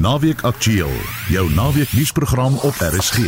Naweek 0.00 0.40
Aktueel, 0.48 0.92
jou 1.28 1.50
naweek 1.52 1.90
nuusprogram 1.92 2.54
op 2.64 2.74
RSG. 2.80 3.18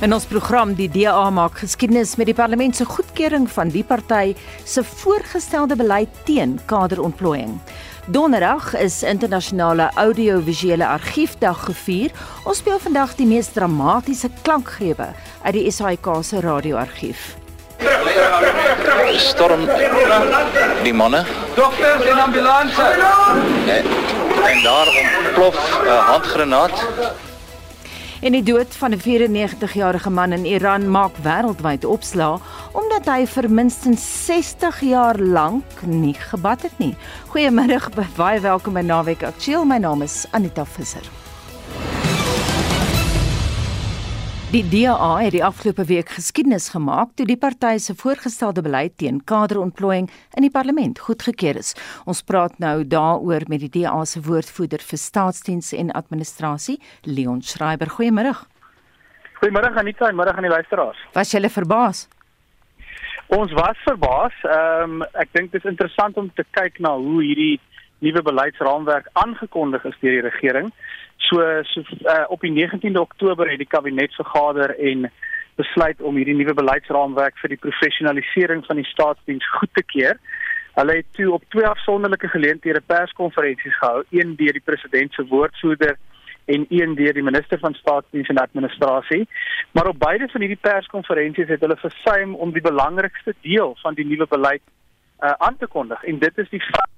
In 0.00 0.14
ons 0.14 0.26
program 0.30 0.76
die 0.78 0.86
DA 0.86 1.24
maak 1.34 1.58
geskiedenis 1.58 2.12
met 2.20 2.30
die 2.30 2.36
parlement 2.38 2.78
se 2.78 2.86
goedkeuring 2.86 3.48
van 3.50 3.72
die 3.74 3.82
party 3.82 4.36
se 4.62 4.84
voorgestelde 4.84 5.74
beleid 5.76 6.22
teen 6.30 6.54
kaderontplooiing. 6.70 7.58
Donderdag 8.06 8.76
is 8.78 9.02
internasionale 9.02 9.90
audiovisuele 9.94 10.86
argiefdag 10.86 11.64
gevier. 11.64 12.14
Ons 12.44 12.62
speel 12.62 12.78
vandag 12.78 13.18
die 13.18 13.26
mees 13.26 13.50
dramatiese 13.58 14.30
klankgrepe 14.46 15.10
uit 15.42 15.54
die 15.58 15.66
SAIK 15.70 16.14
se 16.22 16.46
radioargief. 16.46 17.34
Storm 19.18 19.66
die 20.82 20.94
manne 20.94 21.24
Dokters 21.54 22.04
en 22.04 22.18
ambulanse. 22.18 22.82
en, 23.66 23.84
en 24.50 24.62
daar 24.62 24.88
ontplof 24.88 25.80
'n 25.84 25.88
handgranaat 26.12 26.86
En 28.20 28.34
die 28.34 28.42
dood 28.42 28.76
van 28.76 28.90
'n 28.90 29.00
94-jarige 29.00 30.10
man 30.10 30.32
in 30.32 30.44
Iran 30.44 30.90
maak 30.90 31.16
wêreldwyd 31.22 31.84
opslaa 31.84 32.38
omdat 32.72 33.06
hy 33.06 33.26
vir 33.26 33.50
minstens 33.50 34.24
60 34.26 34.80
jaar 34.80 35.18
lank 35.18 35.82
nie 35.86 36.14
gebad 36.14 36.62
het 36.62 36.78
nie. 36.78 36.96
Goeiemiddag, 37.26 37.90
baie 38.16 38.40
welkom 38.40 38.72
by 38.72 38.80
Naweek 38.80 39.22
Aktueel. 39.22 39.64
My 39.64 39.78
naam 39.78 40.02
is 40.02 40.26
Anita 40.30 40.64
Visser. 40.64 41.27
Die 44.48 44.62
DA 44.64 45.18
het 45.20 45.34
die 45.34 45.42
afgelope 45.44 45.84
week 45.84 46.08
geskiedenis 46.16 46.70
gemaak 46.72 47.10
toe 47.20 47.26
die 47.28 47.36
party 47.36 47.74
se 47.84 47.92
voorgestelde 47.92 48.62
beleid 48.64 48.94
teen 48.96 49.18
kaderontplooiing 49.28 50.06
in 50.40 50.46
die 50.46 50.50
parlement 50.50 51.02
goedgekeur 51.04 51.58
is. 51.60 51.74
Ons 52.08 52.22
praat 52.24 52.56
nou 52.56 52.80
daaroor 52.80 53.44
met 53.52 53.60
die 53.60 53.68
DA 53.74 53.92
se 54.08 54.22
woordvoerder 54.24 54.80
vir 54.80 55.00
staatsdiens 55.02 55.74
en 55.76 55.92
administrasie, 55.92 56.78
Leon 57.04 57.42
Schreiber. 57.44 57.92
Goeiemôre. 57.92 58.32
Goeiemôre 59.42 59.74
Anita 59.76 60.08
en 60.08 60.16
middag 60.16 60.40
aan 60.40 60.48
die 60.48 60.56
luisteraars. 60.56 61.04
Was 61.12 61.36
jy 61.36 61.44
verbaas? 61.52 62.06
Ons 63.28 63.52
was 63.52 63.76
verbaas. 63.84 64.32
Ehm 64.48 65.02
um, 65.02 65.08
ek 65.12 65.28
dink 65.36 65.52
dit 65.52 65.60
is 65.60 65.70
interessant 65.76 66.16
om 66.16 66.32
te 66.32 66.48
kyk 66.56 66.80
na 66.80 66.96
hoe 66.96 67.20
hierdie 67.20 67.60
nuwe 68.00 68.22
beleidsraamwerk 68.22 69.12
aangekondig 69.12 69.84
is 69.84 70.00
deur 70.00 70.22
die 70.22 70.30
regering. 70.30 70.72
So 71.18 71.62
so 71.62 71.82
uh, 71.82 72.24
op 72.28 72.40
die 72.40 72.52
19de 72.54 73.00
Oktober 73.00 73.50
het 73.50 73.58
die 73.58 73.66
kabinet 73.66 74.14
vergader 74.14 74.78
en 74.78 75.10
besluit 75.58 76.00
om 76.00 76.16
hierdie 76.16 76.36
nuwe 76.38 76.54
beleidsraamwerk 76.54 77.38
vir 77.42 77.54
die 77.54 77.62
professionalisering 77.62 78.62
van 78.66 78.78
die 78.78 78.86
staatsdiens 78.86 79.46
goed 79.58 79.72
te 79.74 79.82
keur. 79.82 80.20
Hulle 80.78 81.00
het 81.00 81.08
toe 81.18 81.32
op 81.34 81.44
twee 81.50 81.66
afsonderlike 81.66 82.28
geleenthede 82.30 82.80
perskonferensies 82.86 83.78
gehou, 83.80 84.04
een 84.14 84.36
deur 84.38 84.54
die 84.54 84.62
president 84.64 85.12
se 85.12 85.26
woordvoerder 85.26 85.96
en 86.46 86.66
een 86.68 86.94
deur 86.94 87.12
die 87.12 87.22
minister 87.22 87.58
van 87.58 87.74
staatsdiens 87.74 88.28
en 88.28 88.38
administrasie. 88.38 89.26
Maar 89.72 89.90
op 89.90 89.98
beide 89.98 90.28
van 90.28 90.40
hierdie 90.40 90.62
perskonferensies 90.70 91.50
het 91.50 91.60
hulle 91.66 91.76
versuim 91.82 92.34
om 92.34 92.54
die 92.54 92.62
belangrikste 92.62 93.34
deel 93.40 93.74
van 93.82 93.98
die 93.98 94.06
nuwe 94.06 94.26
beleid 94.30 94.62
uh, 95.20 95.30
aan 95.30 95.56
te 95.56 95.66
kondig 95.66 96.04
en 96.04 96.18
dit 96.18 96.38
is 96.38 96.48
die 96.54 96.62
feit 96.62 96.97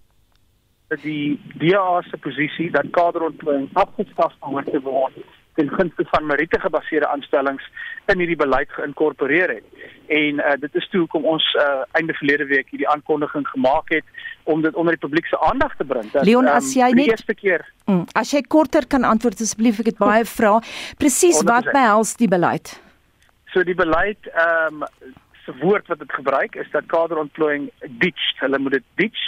die 1.02 1.40
DA 1.58 2.02
se 2.10 2.16
posisie 2.18 2.70
dat 2.70 2.90
kaderontplooiing 2.90 3.68
afgeskaf 3.72 4.34
behoort 4.40 4.72
te 4.72 4.80
word 4.80 5.20
ten 5.54 5.68
gunste 5.68 6.04
van 6.10 6.26
meriete 6.26 6.60
gebaseerde 6.60 7.08
aanstellings 7.08 7.64
in 8.06 8.18
hierdie 8.18 8.36
beleid 8.38 8.70
geïnkorporeer 8.70 9.50
het. 9.58 9.64
En 10.06 10.38
uh, 10.40 10.54
dit 10.60 10.74
is 10.74 10.88
toe 10.90 11.00
hoekom 11.00 11.24
ons 11.24 11.44
uh, 11.58 11.82
einde 11.98 12.14
verlede 12.18 12.46
week 12.50 12.70
hierdie 12.70 12.88
aankondiging 12.88 13.46
gemaak 13.48 13.90
het 13.94 14.04
om 14.44 14.62
dit 14.62 14.74
onder 14.74 14.96
die 14.96 15.02
publiek 15.02 15.26
se 15.26 15.40
aandag 15.40 15.76
te 15.76 15.84
bring. 15.84 16.10
Dat, 16.14 16.24
Leon, 16.24 16.48
as 16.48 16.72
jy 16.74 16.88
um, 16.90 16.96
die 16.96 17.04
net- 17.06 17.16
eerste 17.18 17.34
keer 17.34 17.66
Mm, 17.90 18.04
as 18.14 18.30
jy 18.30 18.44
korter 18.46 18.84
kan 18.86 19.02
antwoord 19.02 19.40
asseblief, 19.42 19.80
ek 19.82 19.88
het 19.90 19.96
baie 19.98 20.22
vrae. 20.24 20.60
Presies 20.98 21.40
wat 21.42 21.66
100%. 21.66 21.74
behels 21.74 22.12
die 22.20 22.28
beleid? 22.30 22.76
So 23.50 23.64
die 23.66 23.74
beleid 23.74 24.28
ehm 24.30 24.84
um, 24.84 24.86
se 25.44 25.54
woord 25.58 25.88
wat 25.90 25.98
dit 25.98 26.12
gebruik 26.12 26.54
is 26.54 26.70
dat 26.70 26.86
kaderontplooiing 26.86 27.70
ditch. 27.98 28.22
Hulle 28.38 28.58
moet 28.62 28.72
dit 28.78 28.86
ditch 29.00 29.22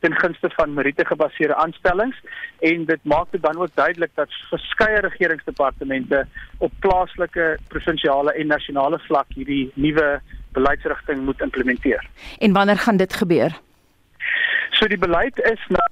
ten 0.00 0.14
gunste 0.20 0.50
van 0.50 0.74
meriete 0.74 1.04
gebaseerde 1.06 1.54
aanstellings 1.54 2.16
en 2.58 2.84
dit 2.84 3.04
maak 3.04 3.30
dit 3.30 3.42
dan 3.42 3.58
ook 3.58 3.74
duidelik 3.74 4.10
dat 4.14 4.34
verskeie 4.50 5.00
regeringsdepartemente 5.00 6.26
op 6.58 6.72
plaaslike, 6.78 7.58
provinsiale 7.68 8.32
en 8.32 8.46
nasionale 8.46 8.98
vlak 8.98 9.26
hierdie 9.34 9.70
nuwe 9.74 10.20
beleidsrigting 10.52 11.24
moet 11.24 11.40
implementeer. 11.40 12.06
En 12.38 12.52
wanneer 12.52 12.78
gaan 12.78 12.96
dit 12.96 13.14
gebeur? 13.14 13.60
So 14.70 14.86
die 14.86 14.98
beleid 14.98 15.38
is 15.38 15.62
nou 15.68 15.88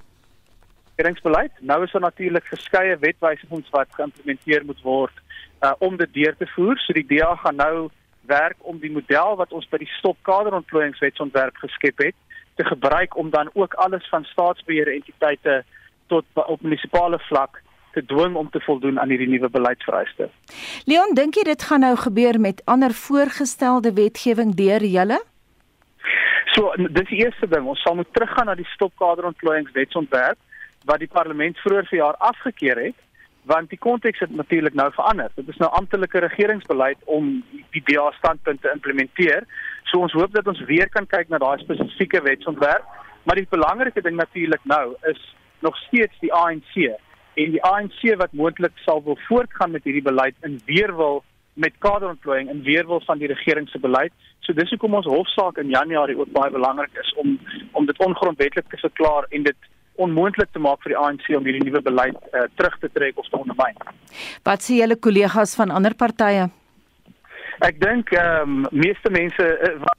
regeringsbeleid. 0.97 1.53
Nou 1.61 1.83
is 1.85 1.93
daar 1.93 2.01
natuurlik 2.01 2.47
verskeie 2.47 2.97
wetwysigings 2.97 3.71
wat 3.71 3.89
geïmplementeer 3.91 4.65
moet 4.65 4.83
word 4.83 5.13
uh, 5.61 5.73
om 5.79 5.97
dit 5.97 6.13
deur 6.13 6.37
te 6.37 6.47
voer. 6.55 6.79
So 6.79 6.93
die 6.93 7.07
DA 7.07 7.35
gaan 7.35 7.57
nou 7.57 7.89
werk 8.27 8.57
om 8.59 8.79
die 8.79 8.91
model 8.91 9.37
wat 9.37 9.53
ons 9.53 9.69
by 9.71 9.79
die 9.79 9.93
stop 9.99 10.17
kaderontplooiingswetsontwerp 10.23 11.57
geskep 11.63 11.99
het 11.99 12.17
te 12.57 12.65
gebruik 12.65 13.17
om 13.17 13.31
dan 13.31 13.51
ook 13.53 13.75
alles 13.75 14.09
van 14.09 14.25
staatsbeheerde 14.25 14.93
entiteite 14.93 15.65
tot 16.07 16.25
op 16.35 16.61
munisipale 16.63 17.19
vlak 17.19 17.63
te 17.93 18.05
dwing 18.05 18.35
om 18.35 18.51
te 18.51 18.61
voldoen 18.61 19.01
aan 19.01 19.09
hierdie 19.09 19.29
nuwe 19.29 19.49
beleidsvereistes. 19.49 20.33
Leon, 20.85 21.15
dink 21.15 21.39
jy 21.39 21.47
dit 21.49 21.63
gaan 21.69 21.81
nou 21.81 21.95
gebeur 21.97 22.41
met 22.41 22.63
ander 22.65 22.93
voorgestelde 22.93 23.93
wetgewing 23.97 24.55
deur 24.59 24.85
julle? 24.85 25.21
So 26.57 26.73
dis 26.77 27.09
die 27.09 27.23
eerste 27.25 27.49
ding. 27.49 27.67
Ons 27.69 27.81
sal 27.85 27.97
moet 27.97 28.13
teruggaan 28.17 28.49
na 28.51 28.55
die 28.59 28.69
stopkaderontplooiingswetsontwerp 28.75 30.39
wat 30.89 31.03
die 31.03 31.11
parlement 31.11 31.59
vroeër 31.65 31.89
verjaar 31.91 32.17
afgekeur 32.33 32.85
het 32.85 33.03
want 33.47 33.71
die 33.71 33.79
konteks 33.79 34.19
het 34.19 34.33
natuurlik 34.35 34.75
nou 34.75 34.89
verander. 34.93 35.31
Dit 35.35 35.49
is 35.49 35.59
nou 35.63 35.71
amptelike 35.79 36.19
regeringsbeleid 36.25 36.99
om 37.05 37.29
die 37.71 37.83
DA 37.87 38.09
standpunt 38.17 38.63
te 38.63 38.73
implementeer. 38.75 39.47
So 39.91 40.03
ons 40.03 40.15
hoop 40.19 40.35
dat 40.35 40.49
ons 40.51 40.63
weer 40.69 40.89
kan 40.93 41.07
kyk 41.07 41.31
na 41.31 41.39
daai 41.43 41.59
spesifieke 41.63 42.23
wetsontwerp, 42.27 42.87
maar 43.27 43.39
die 43.39 43.49
belangrike 43.51 44.03
ding 44.03 44.17
natuurlik 44.19 44.65
nou 44.65 44.95
is 45.11 45.21
nog 45.65 45.77
steeds 45.87 46.15
die 46.21 46.33
ANC 46.35 46.75
en 47.37 47.53
die 47.53 47.63
ANC 47.65 48.03
wat 48.21 48.33
moontlik 48.33 48.77
sal 48.85 49.03
wil 49.05 49.19
voortgaan 49.29 49.75
met 49.77 49.85
hierdie 49.85 50.05
beleid 50.05 50.37
in 50.47 50.61
weerwil 50.67 51.23
met 51.57 51.77
kaderontplooiing 51.79 52.51
in 52.53 52.63
weerwil 52.63 53.01
van 53.07 53.19
die 53.19 53.29
regering 53.29 53.69
se 53.69 53.79
beleid. 53.81 54.13
So 54.45 54.53
dis 54.57 54.71
hoekom 54.75 54.99
ons 54.99 55.09
hofsaak 55.09 55.59
in 55.63 55.73
Januarie 55.73 56.19
ook 56.19 56.33
baie 56.35 56.53
belangrik 56.53 56.93
is 57.01 57.13
om 57.23 57.39
om 57.73 57.87
dit 57.89 58.05
ongrondwettig 58.05 58.67
te 58.69 58.81
verklaar 58.83 59.29
en 59.31 59.49
dit 59.49 59.73
onmoontlik 60.05 60.53
te 60.53 60.61
maak 60.61 60.83
vir 60.85 60.93
die 60.93 61.01
ANC 61.01 61.31
om 61.39 61.49
hierdie 61.49 61.65
nuwe 61.65 61.83
beleid 61.85 62.17
uh, 62.33 62.45
terug 62.61 62.77
te 62.83 62.91
trek 62.93 63.19
of 63.21 63.29
te 63.33 63.41
ondermyn. 63.41 63.81
Wat 64.45 64.65
sê 64.65 64.81
julle 64.83 65.01
kollegas 65.01 65.57
van 65.57 65.73
ander 65.73 65.97
partye? 65.97 66.51
Ek 67.65 67.79
dink 67.81 68.13
ehm 68.13 68.67
um, 68.67 68.67
meeste 68.71 69.11
mense 69.11 69.45
uh, 69.69 69.95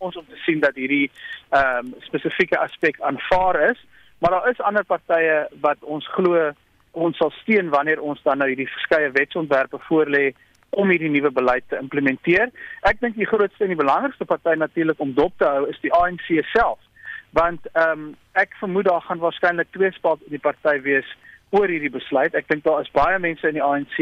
ons 0.00 0.16
om 0.16 0.26
te 0.28 0.36
sien 0.44 0.60
dat 0.60 0.76
hierdie 0.76 1.06
ehm 1.08 1.86
um, 1.86 1.94
spesifieke 2.08 2.58
aspek 2.58 3.00
aanvaar 3.00 3.60
is, 3.70 3.80
maar 4.20 4.36
daar 4.36 4.50
is 4.50 4.60
ander 4.60 4.84
partye 4.84 5.46
wat 5.64 5.80
ons 5.80 6.08
glo 6.16 6.50
ons 6.92 7.16
sal 7.16 7.30
steun 7.40 7.70
wanneer 7.70 8.00
ons 8.02 8.20
dan 8.26 8.40
nou 8.42 8.48
hierdie 8.50 8.68
verskeie 8.68 9.12
wetsontwerpe 9.14 9.78
voorlê 9.86 10.32
om 10.70 10.90
hierdie 10.90 11.10
nuwe 11.10 11.30
beleid 11.30 11.64
te 11.68 11.78
implementeer. 11.78 12.50
Ek 12.86 13.00
dink 13.00 13.16
die 13.16 13.28
grootste 13.30 13.64
en 13.64 13.72
die 13.72 13.78
belangrikste 13.78 14.26
party 14.26 14.54
natuurlik 14.58 15.00
om 15.00 15.14
dop 15.14 15.32
te 15.38 15.48
hou 15.48 15.68
is 15.70 15.78
die 15.84 15.92
ANC 15.96 16.28
self. 16.52 16.78
Want 17.36 17.66
ehm 17.72 18.10
um, 18.10 18.10
ek 18.38 18.52
vermoed 18.60 18.86
daar 18.90 19.02
gaan 19.06 19.22
waarskynlik 19.22 19.72
twee 19.72 19.90
spalt 19.96 20.20
in 20.28 20.36
die 20.36 20.44
party 20.44 20.76
wees 20.84 21.08
oor 21.56 21.72
hierdie 21.72 21.90
besluit. 21.90 22.34
Ek 22.34 22.48
dink 22.52 22.64
daar 22.68 22.84
is 22.84 22.92
baie 22.94 23.18
mense 23.18 23.48
in 23.48 23.58
die 23.58 23.64
ANC 23.64 23.96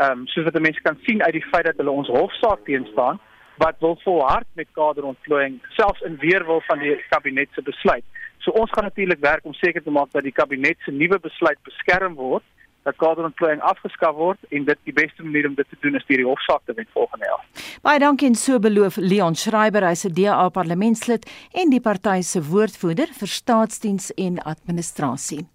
ehm 0.00 0.20
um, 0.20 0.26
soos 0.32 0.46
wat 0.48 0.60
mense 0.60 0.80
kan 0.80 0.98
sien 1.06 1.22
uit 1.22 1.36
die 1.36 1.48
feit 1.52 1.66
dat 1.68 1.76
hulle 1.76 1.92
ons 2.02 2.08
hofsaak 2.08 2.64
teenstaan 2.64 3.20
wat 3.60 3.76
wil 3.84 3.98
volhard 4.04 4.46
met 4.56 4.68
kaderontplooiing 4.72 5.58
selfs 5.76 6.00
in 6.08 6.16
weerwil 6.22 6.62
van 6.68 6.78
die 6.80 6.94
kabinet 7.08 7.48
se 7.52 7.62
besluit. 7.62 8.04
So 8.38 8.54
ons 8.56 8.72
gaan 8.72 8.86
natuurlik 8.88 9.20
werk 9.20 9.44
om 9.44 9.54
seker 9.54 9.82
te 9.82 9.92
maak 9.92 10.14
dat 10.16 10.24
die 10.24 10.32
kabinet 10.32 10.80
se 10.84 10.94
nuwe 10.96 11.18
besluit 11.20 11.60
beskerm 11.68 12.14
word, 12.16 12.44
dat 12.82 12.96
kaderontplooiing 12.96 13.60
afgeskaf 13.60 14.14
word 14.16 14.38
en 14.48 14.64
dit 14.64 14.78
die 14.88 14.94
beste 14.96 15.22
manier 15.22 15.48
om 15.48 15.54
dit 15.54 15.68
te 15.68 15.76
doen 15.80 15.98
is 15.98 16.06
deur 16.08 16.22
die 16.22 16.26
hofsaak 16.26 16.62
te 16.64 16.72
wen 16.76 16.88
volgende 16.94 17.28
jaar. 17.28 17.44
Baie 17.84 18.00
dankie 18.00 18.28
en 18.28 18.34
so 18.38 18.58
beloof 18.58 18.96
Leon 18.96 19.36
Schreiber, 19.36 19.84
hy's 19.84 20.04
'n 20.06 20.14
DA 20.14 20.48
parlementslid 20.48 21.28
en 21.52 21.70
die 21.70 21.80
party 21.80 22.20
se 22.22 22.42
woordvoerder 22.42 23.08
vir 23.12 23.28
staatsdiens 23.28 24.10
en 24.14 24.38
administrasie. 24.38 25.46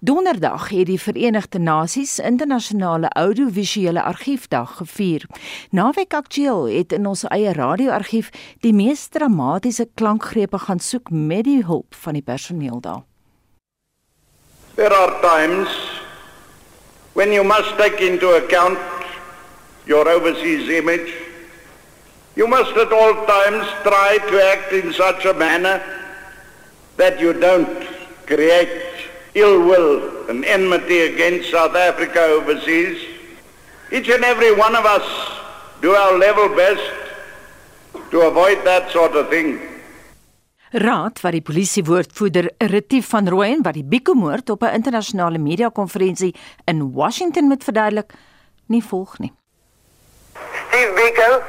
Donderdag 0.00 0.68
het 0.68 0.86
die 0.86 1.00
Verenigde 1.00 1.58
Nasies 1.58 2.18
Internasionale 2.18 3.08
Audiovisuele 3.08 4.02
Argiefdag 4.02 4.76
gevier. 4.76 5.26
Naweek 5.70 6.14
Aktueel 6.14 6.64
het 6.64 6.92
in 6.92 7.06
ons 7.06 7.24
eie 7.28 7.52
radioargief 7.52 8.30
die 8.60 8.72
mees 8.72 9.08
dramatiese 9.08 9.88
klankgrepe 9.94 10.58
gaan 10.58 10.78
soek 10.78 11.10
met 11.10 11.44
die 11.44 11.64
hulp 11.64 11.94
van 11.94 12.12
die 12.12 12.22
personeel 12.22 12.80
daar. 12.80 13.02
There 14.76 14.94
are 14.94 15.20
times 15.20 15.99
when 17.20 17.34
you 17.34 17.44
must 17.44 17.76
take 17.76 18.00
into 18.00 18.30
account 18.30 18.78
your 19.84 20.08
overseas 20.08 20.70
image. 20.70 21.12
You 22.34 22.46
must 22.48 22.74
at 22.78 22.90
all 22.90 23.12
times 23.26 23.66
try 23.82 24.16
to 24.30 24.42
act 24.42 24.72
in 24.72 24.90
such 24.94 25.26
a 25.26 25.34
manner 25.34 25.82
that 26.96 27.20
you 27.20 27.34
don't 27.34 27.86
create 28.24 28.70
ill 29.34 29.60
will 29.60 30.30
and 30.30 30.46
enmity 30.46 31.00
against 31.00 31.50
South 31.50 31.76
Africa 31.76 32.22
overseas. 32.22 32.98
Each 33.92 34.08
and 34.08 34.24
every 34.24 34.54
one 34.54 34.74
of 34.74 34.86
us 34.86 35.06
do 35.82 35.92
our 35.92 36.16
level 36.16 36.48
best 36.56 36.90
to 38.12 38.20
avoid 38.22 38.64
that 38.64 38.90
sort 38.92 39.12
of 39.12 39.28
thing. 39.28 39.60
Raad 40.70 41.18
wat 41.24 41.34
die 41.34 41.42
polisie 41.42 41.82
woordvoerder 41.82 42.46
Retief 42.70 43.08
van 43.10 43.26
Rooyen 43.26 43.64
wat 43.66 43.74
die 43.74 43.82
Biko-moord 43.82 44.50
op 44.54 44.62
'n 44.62 44.74
internasionale 44.78 45.38
media-konferensie 45.38 46.34
in 46.64 46.92
Washington 46.94 47.44
moet 47.44 47.64
verduidelik, 47.64 48.12
nie 48.66 48.84
volg 48.84 49.18
nie. 49.18 49.32
Steve 50.68 50.92
Biko 50.94 51.42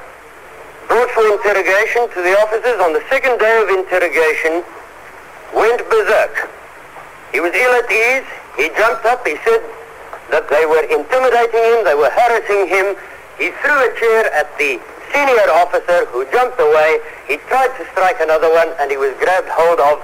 brought 0.88 1.12
for 1.12 1.26
interrogation 1.32 2.10
to 2.10 2.22
the 2.22 2.34
officers 2.44 2.82
on 2.86 2.94
the 2.94 3.04
second 3.10 3.38
day 3.40 3.62
of 3.62 3.70
interrogation 3.70 4.64
went 5.54 5.90
berserk. 5.90 6.50
He 7.32 7.40
was 7.40 7.54
ill 7.54 7.74
at 7.78 7.92
ease. 7.92 8.26
He 8.58 8.72
jumped 8.76 9.06
up. 9.06 9.28
He 9.28 9.38
said 9.46 9.62
that 10.30 10.50
they 10.50 10.66
were 10.66 10.86
intimidating 10.98 11.64
him. 11.72 11.84
They 11.84 11.96
were 11.96 12.10
harassing 12.10 12.68
him. 12.68 12.96
He 13.38 13.52
threw 13.62 13.78
a 13.90 13.92
chair 14.00 14.34
at 14.34 14.48
the 14.58 14.80
senior 15.14 15.48
officer 15.64 16.06
who 16.12 16.26
jumped 16.32 16.60
away. 16.60 17.00
He 17.28 17.38
tried 17.50 17.72
to 17.78 17.84
strike 17.92 18.20
another 18.20 18.50
one 18.52 18.70
and 18.80 18.92
he 18.92 18.98
was 18.98 19.14
grabbed 19.20 19.50
hold 19.50 19.80
of 19.80 20.00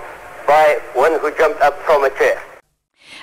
by 0.48 0.80
one 0.94 1.14
who 1.20 1.30
jumped 1.40 1.62
up 1.62 1.76
from 1.86 2.04
a 2.04 2.10
chair. 2.20 2.40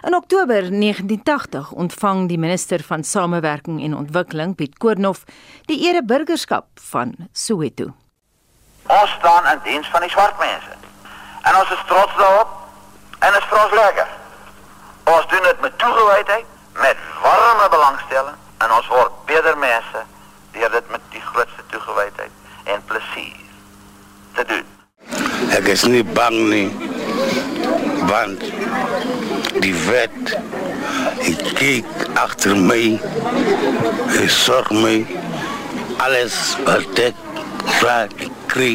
In 0.04 0.14
Oktober 0.14 0.60
1980 0.68 1.72
ontvang 1.72 2.28
die 2.28 2.38
minister 2.38 2.82
van 2.82 3.04
Samewerking 3.04 3.82
en 3.82 3.96
Ontwikkeling, 3.96 4.54
Piet 4.54 4.78
Koornhof, 4.78 5.24
die 5.64 5.78
ereburgerskap 5.88 6.66
van 6.90 7.14
Soweto. 7.32 7.94
Ons 8.86 9.10
staan 9.18 9.48
in 9.52 9.60
diens 9.64 9.88
van 9.88 10.04
die 10.04 10.10
swart 10.10 10.38
mense. 10.38 10.76
En 11.42 11.56
ons 11.56 11.70
is 11.72 11.84
trots 11.86 12.16
daarop 12.20 12.52
en 13.18 13.38
is 13.40 13.48
vir 13.48 13.62
ons 13.64 13.76
lekker. 13.80 14.08
Ons 15.14 15.26
doen 15.32 15.48
dit 15.48 15.60
met 15.60 15.78
toegewydheid, 15.78 16.46
met 16.84 16.96
warme 17.22 17.68
belangstelling 17.70 18.36
en 18.58 18.76
ons 18.76 18.92
word 18.92 19.20
beter 19.26 19.56
mense 19.58 20.04
deur 20.52 20.70
dit 20.70 20.90
met 20.90 21.00
die 21.10 21.20
toegewydheid 21.20 21.53
en 22.64 22.80
plesier 22.88 23.40
te 24.34 24.44
doen. 24.48 24.66
Ek 25.54 25.68
is 25.70 25.84
nie 25.86 26.04
bang 26.16 26.38
nie. 26.50 26.68
Want 28.08 28.42
die 29.64 29.74
wet 29.86 30.34
ek 31.24 31.44
kyk 31.58 32.08
agter 32.20 32.56
my. 32.58 32.96
Ek 34.20 34.32
sorg 34.32 34.72
my 34.74 34.96
alles 36.04 36.56
wat 36.66 36.98
ek 37.00 37.20
vra 37.78 38.04
kry 38.50 38.74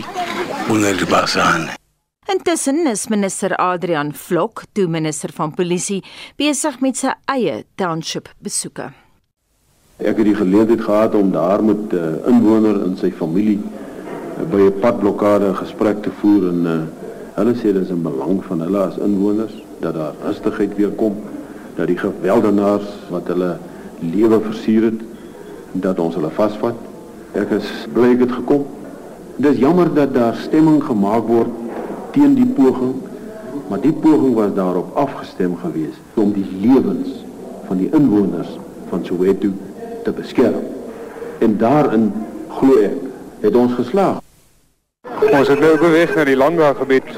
onder 0.69 0.97
die 0.97 1.09
basaan. 1.09 1.69
Intussen 2.30 2.86
is 2.86 3.07
minister 3.09 3.56
Adrian 3.57 4.12
Vlok, 4.13 4.63
toe 4.77 4.86
minister 4.88 5.33
van 5.33 5.53
polisie, 5.57 6.03
besig 6.38 6.77
met 6.83 7.00
sy 7.00 7.15
eie 7.33 7.63
township 7.80 8.30
besoeke. 8.45 8.91
Ek 10.00 10.19
het 10.21 10.27
die 10.30 10.38
geleentheid 10.38 10.83
gehad 10.86 11.15
om 11.18 11.31
daar 11.33 11.63
met 11.63 11.91
'n 11.91 11.97
uh, 11.97 12.27
inwoner 12.30 12.83
en 12.86 12.95
sy 12.97 13.12
familie 13.12 13.59
by 14.47 14.62
'n 14.71 14.80
padblokkade 14.80 15.53
gesprek 15.53 16.01
te 16.01 16.12
voer 16.21 16.47
en 16.47 16.62
uh, 16.65 16.80
hulle 17.36 17.53
sê 17.56 17.74
dit 17.74 17.83
is 17.83 17.89
in 17.89 18.01
belang 18.01 18.39
van 18.47 18.62
hulle 18.62 18.80
as 18.80 18.97
inwoners 18.97 19.56
dat 19.80 19.94
daar 19.94 20.13
rustigheid 20.24 20.75
weer 20.75 20.91
kom, 20.95 21.15
dat 21.75 21.88
die 21.88 21.97
geweldenaars 21.97 22.88
wat 23.09 23.27
hulle 23.27 23.57
lewe 24.00 24.39
versier 24.39 24.83
het, 24.83 25.01
dat 25.71 26.00
ons 26.00 26.15
hulle 26.15 26.31
vasvat. 26.36 26.75
Ek 27.31 27.51
is 27.56 27.68
bly 27.94 28.15
het 28.19 28.31
gekom. 28.31 28.65
Dit 29.36 29.53
is 29.53 29.59
jammer 29.59 29.94
dat 29.94 30.13
daar 30.13 30.36
stemming 30.36 30.83
gemaak 30.83 31.27
word 31.27 31.51
teen 32.12 32.36
die 32.36 32.47
poging, 32.47 32.95
maar 33.68 33.81
die 33.81 33.94
poging 33.94 34.33
was 34.36 34.53
daarop 34.56 34.95
afgestem 34.97 35.56
geweest 35.62 36.19
om 36.19 36.31
die 36.33 36.47
lewens 36.59 37.24
van 37.68 37.77
die 37.77 37.89
inwoners 37.94 38.56
van 38.89 39.06
Soweto 39.06 39.51
te 40.03 40.12
beskerm. 40.12 40.63
En 41.39 41.57
daarin 41.57 42.12
glo 42.47 42.81
ek 42.83 42.97
het 43.39 43.56
ons 43.56 43.77
geslaag. 43.77 44.19
Ons 45.30 45.48
het 45.48 45.60
nou 45.62 45.75
beweeg 45.78 46.10
na 46.18 46.24
die 46.25 46.36
landbougebied 46.36 47.10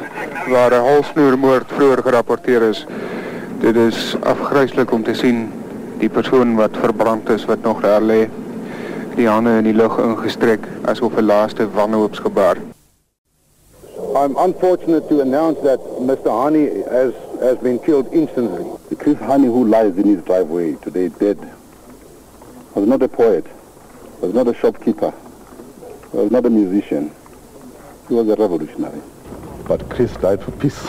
waar 0.52 0.74
'n 0.76 0.86
halsnoermoord 0.86 1.72
vroeër 1.76 2.02
gerapporteer 2.04 2.62
is. 2.62 2.86
Dit 3.60 3.76
is 3.76 4.16
afgryslik 4.22 4.92
om 4.92 5.04
te 5.04 5.14
sien 5.14 5.52
die 5.98 6.10
persoon 6.10 6.56
wat 6.56 6.78
verbrand 6.78 7.30
is 7.30 7.46
wat 7.46 7.62
nog 7.62 7.82
daar 7.82 8.02
lê. 8.02 8.30
Die 9.16 9.28
hande 9.28 9.58
in 9.58 9.64
die 9.64 9.74
lug 9.74 9.98
ingestrek 9.98 10.68
asof 10.86 11.16
'n 11.18 11.26
laaste 11.26 11.70
wanhoopsgebaar. 11.72 12.58
I'm 14.16 14.36
unfortunate 14.38 15.08
to 15.08 15.22
announce 15.22 15.62
that 15.62 15.80
Mr. 16.00 16.30
Hani 16.30 16.84
has, 16.90 17.14
has 17.40 17.58
been 17.58 17.80
killed 17.80 18.08
instantly. 18.12 18.66
The 18.90 18.96
Chris 18.96 19.18
Hani 19.18 19.48
who 19.48 19.64
lies 19.66 19.96
in 19.96 20.16
his 20.16 20.24
driveway 20.24 20.76
today 20.82 21.10
dead 21.18 21.38
was 22.74 22.86
not 22.86 23.02
a 23.02 23.08
poet, 23.08 23.46
was 24.20 24.34
not 24.34 24.48
a 24.48 24.54
shopkeeper, 24.54 25.14
was 26.12 26.30
not 26.30 26.46
a 26.46 26.50
musician. 26.50 27.12
He 28.12 28.18
was 28.18 28.28
a 28.28 28.36
revolutionary. 28.36 29.02
But 29.70 29.90
Chris 29.90 30.12
died 30.18 30.44
for 30.44 30.52
peace. 30.52 30.80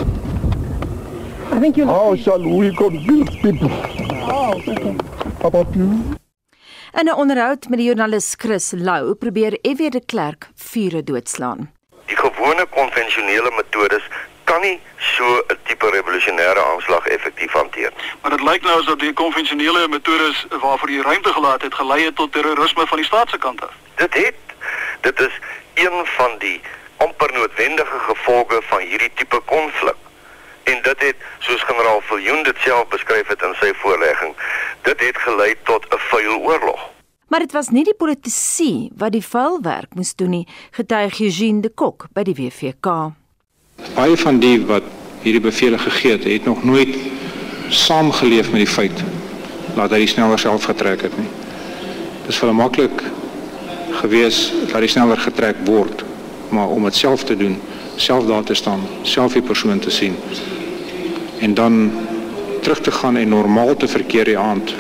I 1.52 1.60
think 1.60 1.76
you 1.76 1.86
How 1.86 2.16
shall 2.16 2.42
we 2.42 2.74
convince 2.74 3.30
people 3.36 3.70
Oh, 3.70 4.60
okay. 4.66 4.96
about 5.48 5.68
you? 5.76 5.86
In 6.98 7.06
'n 7.06 7.14
onderhoud 7.14 7.68
met 7.68 7.78
die 7.78 7.86
joernalis 7.86 8.34
Chris 8.38 8.72
Lou 8.74 9.14
probeer 9.14 9.52
F.W. 9.62 9.88
de 9.90 10.02
Klerk 10.06 10.48
vure 10.54 11.02
doodslaan. 11.04 11.70
Die 12.06 12.16
gewone 12.16 12.66
konvensionele 12.70 13.50
metodes 13.56 14.02
kan 14.44 14.60
nie 14.60 14.80
so 14.96 15.24
'n 15.46 15.56
tipe 15.66 15.86
revolusionêre 15.90 16.62
aanslag 16.72 17.06
effektief 17.06 17.52
hanteer. 17.52 17.92
Maar 18.22 18.30
dit 18.30 18.42
lyk 18.42 18.62
nou 18.62 18.80
asof 18.80 18.96
die 18.98 19.12
konvensionele 19.12 19.88
metodes 19.88 20.46
waarvoor 20.60 20.90
jy 20.90 21.00
ruimte 21.02 21.32
gelaat 21.32 21.62
het, 21.62 21.74
gelei 21.74 22.04
het 22.04 22.16
tot 22.16 22.32
terrorisme 22.32 22.86
van 22.86 22.96
die 22.98 23.06
staat 23.06 23.28
se 23.30 23.38
kant 23.38 23.62
af. 23.62 23.74
Dit 23.94 24.14
het 24.14 24.34
dit 25.00 25.20
is 25.20 25.34
een 25.74 26.06
van 26.18 26.30
die 26.38 26.60
amper 27.22 27.38
noodwendige 27.38 27.98
gevolge 27.98 28.62
van 28.62 28.80
hierdie 28.80 29.10
tipe 29.14 29.40
konflik. 29.44 29.94
En 30.64 30.78
dit 30.82 31.00
het 31.06 31.16
soos 31.38 31.62
generaal 31.62 32.00
Viljoen 32.00 32.42
dit 32.42 32.56
self 32.58 32.88
beskryf 32.88 33.28
het 33.28 33.42
in 33.42 33.54
sy 33.60 33.70
voorlegging, 33.74 34.34
dit 34.82 35.00
het 35.00 35.16
gelei 35.16 35.54
tot 35.62 35.86
'n 35.90 35.98
vuil 36.10 36.38
oorlog. 36.40 36.80
Maar 37.28 37.40
dit 37.40 37.52
was 37.52 37.68
nie 37.68 37.84
die 37.84 37.94
politici 37.94 38.90
wat 38.96 39.12
die 39.12 39.26
vuilwerk 39.26 39.94
moes 39.94 40.14
doen 40.14 40.30
nie, 40.30 40.48
getuig 40.70 41.20
Eugene 41.20 41.60
de 41.60 41.68
Kok 41.68 42.06
by 42.12 42.22
die 42.22 42.34
WVK. 42.34 43.12
Baie 43.94 44.16
van 44.16 44.38
die 44.38 44.66
wat 44.66 44.82
hierdie 45.22 45.40
bevele 45.40 45.78
gegee 45.78 46.12
het, 46.12 46.24
het 46.24 46.44
nog 46.44 46.64
nooit 46.64 46.96
saamgeleef 47.68 48.50
met 48.50 48.66
die 48.66 48.74
feit 48.74 49.02
dat 49.74 49.90
hy 49.90 49.98
die 49.98 50.06
sneller 50.06 50.38
self 50.38 50.64
getrek 50.64 51.02
het 51.02 51.18
nie. 51.18 51.28
Dis 52.26 52.38
vir 52.38 52.48
hom 52.48 52.56
maklik 52.56 53.02
gewees 53.90 54.52
dat 54.72 54.80
die 54.80 54.88
sneller 54.88 55.18
getrek 55.18 55.56
word, 55.64 56.04
maar 56.52 56.68
om 56.68 56.84
dit 56.84 56.94
self 56.94 57.24
te 57.24 57.36
doen, 57.36 57.60
self 57.96 58.26
daar 58.26 58.44
te 58.44 58.54
staan, 58.54 58.80
self 59.02 59.32
die 59.32 59.42
persoon 59.42 59.78
te 59.78 59.90
sien 59.90 60.16
en 61.42 61.54
dan 61.54 61.92
terug 62.62 62.80
te 62.80 62.90
gaan 62.90 63.16
en 63.16 63.28
normaal 63.28 63.76
te 63.76 63.88
verkeer 63.88 64.24
die 64.24 64.38
aand 64.38 64.74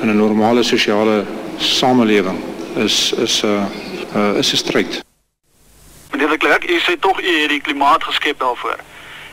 in 0.00 0.08
'n 0.08 0.16
normale 0.16 0.62
sosiale 0.62 1.24
samelewing 1.56 2.38
is 2.74 3.12
is 3.12 3.42
uh, 3.42 3.64
uh, 4.16 4.36
is 4.38 4.52
'n 4.52 4.56
stryd. 4.56 5.04
Meneer 6.10 6.28
de 6.28 6.36
Klerk, 6.36 6.70
u 6.70 6.78
sê 6.78 6.98
tog 7.00 7.20
u 7.20 7.40
het 7.40 7.48
die 7.48 7.60
klimaat 7.60 8.04
geskep 8.04 8.38
daarvoor. 8.38 8.76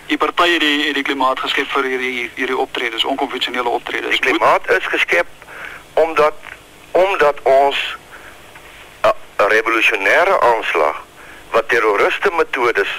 Die 0.08 0.18
partye 0.18 0.52
het 0.52 0.60
die, 0.60 0.86
het 0.86 0.94
die 0.94 1.04
klimaat 1.04 1.40
geskep 1.40 1.68
vir 1.68 1.84
hierdie 1.84 2.30
hierdie 2.36 2.58
optredes, 2.58 3.04
onkonvensionele 3.04 3.70
optredes. 3.70 4.10
Die 4.10 4.20
klimaat 4.20 4.70
is 4.70 4.86
geskep 4.86 5.28
omdat 5.94 6.34
omdat 6.92 7.36
ons 7.44 7.98
'n 9.38 9.48
revolusionêre 9.48 10.40
aanslag 10.40 11.06
wat 11.54 11.70
terroriste 11.70 12.32
metodes 12.38 12.92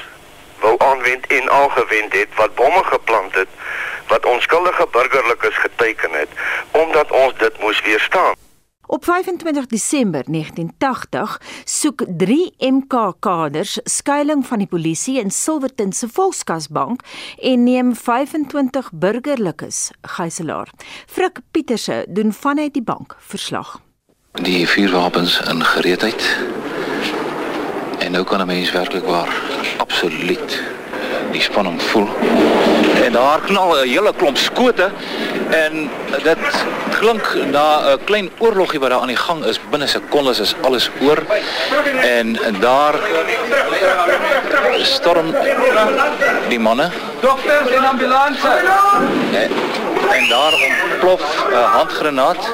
wou 0.63 0.75
aanwend 0.79 1.27
en 1.27 1.51
aangewend 1.51 2.13
het 2.13 2.35
wat 2.41 2.55
bomme 2.55 2.85
geplant 2.85 3.35
het 3.35 3.49
wat 4.09 4.27
onskuldige 4.27 4.87
burgerlikes 4.91 5.57
geteken 5.67 6.11
het 6.13 6.29
omdat 6.71 7.11
ons 7.11 7.39
dit 7.39 7.61
moes 7.61 7.83
weerstaan. 7.83 8.35
Op 8.87 9.05
25 9.05 9.67
Desember 9.67 10.23
1980 10.27 11.41
soek 11.65 12.05
3 12.17 12.55
MK-kaders 12.59 13.81
skuilings 13.85 14.49
van 14.49 14.59
die 14.59 14.67
polisie 14.67 15.19
in 15.21 15.31
Silverton 15.31 15.93
se 15.93 16.09
Volkskasbank 16.09 17.01
en 17.41 17.63
neem 17.63 17.97
25 17.97 18.91
burgerlikes 18.93 19.91
gijslaar. 20.03 20.69
Frik 21.07 21.39
Pieterse 21.51 22.05
doen 22.09 22.33
vanuit 22.33 22.73
die 22.73 22.83
bank 22.83 23.17
verslag. 23.19 23.81
Die 24.33 24.69
vuurwapens 24.69 25.41
in 25.41 25.65
gereedheid. 25.65 26.39
Nou 28.15 28.27
kan 28.27 28.41
'n 28.41 28.47
mens 28.47 28.71
werklik 28.71 29.05
waar 29.05 29.29
absoluut 29.77 30.63
die 31.31 31.41
spanning 31.41 31.83
voel. 31.83 32.09
En 33.05 33.13
daar 33.13 33.41
knal 33.41 33.77
'n 33.77 33.89
hele 33.89 34.13
klomp 34.17 34.37
skote 34.37 34.91
en 35.51 35.91
dit 36.23 36.39
klink 36.99 37.35
na 37.51 37.67
'n 37.93 38.05
klein 38.05 38.31
oorlogie 38.39 38.81
wat 38.81 38.91
daar 38.91 39.01
aan 39.01 39.15
die 39.15 39.25
gang 39.27 39.45
is. 39.45 39.61
Binne 39.71 39.87
sekondes 39.87 40.39
is 40.39 40.55
alles 40.61 40.91
oor. 41.01 41.19
En 42.01 42.39
daar 42.61 42.95
storm 44.83 45.35
die 46.49 46.61
manne. 46.61 46.91
Dokters 47.21 47.71
en 47.71 47.85
ambulanse. 47.85 48.49
En 49.33 49.51
en 50.11 50.29
daar 50.29 50.55
ontplof 50.55 51.47
'n 51.51 51.55
handgranaat. 51.55 52.53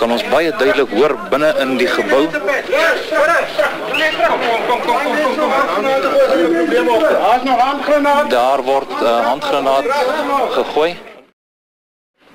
Kan 0.00 0.14
ons 0.14 0.22
baie 0.32 0.48
duidelik 0.56 0.92
hoor 0.96 1.12
binne 1.28 1.50
in 1.60 1.76
die 1.76 1.88
gebou. 1.88 2.22
Daar 8.32 8.62
word 8.64 8.90
'n 8.96 9.04
uh, 9.04 9.26
handgranaat 9.28 9.84
gegooi. 10.56 10.90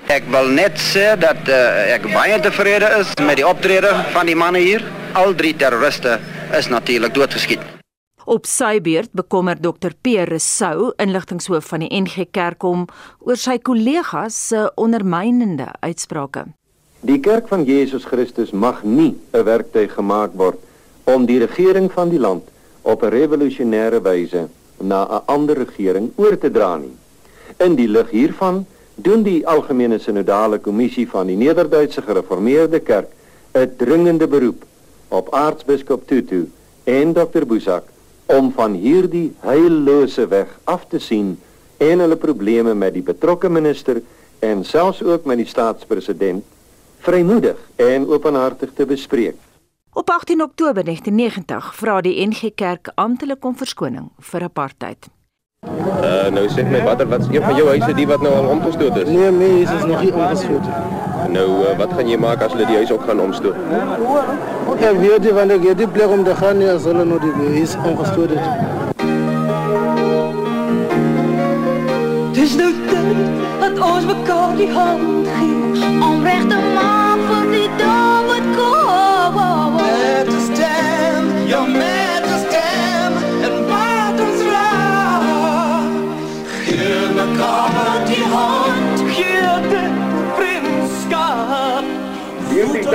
Ek 0.08 0.28
wil 0.30 0.48
net 0.54 0.78
sê 0.78 1.18
dat 1.18 1.48
uh, 1.50 1.96
ek 1.96 2.06
baie 2.14 2.38
tevrede 2.40 2.90
is 3.00 3.14
met 3.26 3.40
die 3.42 3.48
optrede 3.48 3.90
van 4.14 4.30
die 4.30 4.36
manne 4.38 4.62
hier. 4.62 4.86
Al 5.14 5.34
drie 5.34 5.56
terroriste 5.56 6.20
is 6.54 6.68
natuurlik 6.68 7.14
doodgeskiet. 7.14 7.64
Op 8.26 8.46
sy 8.46 8.82
beurt 8.82 9.12
bekommer 9.14 9.58
Dr 9.62 9.94
Pierre 10.02 10.30
Rousseau, 10.30 10.92
inligtingshoof 10.98 11.66
van 11.70 11.80
die 11.86 11.90
NG 11.94 12.28
Kerkom, 12.32 12.86
oor 13.20 13.38
sy 13.38 13.58
kollegas 13.58 14.38
se 14.48 14.72
ondermynende 14.76 15.68
uitsprake. 15.86 16.46
Die 17.06 17.20
kerk 17.22 17.52
van 17.52 17.68
Jesus 17.70 18.06
Christus 18.10 18.50
mag 18.52 18.80
nie 18.84 19.14
'n 19.32 19.44
werktuig 19.46 19.92
gemaak 19.94 20.32
word 20.34 20.58
om 21.04 21.26
die 21.26 21.38
regering 21.40 21.92
van 21.92 22.10
die 22.10 22.20
land 22.20 22.44
op 22.82 23.04
'n 23.04 23.14
revolusionêre 23.14 24.02
wyse 24.02 24.48
na 24.82 25.06
'n 25.06 25.22
ander 25.26 25.58
regering 25.58 26.10
oor 26.16 26.38
te 26.38 26.50
dra 26.52 26.78
nie. 26.78 26.96
In 27.58 27.76
die 27.76 27.88
lig 27.88 28.10
hiervan 28.10 28.66
doen 28.96 29.24
die 29.24 29.46
algemene 29.48 30.00
sinodale 30.00 30.58
kommissie 30.60 31.08
van 31.10 31.28
die 31.28 31.36
Nederduitse 31.36 32.02
gereformeerde 32.02 32.80
kerk 32.80 33.12
'n 33.54 33.76
dringende 33.78 34.28
beroep 34.28 34.66
op 35.10 35.34
aartsbiskop 35.34 36.08
Tutu 36.08 36.50
en 36.84 37.14
Dr 37.14 37.46
Boesak 37.46 37.84
om 38.26 38.52
van 38.52 38.74
hierdie 38.74 39.34
heillose 39.40 40.28
weg 40.28 40.48
af 40.64 40.86
te 40.90 41.00
sien 41.00 41.38
en 41.78 42.00
hulle 42.00 42.16
probleme 42.16 42.74
met 42.74 42.94
die 42.94 43.04
betrokke 43.04 43.50
minister 43.50 44.02
en 44.40 44.66
selfs 44.66 45.04
ook 45.04 45.26
met 45.26 45.38
die 45.38 45.48
staatspresident 45.48 46.44
vrymoedig 47.06 47.58
en 47.76 48.08
openhartig 48.08 48.70
te 48.74 48.86
bespreek. 48.86 49.36
Op 49.94 50.10
18 50.10 50.42
Oktober 50.42 50.84
1990 50.84 51.76
vra 51.76 52.02
die 52.02 52.28
NG 52.28 52.52
Kerk 52.56 52.92
amptelik 52.96 53.46
om 53.46 53.58
verskoning 53.58 54.10
vir 54.20 54.44
apartheid. 54.44 55.08
Uh 55.66 56.28
nou 56.36 56.44
sê 56.52 56.66
my 56.68 56.82
watter 56.84 57.08
wat 57.10 57.22
is 57.24 57.30
een 57.32 57.42
van 57.46 57.56
jou 57.56 57.68
huise 57.68 57.94
die 57.98 58.08
wat 58.08 58.22
nou 58.22 58.34
al 58.36 58.50
omgestoot 58.56 58.98
is? 58.98 59.08
Nee, 59.10 59.32
my 59.32 59.50
huis 59.54 59.72
is 59.78 59.86
nog 59.86 60.02
nie 60.02 60.14
omgestoot. 60.14 60.68
Nou 61.30 61.48
uh, 61.62 61.78
wat 61.78 61.94
gaan 61.94 62.10
jy 62.10 62.18
maak 62.18 62.42
as 62.42 62.52
hulle 62.54 62.68
die 62.70 62.76
huis 62.82 62.92
ook 62.92 63.08
gaan 63.08 63.20
omstoot? 63.20 63.56
Ek 64.76 65.00
weet 65.00 65.22
nie 65.26 65.34
wanneer 65.40 65.70
ek 65.72 65.78
die 65.80 65.88
plek 65.98 66.12
om 66.18 66.24
te 66.28 66.36
gaan 66.42 66.58
nie 66.62 66.70
as 66.74 66.84
hulle 66.90 67.06
nou 67.06 67.20
die 67.24 67.34
huis 67.56 67.78
omgestoot 67.86 68.36
het. 68.36 68.46
Dis 72.36 72.60
nou 72.60 72.72
tyd 72.92 73.18
dat 73.64 73.84
ons 73.94 74.06
mekaar 74.12 74.58
die 74.60 74.72
hand 74.76 75.34
gee 75.40 75.45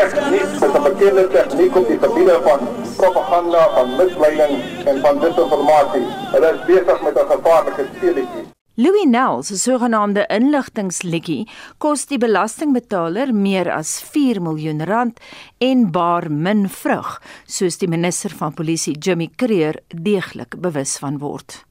tegniek 0.00 0.42
is 0.42 0.62
'n 0.62 0.82
bekende 0.82 1.24
tegniek 1.28 1.76
om 1.76 1.84
die 1.90 1.98
gebiede 2.04 2.36
van 2.42 2.60
propaganda, 2.96 3.62
van 3.74 3.96
misleiding 3.96 4.54
en 4.84 5.00
van 5.00 5.18
disinformasie. 5.18 6.06
Hulle 6.32 6.48
is 6.54 6.64
besig 6.70 7.02
met 7.02 7.14
'n 7.14 7.28
gevaarlike 7.34 7.84
speletjie. 7.96 8.59
Louis 8.74 9.04
Nel 9.04 9.42
se 9.42 9.56
sogenaamde 9.58 10.22
inligtingsliedjie 10.30 11.48
kos 11.82 12.04
die 12.06 12.20
belastingbetaler 12.22 13.32
meer 13.34 13.66
as 13.74 13.96
4 14.12 14.38
miljoen 14.40 14.84
rand 14.86 15.18
en 15.58 15.88
baar 15.90 16.28
min 16.30 16.68
vrug, 16.70 17.16
soos 17.50 17.80
die 17.82 17.88
minister 17.90 18.30
van 18.38 18.54
polisie 18.54 18.94
Jimmy 18.94 19.26
Creer 19.36 19.80
deeglik 19.88 20.54
bewus 20.62 20.94
van 21.02 21.18
word. 21.18 21.64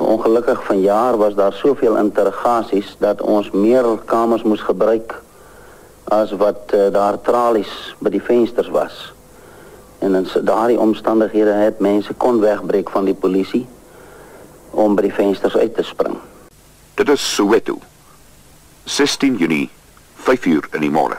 Ongelukkig 0.00 0.64
vanjaar 0.64 1.20
was 1.20 1.36
daar 1.36 1.52
soveel 1.52 2.00
interrogasies 2.00 2.96
dat 2.98 3.20
ons 3.20 3.52
meer 3.52 3.84
kamers 4.08 4.42
moes 4.42 4.64
gebruik 4.64 5.20
as 6.16 6.32
wat 6.32 6.72
uh, 6.72 6.88
daar 6.96 7.20
tralies 7.20 7.92
by 8.00 8.16
die 8.16 8.24
vensters 8.24 8.72
was. 8.72 9.12
En 10.00 10.16
in 10.16 10.24
daardie 10.48 10.80
omstandighede 10.80 11.52
het 11.60 11.78
mense 11.78 12.14
kon 12.16 12.40
wegbreek 12.40 12.88
van 12.90 13.04
die 13.04 13.14
polisie 13.14 13.66
om 14.76 14.96
by 14.96 15.06
die 15.08 15.14
vensters 15.14 15.56
uit 15.56 15.74
te 15.74 15.84
spring. 15.84 16.18
Dit 16.96 17.08
is 17.12 17.22
Soweto. 17.34 17.78
16 18.84 19.36
Junie, 19.40 19.70
5 20.28 20.46
uur 20.46 20.68
in 20.72 20.84
die 20.86 20.92
môre. 20.92 21.16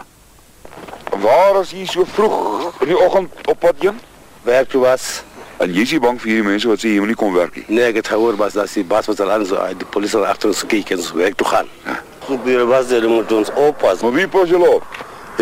Waar 1.21 1.61
is 1.61 1.73
jy 1.73 1.85
so 1.89 2.05
vroeg 2.05 2.77
in 2.85 2.91
die 2.93 2.99
oggend 2.99 3.33
op 3.49 3.59
pad 3.59 3.81
heen? 3.81 3.97
Werk 4.45 4.69
toe 4.69 4.83
was. 4.85 5.23
En 5.57 5.73
jy 5.73 5.81
is 5.87 5.91
nie 5.95 6.01
bang 6.03 6.19
vir 6.21 6.31
hierdie 6.31 6.45
mense 6.45 6.69
wat 6.69 6.83
sê 6.83 6.91
jy 6.93 7.01
moet 7.01 7.11
nie 7.11 7.17
kom 7.17 7.33
werk 7.33 7.55
nie. 7.57 7.65
Nee, 7.67 7.89
ek 7.89 8.03
het 8.03 8.11
gehoor 8.13 8.37
bas 8.37 8.53
dat 8.53 8.69
die 8.77 8.85
bas 8.85 9.09
wat 9.09 9.21
al 9.25 9.33
aan 9.33 9.45
so 9.49 9.67
die 9.79 9.89
polisie 9.89 10.21
agter 10.21 10.53
ons 10.53 10.61
kyk 10.69 10.93
en 10.93 11.01
so 11.01 11.17
werk 11.17 11.37
toe 11.39 11.47
gaan. 11.49 11.71
Ja. 11.87 11.97
Goed, 12.27 12.45
die 12.45 12.59
bas 12.69 12.91
daar 12.91 13.09
moet 13.09 13.31
ons 13.33 13.49
oppas. 13.57 14.05
Maar 14.05 14.13
wie 14.19 14.27
pas 14.29 14.49
julle 14.53 14.69
op? 14.77 14.85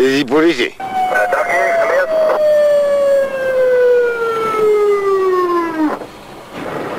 Die 0.00 0.24
polisie. 0.24 0.72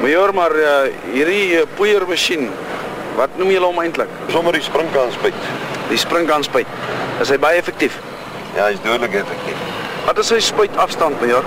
Meneer, 0.07 0.31
maar 0.33 0.53
uh, 0.55 0.73
hierdie 1.11 1.57
uh, 1.59 1.63
poeiermasjien, 1.75 2.45
wat 3.17 3.33
noem 3.35 3.49
julle 3.51 3.67
hom 3.67 3.81
eintlik? 3.81 4.11
Sommer 4.31 4.55
die 4.55 4.63
springkanspuit. 4.63 5.41
Die 5.89 5.99
springkanspuit. 5.99 6.69
Is 7.19 7.33
hy 7.33 7.35
baie 7.43 7.59
effektief? 7.59 7.97
Ja, 8.55 8.69
hy's 8.69 8.79
dodelik 8.85 9.17
effektief. 9.19 9.65
Wat 10.05 10.21
is 10.23 10.31
sy 10.31 10.39
spuitafstand, 10.47 11.19
meneer? 11.19 11.43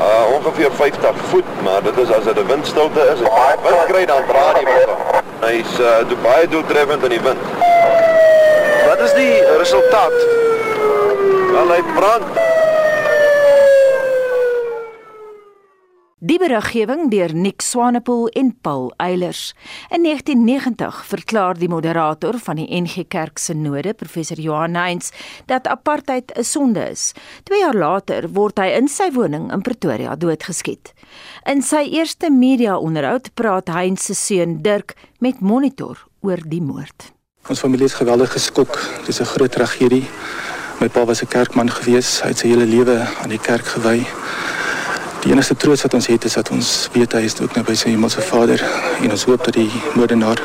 Uh 0.00 0.32
ongeveer 0.38 0.72
50 0.78 1.20
voet, 1.34 1.52
maar 1.66 1.84
dit 1.84 2.00
is 2.00 2.14
as 2.16 2.24
dit 2.30 2.40
'n 2.40 2.48
windstilte 2.48 3.04
is. 3.12 3.20
As 3.28 3.52
jy 3.52 3.56
wind 3.66 3.84
kry 3.92 4.06
dan 4.08 4.24
draai 4.30 4.54
die 4.62 4.68
motor. 4.70 5.22
Hy's 5.44 5.78
uh 5.84 5.98
do 6.08 6.16
baie 6.24 6.48
doeltreffend 6.48 7.04
in 7.10 7.18
die 7.18 7.24
wind. 7.28 7.44
Wat 8.88 9.04
is 9.04 9.12
die 9.20 9.34
resultaat? 9.60 10.16
Wel 11.52 11.76
hy 11.76 11.82
brand. 11.92 12.49
Die 16.20 16.36
beriggewing 16.36 17.06
deur 17.08 17.32
Nick 17.32 17.62
Swanepoel 17.64 18.26
en 18.36 18.50
Paul 18.60 18.90
Eilers. 19.00 19.54
In 19.88 20.02
1990 20.04 20.98
verklaar 21.08 21.56
die 21.56 21.68
moderator 21.72 22.36
van 22.44 22.58
die 22.60 22.66
NG 22.68 23.06
Kerk 23.08 23.40
Synode, 23.40 23.94
professor 23.96 24.36
Johan 24.36 24.76
Heinz, 24.76 25.08
dat 25.48 25.66
apartheid 25.66 26.32
'n 26.36 26.44
sonde 26.44 26.90
is. 26.90 27.14
2 27.44 27.60
jaar 27.60 27.74
later 27.74 28.28
word 28.28 28.58
hy 28.58 28.66
in 28.66 28.88
sy 28.88 29.10
woning 29.12 29.52
in 29.52 29.62
Pretoria 29.62 30.14
doodgeskiet. 30.16 30.92
In 31.46 31.62
sy 31.62 31.88
eerste 31.88 32.30
media-onderhoud 32.30 33.34
praat 33.34 33.68
Heinz 33.68 34.04
se 34.04 34.14
seun 34.14 34.60
Dirk 34.62 34.94
met 35.18 35.40
Monitor 35.40 36.06
oor 36.20 36.38
die 36.44 36.62
moord. 36.62 37.12
Ons 37.48 37.60
familie 37.60 37.86
is 37.86 37.94
geweldig 37.94 38.32
geskok. 38.32 38.78
Dit 38.98 39.08
is 39.08 39.20
'n 39.20 39.24
groot 39.24 39.52
tragedie. 39.52 40.04
My 40.80 40.88
pa 40.88 41.04
was 41.04 41.22
'n 41.22 41.28
kerkman 41.28 41.70
gewees. 41.70 42.20
Hy 42.20 42.28
het 42.28 42.38
sy 42.38 42.48
hele 42.48 42.66
lewe 42.66 43.08
aan 43.22 43.28
die 43.28 43.40
kerk 43.40 43.64
gewy. 43.64 44.06
Die 45.20 45.32
enigste 45.34 45.56
troos 45.56 45.82
wat 45.84 45.94
ons 45.94 46.06
het 46.08 46.24
is 46.24 46.34
dat 46.38 46.48
ons 46.50 46.88
weet 46.94 47.12
hy 47.12 47.26
is 47.28 47.34
ook 47.44 47.52
nou 47.52 47.60
by 47.68 47.74
sy 47.76 47.90
hemelse 47.92 48.22
Vader 48.24 48.62
en 49.04 49.12
ons 49.12 49.24
hoop 49.28 49.42
dat 49.44 49.58
die 49.58 49.68
moordenaar 49.92 50.40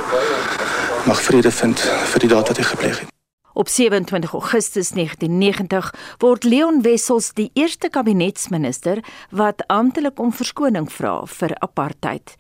mag 1.08 1.20
vrede 1.24 1.52
vind 1.52 1.80
vir 2.12 2.24
die 2.26 2.30
daad 2.34 2.50
wat 2.52 2.60
hy 2.60 2.66
gepleeg 2.68 2.98
het. 3.04 3.12
Op 3.56 3.70
27 3.72 4.34
Augustus 4.36 4.90
1990 4.98 5.94
word 6.20 6.44
Leon 6.44 6.82
Wessels 6.84 7.30
die 7.38 7.48
eerste 7.56 7.88
kabinetsminister 7.88 9.00
wat 9.32 9.64
amptelik 9.72 10.20
om 10.20 10.34
verskoning 10.36 10.90
vra 10.92 11.22
vir 11.24 11.56
apartheid. 11.64 12.36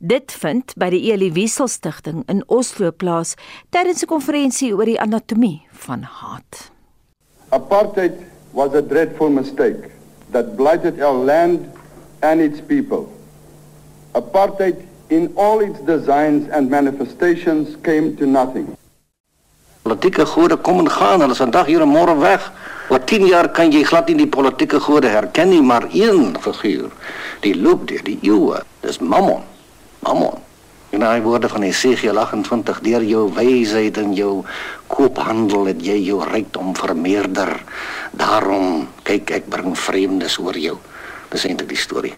Dit 0.00 0.32
vind 0.32 0.72
by 0.80 0.88
die 0.94 1.02
Elie 1.10 1.34
Wiesel 1.36 1.68
Stichting 1.68 2.22
in 2.32 2.40
Oslo 2.48 2.94
plaas 2.96 3.34
tydens 3.68 4.00
'n 4.02 4.08
konferensie 4.08 4.72
oor 4.72 4.88
die 4.88 5.00
anatomie 5.00 5.68
van 5.84 6.02
haat. 6.02 6.70
Apartheid 7.52 8.16
was 8.52 8.72
a 8.72 8.80
dreadful 8.80 9.28
mistake 9.28 9.93
that 10.34 10.56
blighted 10.56 11.00
our 11.00 11.14
land 11.14 11.70
and 12.22 12.40
its 12.40 12.60
people. 12.60 13.06
Apartheid 14.14 14.82
in 15.08 15.32
all 15.36 15.60
its 15.60 15.78
designs 15.86 16.48
and 16.50 16.70
manifestations 16.70 17.76
came 17.86 18.16
to 18.18 18.26
nothing. 18.26 18.66
Politieke 19.84 20.24
gode 20.26 20.56
kom 20.56 20.80
en 20.80 20.90
gaan, 20.90 21.20
hulle 21.20 21.36
is 21.36 21.42
vandag 21.42 21.68
hier 21.68 21.82
en 21.84 21.92
môre 21.92 22.14
weg. 22.18 22.44
Oor 22.90 23.00
10 23.04 23.26
jaar 23.28 23.48
kan 23.52 23.72
jy 23.72 23.82
glad 23.84 24.08
nie 24.10 24.24
die 24.24 24.30
politieke 24.32 24.80
gode 24.80 25.12
herken 25.12 25.52
nie, 25.52 25.62
maar 25.62 25.86
een 25.92 26.34
figuur, 26.40 26.90
die 27.44 27.54
loop 27.56 27.86
deur 27.88 28.02
die 28.04 28.18
eeue, 28.24 28.62
dis 28.84 28.98
Mammon. 29.00 29.44
Mammon. 30.04 30.40
En 30.94 31.02
hy 31.02 31.20
woorde 31.24 31.48
van 31.50 31.64
Esegiel 31.66 32.18
28 32.22 32.80
deur 32.86 33.02
jou 33.02 33.24
wysheid 33.34 33.96
en 33.98 34.12
jou 34.14 34.44
koophandel 34.86 35.72
het 35.72 35.80
jy 35.82 35.96
jou 36.04 36.20
rykdom 36.22 36.70
vermeerder. 36.78 37.50
Daarom 38.14 38.84
kyk 39.02 39.32
ek 39.40 39.48
bring 39.50 39.74
vreemdes 39.74 40.36
oor 40.38 40.54
jou. 40.54 40.76
Dis 41.32 41.48
eintlik 41.48 41.72
die 41.72 41.80
storie. 41.82 42.12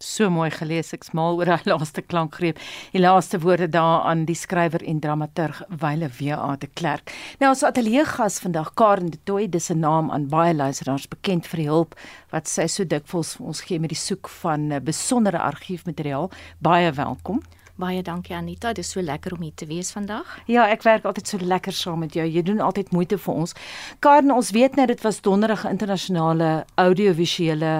So 0.00 0.30
mooi 0.32 0.48
gelees, 0.52 0.94
ek's 0.96 1.12
mal 1.16 1.36
oor 1.36 1.50
daai 1.50 1.68
laaste 1.72 2.00
klankgreep. 2.04 2.56
Die 2.94 3.02
laaste 3.02 3.36
woorde 3.42 3.68
daar 3.68 4.08
aan 4.08 4.24
die 4.28 4.36
skrywer 4.36 4.80
en 4.80 5.02
dramaturg 5.04 5.60
Wyle 5.68 6.08
W.A. 6.16 6.54
de 6.56 6.70
Klerk. 6.72 7.12
Nou 7.40 7.52
ons 7.52 7.66
ateljee 7.68 8.06
gas 8.08 8.40
vandag 8.40 8.72
Karen 8.80 9.12
de 9.12 9.20
Tooi, 9.28 9.44
dis 9.48 9.68
'n 9.68 9.84
naam 9.84 10.08
aan 10.10 10.28
baie 10.32 10.54
luisteraars 10.54 11.08
bekend 11.08 11.44
vir 11.52 11.60
die 11.60 11.68
hulp 11.68 11.94
wat 12.32 12.48
sy 12.48 12.66
so 12.66 12.84
dikwels 12.84 13.36
vir 13.36 13.46
ons 13.46 13.60
gee 13.60 13.80
met 13.80 13.92
die 13.92 14.04
soek 14.08 14.28
van 14.40 14.70
eh, 14.72 14.80
besondere 14.80 15.38
argiefmateriaal. 15.38 16.30
Baie 16.64 16.92
welkom. 16.92 17.44
Baie 17.76 18.00
dankie 18.00 18.32
Anita, 18.32 18.70
dit 18.72 18.80
is 18.80 18.90
so 18.94 19.02
lekker 19.04 19.34
om 19.36 19.42
hier 19.44 19.52
te 19.52 19.66
wees 19.68 19.90
vandag. 19.92 20.24
Ja, 20.48 20.62
ek 20.72 20.86
werk 20.86 21.04
altyd 21.04 21.28
so 21.28 21.44
lekker 21.44 21.74
saam 21.76 21.98
met 22.00 22.14
jou. 22.16 22.24
Jy 22.24 22.40
doen 22.48 22.62
altyd 22.64 22.88
moeite 22.96 23.18
vir 23.20 23.40
ons. 23.42 23.52
Karen, 24.00 24.32
ons 24.32 24.48
weet 24.56 24.78
nou 24.80 24.86
dit 24.88 25.02
was 25.04 25.18
donderdag 25.20 25.66
internasionale 25.68 26.64
audiovisuele 26.80 27.72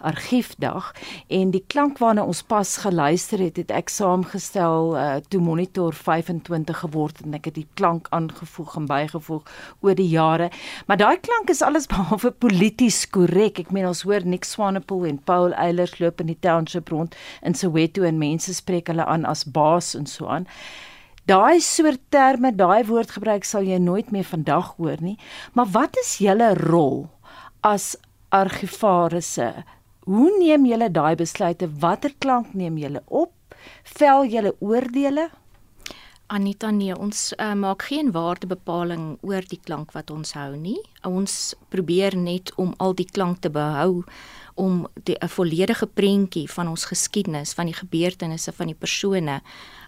argiefdag 0.00 0.88
en 1.28 1.52
die 1.52 1.60
klank 1.68 2.00
waarna 2.00 2.24
ons 2.24 2.40
pas 2.48 2.70
geluister 2.80 3.42
het, 3.44 3.60
het 3.60 3.74
ek 3.76 3.92
saamgestel 3.92 4.96
uh, 4.96 5.10
toe 5.28 5.42
monitor 5.44 5.92
25 5.92 6.80
geword 6.86 7.20
en 7.20 7.36
ek 7.36 7.50
het 7.50 7.60
die 7.60 7.66
klank 7.76 8.08
aangevoeg 8.16 8.78
en 8.80 8.88
bygevoeg 8.88 9.52
oor 9.84 10.00
die 10.00 10.08
jare. 10.14 10.48
Maar 10.88 11.02
daai 11.04 11.20
klank 11.20 11.52
is 11.52 11.60
alles 11.60 11.90
behalwe 11.92 12.32
polities 12.32 13.02
korrek. 13.12 13.60
Ek 13.66 13.76
meen 13.76 13.90
ons 13.92 14.06
hoor 14.08 14.24
Nick 14.24 14.48
Swanepoel 14.48 15.10
en 15.12 15.20
Paul 15.20 15.52
Eilers 15.52 15.98
loop 16.00 16.24
in 16.24 16.32
die 16.32 16.40
township 16.40 16.88
rond 16.88 17.20
in 17.44 17.52
Soweto 17.52 18.08
en 18.08 18.16
mense 18.16 18.56
spreek 18.56 18.88
hulle 18.88 19.04
aan 19.04 19.28
as 19.28 19.41
baas 19.44 19.94
en 19.98 20.06
so 20.06 20.26
aan. 20.26 20.46
Daai 21.26 21.60
soort 21.62 22.00
terme, 22.10 22.50
daai 22.50 22.82
woordgebruik 22.88 23.44
sal 23.46 23.62
jy 23.62 23.78
nooit 23.78 24.10
meer 24.10 24.26
vandag 24.26 24.74
hoor 24.78 24.98
nie. 25.00 25.18
Maar 25.54 25.70
wat 25.70 25.98
is 26.02 26.16
julle 26.18 26.54
rol 26.58 27.06
as 27.62 27.94
argivarisse? 28.34 29.52
Hoe 30.08 30.32
neem 30.40 30.66
julle 30.66 30.90
daai 30.90 31.14
besluite? 31.14 31.68
Watter 31.78 32.14
klank 32.18 32.56
neem 32.58 32.80
julle 32.80 33.04
op? 33.06 33.30
Vel 33.86 34.26
julle 34.26 34.56
oordeele? 34.58 35.28
Anita 36.32 36.70
nee, 36.72 36.94
ons 36.96 37.34
uh, 37.36 37.52
maak 37.54 37.84
geen 37.90 38.10
waardebepaling 38.14 39.18
oor 39.20 39.44
die 39.46 39.60
klank 39.60 39.92
wat 39.92 40.10
ons 40.10 40.32
hou 40.34 40.56
nie. 40.56 40.78
Ons 41.06 41.52
probeer 41.70 42.16
net 42.16 42.50
om 42.56 42.72
al 42.80 42.96
die 42.98 43.06
klank 43.06 43.42
te 43.44 43.50
behou 43.52 44.02
om 44.54 44.88
'n 45.04 45.28
volledige 45.28 45.86
prentjie 45.86 46.50
van 46.50 46.68
ons 46.68 46.84
geskiedenis, 46.84 47.52
van 47.52 47.66
die 47.66 47.74
gebeurtenisse, 47.74 48.52
van 48.52 48.66
die 48.66 48.78
persone 48.78 49.42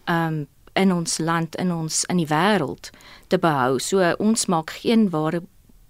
um 0.08 0.46
in 0.74 0.92
ons 0.92 1.18
land, 1.18 1.56
in 1.56 1.72
ons 1.72 2.04
in 2.04 2.16
die 2.16 2.26
wêreld 2.26 2.90
te 3.26 3.38
behou. 3.38 3.78
So 3.78 4.14
ons 4.18 4.46
maak 4.46 4.70
geen 4.70 5.10
ware 5.10 5.42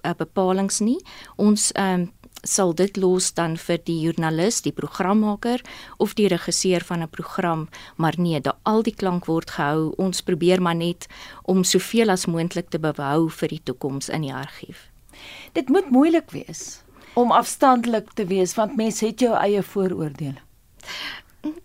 uh, 0.04 0.12
bepalinge 0.16 0.84
nie. 0.84 1.00
Ons 1.36 1.72
um 1.78 2.12
sal 2.44 2.74
dit 2.76 2.96
los 2.96 3.30
dan 3.32 3.56
vir 3.56 3.78
die 3.86 3.96
joernalis, 4.02 4.60
die 4.62 4.72
programmaker 4.72 5.62
of 5.96 6.14
die 6.14 6.28
regisseur 6.28 6.84
van 6.84 7.02
'n 7.02 7.08
program, 7.08 7.68
maar 7.96 8.14
nee, 8.18 8.40
da 8.40 8.58
al 8.62 8.82
die 8.82 8.94
klank 8.94 9.24
word 9.24 9.50
gehou. 9.50 9.94
Ons 9.96 10.20
probeer 10.20 10.62
maar 10.62 10.74
net 10.74 11.06
om 11.42 11.64
soveel 11.64 12.10
as 12.10 12.26
moontlik 12.26 12.68
te 12.68 12.78
behou 12.78 13.30
vir 13.30 13.48
die 13.48 13.62
toekoms 13.62 14.08
in 14.08 14.20
die 14.20 14.34
argief. 14.34 14.90
Dit 15.52 15.68
moet 15.68 15.90
moeilik 15.90 16.30
wees 16.30 16.83
om 17.14 17.32
afstandelik 17.32 18.12
te 18.14 18.26
wees 18.26 18.54
want 18.58 18.76
mense 18.76 19.06
het 19.06 19.20
jou 19.20 19.34
eie 19.38 19.62
vooroordeele. 19.62 20.40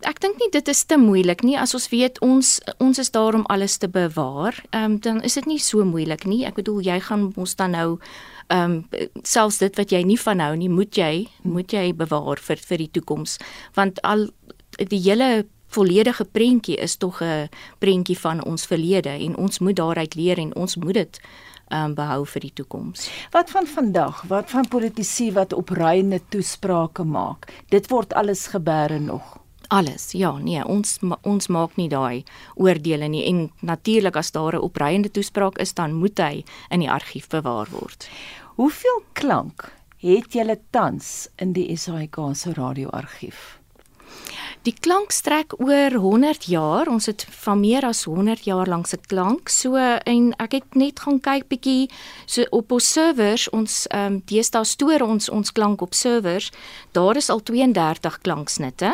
Ek 0.03 0.19
dink 0.19 0.39
nie 0.41 0.49
dit 0.51 0.67
is 0.67 0.81
te 0.83 0.97
moeilik 0.99 1.43
nie 1.47 1.55
as 1.59 1.73
ons 1.77 1.87
weet 1.91 2.19
ons 2.25 2.57
ons 2.83 2.99
is 2.99 3.11
daar 3.15 3.37
om 3.37 3.45
alles 3.47 3.77
te 3.77 3.87
bewaar. 3.87 4.57
Ehm 4.71 4.83
um, 4.83 4.97
dan 4.99 5.21
is 5.23 5.37
dit 5.39 5.45
nie 5.45 5.59
so 5.59 5.85
moeilik 5.85 6.25
nie. 6.25 6.45
Ek 6.45 6.59
bedoel 6.59 6.81
jy 6.83 6.99
gaan 6.99 7.31
ons 7.35 7.55
dan 7.55 7.71
nou 7.77 7.99
ehm 8.47 8.83
um, 8.91 9.05
selfs 9.23 9.61
dit 9.63 9.75
wat 9.77 9.91
jy 9.91 10.03
nie 10.03 10.19
van 10.19 10.39
hou 10.39 10.55
nie, 10.55 10.69
moet 10.69 10.97
jy 10.97 11.27
moet 11.43 11.71
jy 11.71 11.93
bewaar 11.93 12.37
vir 12.37 12.57
vir 12.57 12.77
die 12.77 12.91
toekoms 12.91 13.37
want 13.77 14.01
al 14.03 14.29
die 14.77 15.01
hele 15.03 15.45
volledige 15.69 16.25
prentjie 16.25 16.75
is 16.75 16.97
tog 16.97 17.21
'n 17.21 17.49
prentjie 17.77 18.17
van 18.17 18.43
ons 18.43 18.65
verlede 18.65 19.09
en 19.09 19.37
ons 19.37 19.59
moet 19.59 19.75
daaruit 19.75 20.15
leer 20.15 20.37
en 20.37 20.55
ons 20.55 20.75
moet 20.75 20.93
dit 20.93 21.19
um, 21.69 21.93
behou 21.95 22.25
vir 22.25 22.41
die 22.41 22.53
toekoms. 22.53 23.09
Wat 23.31 23.49
van 23.49 23.67
vandag? 23.67 24.23
Wat 24.27 24.49
van 24.49 24.67
politici 24.67 25.31
wat 25.31 25.53
opruiende 25.53 26.21
toesprake 26.29 27.03
maak? 27.03 27.51
Dit 27.69 27.89
word 27.89 28.13
alles 28.13 28.47
gebeure 28.47 28.99
nog. 28.99 29.37
Alles. 29.69 30.11
Ja, 30.17 30.31
nee, 30.37 30.63
ons 30.65 30.97
ons 31.21 31.47
maak 31.47 31.75
nie 31.77 31.89
daai 31.89 32.23
oordeele 32.55 33.07
nie 33.07 33.21
en 33.29 33.51
natuurlik 33.61 34.15
as 34.15 34.31
daar 34.31 34.55
'n 34.55 34.65
opruiende 34.65 35.11
toespraak 35.11 35.57
is, 35.57 35.73
dan 35.73 35.93
moet 35.93 36.17
hy 36.17 36.43
in 36.69 36.79
die 36.79 36.91
argief 36.91 37.27
bewaar 37.27 37.67
word. 37.71 38.09
Hoeveel 38.55 39.03
klank 39.13 39.71
het 39.97 40.33
julle 40.33 40.59
tans 40.71 41.29
in 41.35 41.53
die 41.53 41.77
SAIK 41.77 42.15
se 42.33 42.53
radioargief? 42.53 43.58
Die 44.69 44.75
klank 44.85 45.09
strek 45.09 45.55
oor 45.57 45.95
100 45.97 46.43
jaar. 46.45 46.89
Ons 46.91 47.07
het 47.09 47.23
van 47.41 47.57
meer 47.63 47.87
as 47.87 48.03
100 48.05 48.43
jaar 48.45 48.69
lank 48.69 48.85
se 48.85 48.99
klank. 49.09 49.49
So 49.49 49.79
en 49.81 50.27
ek 50.37 50.59
het 50.59 50.77
net 50.77 51.01
gaan 51.01 51.17
kyk 51.25 51.47
bietjie 51.49 51.87
so 52.29 52.45
op 52.53 52.75
ons 52.77 52.91
servers, 52.93 53.47
ons 53.49 53.79
ehm 53.89 54.19
um, 54.19 54.19
deesdae 54.29 54.67
stoor 54.69 55.01
ons 55.07 55.31
ons 55.33 55.51
klank 55.57 55.81
op 55.81 55.97
servers. 55.97 56.51
Daar 56.93 57.17
is 57.17 57.31
al 57.33 57.41
32 57.41 58.19
klanksnitte. 58.21 58.93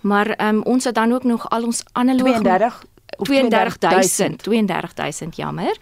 Maar 0.00 0.32
ehm 0.38 0.62
um, 0.62 0.62
ons 0.64 0.88
het 0.88 0.96
dan 0.96 1.12
ook 1.12 1.28
nog 1.28 1.44
al 1.50 1.68
ons 1.68 1.84
analoog 1.92 2.40
32 2.40 2.80
32000 3.20 4.42
32000 4.42 5.36
jammer. 5.36 5.76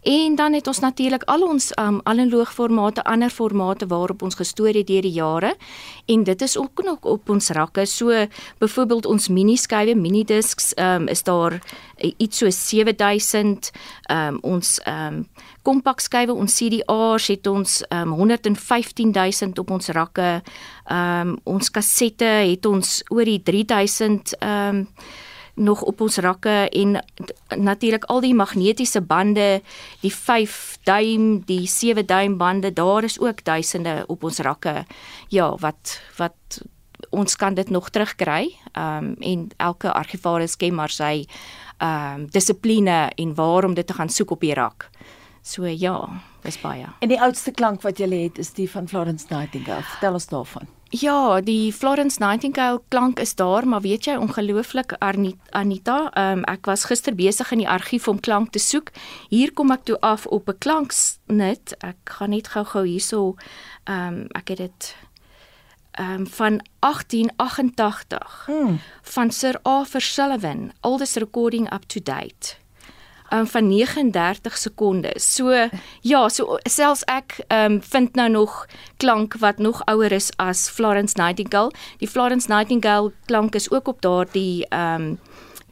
En 0.00 0.34
dan 0.34 0.52
het 0.52 0.66
ons 0.66 0.78
natuurlik 0.78 1.22
al 1.28 1.42
ons 1.44 1.72
um 1.76 2.00
analoog 2.02 2.52
formate, 2.54 3.04
ander 3.04 3.30
formate 3.30 3.86
waarop 3.86 4.22
ons 4.22 4.34
gestoor 4.34 4.72
het 4.72 4.86
deur 4.86 5.04
die 5.04 5.12
jare 5.12 5.56
en 6.06 6.24
dit 6.24 6.42
is 6.42 6.56
ook 6.58 6.82
nog 6.82 6.98
op 7.00 7.28
ons 7.28 7.48
rakke. 7.48 7.84
So 7.86 8.26
byvoorbeeld 8.58 9.06
ons 9.06 9.28
mini 9.28 9.56
skywe, 9.56 9.94
mini 9.94 10.24
disks, 10.24 10.72
um 10.76 11.08
is 11.08 11.22
daar 11.22 11.60
iets 12.16 12.38
so 12.38 12.50
7000 12.50 13.70
um 14.08 14.38
ons 14.40 14.80
um 14.88 15.26
kompak 15.62 16.00
skywe, 16.00 16.32
ons 16.32 16.56
CDR's 16.56 17.26
het 17.28 17.46
ons 17.46 17.82
um 17.92 18.14
115000 18.16 19.58
op 19.58 19.70
ons 19.70 19.88
rakke. 19.88 20.40
Um 20.88 21.36
ons 21.44 21.70
kassette 21.70 22.24
het 22.24 22.66
ons 22.66 23.02
oor 23.12 23.24
die 23.24 23.42
3000 23.42 24.38
um 24.40 24.86
nog 25.60 25.82
op 25.82 26.00
ons 26.00 26.16
rakke 26.16 26.68
en 26.68 26.96
natuurlik 27.56 28.04
al 28.04 28.20
die 28.24 28.34
magnetiese 28.34 29.00
bande, 29.00 29.60
die 30.00 30.12
5 30.14 30.78
duim, 30.88 31.40
die 31.44 31.66
7 31.68 32.06
duim 32.06 32.36
bande, 32.40 32.72
daar 32.72 33.04
is 33.04 33.20
ook 33.20 33.44
duisende 33.44 34.04
op 34.06 34.24
ons 34.24 34.38
rakke. 34.38 34.84
Ja, 35.28 35.54
wat 35.60 36.00
wat 36.16 36.62
ons 37.10 37.36
kan 37.36 37.54
dit 37.54 37.70
nog 37.70 37.90
terugkry. 37.90 38.56
Ehm 38.72 39.04
um, 39.04 39.14
en 39.18 39.48
elke 39.56 39.92
argivaris 39.92 40.56
ken 40.56 40.74
maar 40.74 40.90
sy 40.90 41.26
ehm 41.78 42.20
um, 42.20 42.26
dissipline 42.30 43.10
en 43.14 43.34
waarom 43.34 43.74
dit 43.74 43.86
te 43.86 43.94
gaan 43.94 44.08
soek 44.08 44.30
op 44.30 44.40
die 44.40 44.54
rak. 44.54 44.90
So 45.42 45.66
ja, 45.66 46.08
dis 46.42 46.60
baie. 46.60 46.86
En 47.00 47.08
die 47.08 47.20
oudste 47.20 47.50
klank 47.50 47.82
wat 47.82 47.98
jy 47.98 48.10
het 48.12 48.38
is 48.38 48.52
die 48.52 48.70
van 48.70 48.88
Florence 48.88 49.26
Nightingale. 49.28 49.82
Vertel 49.82 50.12
ons 50.12 50.26
daarvan. 50.26 50.79
Ja, 50.90 51.40
die 51.40 51.72
Florence 51.72 52.18
Nightingale 52.18 52.80
klank 52.88 53.20
is 53.20 53.34
daar, 53.34 53.66
maar 53.66 53.80
weet 53.80 54.04
jy 54.04 54.16
ongelooflik 54.18 54.96
Anita, 54.98 55.98
um, 56.18 56.42
ek 56.50 56.66
was 56.66 56.88
gister 56.90 57.14
besig 57.14 57.52
in 57.54 57.62
die 57.62 57.68
argief 57.70 58.08
om 58.10 58.18
klank 58.18 58.50
te 58.50 58.58
soek. 58.58 58.90
Hier 59.30 59.52
kom 59.54 59.70
ek 59.70 59.84
toe 59.86 60.00
af 60.02 60.26
op 60.26 60.50
'n 60.50 60.58
klanksnit. 60.58 61.76
Ek 61.78 62.10
gaan 62.18 62.30
net 62.30 62.48
gou-gou 62.48 62.82
hierso 62.84 63.36
ehm 63.86 64.26
um, 64.26 64.26
ek 64.34 64.48
het 64.48 64.58
dit 64.58 64.96
ehm 65.92 66.10
um, 66.10 66.26
van 66.26 66.60
1888 66.80 68.42
hmm. 68.46 68.80
van 69.02 69.30
Sir 69.30 69.60
Arthur 69.62 70.00
Sullivan, 70.00 70.72
oldest 70.80 71.16
recording 71.16 71.72
up 71.72 71.86
to 71.86 72.00
date 72.02 72.59
um, 73.32 73.46
van 73.46 73.68
39 73.68 74.58
sekondes. 74.58 75.34
So 75.34 75.68
ja, 76.00 76.28
so 76.28 76.58
selfs 76.68 77.04
ek 77.10 77.40
um, 77.48 77.80
vind 77.82 78.14
nou 78.14 78.28
nog 78.30 78.66
klank 78.96 79.36
wat 79.40 79.58
nog 79.58 79.82
ouer 79.90 80.12
is 80.12 80.30
as 80.36 80.68
Florence 80.68 81.16
Nightingale. 81.18 81.72
Die 81.98 82.08
Florence 82.08 82.48
Nightingale 82.48 83.12
klank 83.26 83.54
is 83.54 83.70
ook 83.70 83.88
op 83.88 84.02
daardie 84.02 84.66
ehm 84.68 85.10
um, 85.10 85.18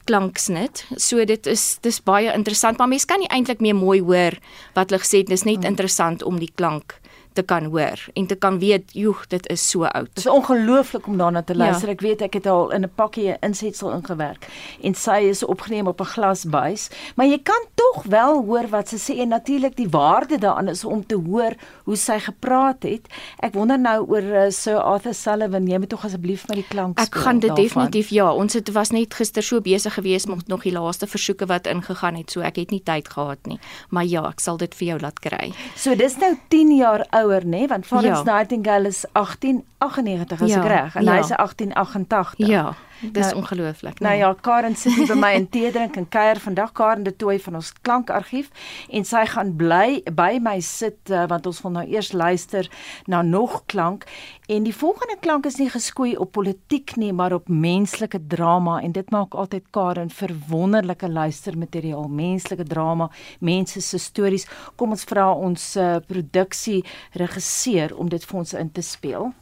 klanksnit. 0.08 0.86
So 0.96 1.24
dit 1.24 1.46
is 1.46 1.76
dis 1.84 1.98
baie 2.02 2.32
interessant, 2.32 2.78
maar 2.78 2.88
mense 2.88 3.06
kan 3.06 3.20
nie 3.20 3.28
eintlik 3.28 3.60
meer 3.60 3.76
mooi 3.76 4.00
hoor 4.00 4.38
wat 4.72 4.88
hulle 4.88 5.02
gesê 5.02 5.20
het. 5.20 5.28
Dis 5.28 5.44
net 5.44 5.60
hmm. 5.60 5.74
interessant 5.74 6.24
om 6.24 6.38
die 6.40 6.52
klank 6.54 6.96
te 7.38 7.44
kan 7.46 7.70
hoor 7.70 8.02
en 8.18 8.26
te 8.26 8.34
kan 8.34 8.58
weet, 8.58 8.90
joeg, 8.98 9.26
dit 9.30 9.46
is 9.52 9.62
so 9.70 9.86
oud. 9.86 10.08
Dit 10.14 10.24
is 10.24 10.30
ongelooflik 10.30 11.06
om 11.06 11.18
daarna 11.20 11.42
te 11.42 11.56
luister. 11.56 11.88
Ja. 11.88 11.94
Ek 11.94 12.02
weet 12.02 12.22
ek 12.26 12.38
het 12.40 12.46
al 12.50 12.72
in 12.74 12.84
'n 12.84 12.90
pakkie 12.94 13.30
'n 13.30 13.36
insetsel 13.40 13.92
ingewerk 13.94 14.48
en 14.82 14.94
sy 14.94 15.18
is 15.30 15.44
opgeneem 15.44 15.86
op 15.86 16.00
'n 16.00 16.12
glasbuis, 16.14 16.90
maar 17.16 17.26
jy 17.26 17.38
kan 17.42 17.62
tog 17.74 18.02
wel 18.04 18.42
hoor 18.44 18.66
wat 18.68 18.88
sy 18.88 18.96
sê 18.96 19.18
en 19.18 19.28
natuurlik 19.28 19.76
die 19.76 19.88
waarde 19.88 20.38
daaraan 20.38 20.68
is 20.68 20.84
om 20.84 21.06
te 21.06 21.14
hoor 21.14 21.52
hoe 21.84 21.96
sy 21.96 22.18
gepraat 22.18 22.82
het. 22.82 23.06
Ek 23.38 23.54
wonder 23.54 23.78
nou 23.78 24.06
oor 24.08 24.22
uh, 24.22 24.50
Sir 24.50 24.76
Arthur 24.76 25.14
Sullivan. 25.14 25.66
Jy 25.66 25.78
moet 25.78 25.88
tog 25.88 26.04
asseblief 26.04 26.48
met 26.48 26.56
die 26.56 26.66
klank 26.68 26.98
speel. 26.98 27.20
Ek 27.20 27.24
gaan 27.24 27.38
dit 27.38 27.48
daarvan. 27.48 27.64
definitief 27.64 28.08
ja. 28.08 28.32
Ons 28.32 28.52
het 28.52 28.72
was 28.72 28.90
net 28.90 29.14
gister 29.14 29.42
so 29.42 29.60
besig 29.60 29.94
geweest 29.94 30.28
met 30.28 30.48
nog 30.48 30.62
die 30.62 30.72
laaste 30.72 31.06
versoeke 31.06 31.46
wat 31.46 31.66
ingegaan 31.66 32.14
het, 32.14 32.30
so 32.30 32.40
ek 32.40 32.56
het 32.56 32.70
nie 32.70 32.82
tyd 32.82 33.08
gehad 33.08 33.38
nie. 33.46 33.58
Maar 33.90 34.04
ja, 34.04 34.28
ek 34.28 34.40
sal 34.40 34.56
dit 34.56 34.74
vir 34.74 34.86
jou 34.88 35.00
laat 35.00 35.18
kry. 35.20 35.52
So 35.76 35.94
dis 35.94 36.16
nou 36.18 36.34
10 36.48 36.76
jaar 36.76 37.06
oud 37.10 37.27
ouer 37.28 37.44
nê, 37.46 37.66
want 37.70 37.86
Florence 37.86 38.24
Ja. 38.24 38.32
Nightingale 38.38 38.88
is 38.88 39.04
1898 39.12 40.32
as 40.42 40.50
Ja, 40.50 40.58
ek 40.62 40.68
reg 40.72 40.94
en 40.96 41.04
ja. 41.04 41.12
hy 41.12 41.18
is 41.20 41.30
1888. 41.36 42.46
Ja, 42.48 42.74
dis 43.00 43.26
Nou- 43.26 43.36
ongelooflik. 43.36 44.00
Nou 44.00 44.12
nee. 44.12 44.22
ja, 44.22 44.34
Karen 44.40 44.76
sit 44.76 44.94
hier 44.94 45.06
by 45.06 45.18
my 45.18 45.32
in 45.32 45.48
tee 45.48 45.70
drink 45.72 45.96
en 45.96 46.08
kuier 46.08 46.40
vandag 46.40 46.72
Karen 46.72 47.02
de 47.02 47.16
Tooi 47.16 47.38
van 47.40 47.54
ons 47.54 47.72
klankargief 47.80 48.50
en 48.90 49.04
sy 49.04 49.24
gaan 49.26 49.56
bly 49.56 50.02
by 50.12 50.38
my 50.42 50.60
sit 50.60 51.10
uh, 51.10 51.26
want 51.26 51.46
ons 51.46 51.62
wil 51.62 51.70
nou 51.70 51.86
eers 51.86 52.12
luister 52.12 52.70
na 53.06 53.22
nog 53.22 53.62
klank 53.66 54.04
en 54.48 54.62
die 54.62 54.74
volgende 54.74 55.16
klank 55.20 55.46
is 55.46 55.58
nie 55.58 55.70
geskoei 55.70 56.16
op 56.16 56.32
politiek 56.32 56.96
nie 56.96 57.12
maar 57.12 57.32
op 57.32 57.48
menslike 57.48 58.20
drama 58.26 58.80
en 58.80 58.92
dit 58.92 59.10
maak 59.10 59.34
altyd 59.34 59.70
Karen 59.70 60.10
vir 60.10 60.34
wonderlike 60.48 61.08
luistermateriaal, 61.08 62.08
menslike 62.08 62.64
drama, 62.64 63.10
mense 63.40 63.80
se 63.80 63.98
stories. 63.98 64.46
Kom 64.76 64.94
ons 64.96 65.04
vra 65.08 65.28
ons 65.32 65.68
uh, 65.76 65.96
produksie 66.08 66.84
regisseur 67.12 67.96
om 67.96 68.08
dit 68.08 68.24
vir 68.24 68.38
ons 68.38 68.56
in 68.58 68.72
te 68.72 68.82
speel. 68.82 69.32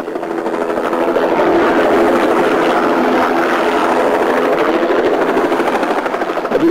Op 0.00 0.06
die 0.06 0.29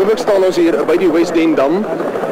oomblik 0.09 0.25
staan 0.25 0.41
ons 0.41 0.57
hier 0.57 0.73
by 0.89 0.95
die 0.97 1.07
West 1.13 1.35
End 1.37 1.53
Dam. 1.59 1.83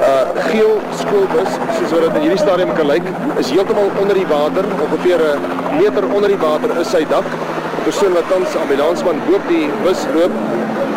Uh 0.01 0.45
geel 0.47 0.79
skoolbus, 0.97 1.57
soos 1.77 1.91
wat 1.93 2.07
dit 2.07 2.15
in 2.17 2.23
hierdie 2.25 2.39
stadium 2.41 2.71
kan 2.73 2.87
lyk, 2.89 3.05
is 3.37 3.51
heeltemal 3.53 3.91
onder 4.01 4.17
die 4.17 4.25
water, 4.31 4.65
ongeveer 4.85 5.21
'n 5.21 5.77
meter 5.77 6.07
onder 6.09 6.29
die 6.33 6.39
water 6.41 6.73
is 6.81 6.89
sy 6.89 7.03
dak. 7.11 7.27
Die 7.75 7.83
persoon 7.85 8.17
wat 8.17 8.25
tans 8.33 8.55
ambulansman 8.57 9.21
bo 9.27 9.35
op 9.37 9.45
die 9.47 9.69
bus 9.83 10.07
loop, 10.15 10.33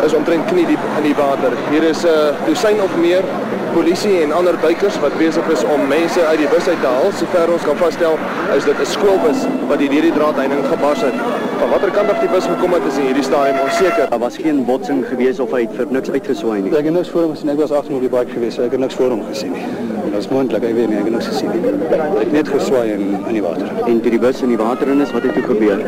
is 0.05 0.13
omtrent 0.17 0.49
knie 0.49 0.65
diep 0.65 0.83
in 0.97 1.03
die 1.03 1.15
water. 1.21 1.53
Hier 1.69 1.83
is 1.83 2.01
'n 2.03 2.07
uh, 2.07 2.33
dosyn 2.47 2.81
of 2.81 2.97
meer 2.97 3.23
polisie 3.73 4.21
en 4.21 4.31
ander 4.31 4.55
duikers 4.61 4.97
wat 5.03 5.13
besig 5.17 5.47
is 5.53 5.63
om 5.73 5.87
mense 5.87 6.25
uit 6.25 6.39
die 6.41 6.47
bus 6.51 6.67
uit 6.67 6.81
te 6.81 6.87
haal. 6.87 7.11
Sover 7.19 7.51
ons 7.53 7.65
kan 7.67 7.77
vasstel, 7.79 8.17
is 8.55 8.63
dit 8.63 8.79
'n 8.79 8.85
skoolbus 8.85 9.45
wat 9.69 9.79
hier 9.79 9.89
deur 9.89 10.01
die 10.07 10.13
draadheining 10.17 10.65
gebars 10.73 11.01
het. 11.01 11.15
Van 11.59 11.69
watter 11.69 11.91
kant 11.91 12.09
af 12.09 12.19
die 12.19 12.29
bus 12.29 12.45
gekom 12.45 12.73
het, 12.73 12.83
is 12.89 12.97
in 12.97 13.05
hierdie 13.05 13.23
stadium 13.23 13.59
onseker. 13.63 14.09
Daar 14.09 14.19
was 14.19 14.37
geen 14.37 14.65
botsing 14.65 15.05
gewees 15.07 15.39
of 15.39 15.51
hy 15.51 15.61
het 15.61 15.73
vir 15.75 15.85
niks 15.89 16.09
uitgeswaai 16.11 16.61
nie. 16.61 16.71
Ek 16.77 16.85
het 16.85 16.93
niks 16.93 17.09
voor 17.09 17.21
hom 17.21 17.31
gesien. 17.31 17.49
Ek 17.49 17.59
was 17.59 17.71
agter 17.71 17.93
op 17.93 18.01
die 18.01 18.09
bike 18.09 18.31
gewees. 18.31 18.55
so 18.55 18.61
Ek 18.61 18.71
het 18.71 18.79
niks 18.79 18.95
voor 18.95 19.09
hom 19.09 19.23
gesien 19.29 19.51
nie. 19.51 19.65
Dat 20.11 20.19
is 20.19 20.27
moontlik, 20.27 20.63
ek 20.63 20.73
weet 20.75 20.89
nie, 20.89 20.97
ek 20.97 21.03
het 21.03 21.13
niks 21.13 21.27
gesien 21.27 21.49
nie. 21.51 21.61
Hy 21.61 22.19
het 22.19 22.31
net 22.31 22.47
geswaai 22.47 22.91
in 22.91 23.17
in 23.27 23.33
die 23.33 23.41
water. 23.41 23.67
En 23.85 24.01
toe 24.01 24.11
die 24.11 24.19
bus 24.19 24.41
in 24.41 24.47
die 24.47 24.57
water 24.57 24.87
in 24.87 25.01
is, 25.01 25.11
wat 25.11 25.21
het 25.21 25.33
toe 25.33 25.43
gebeur? 25.43 25.79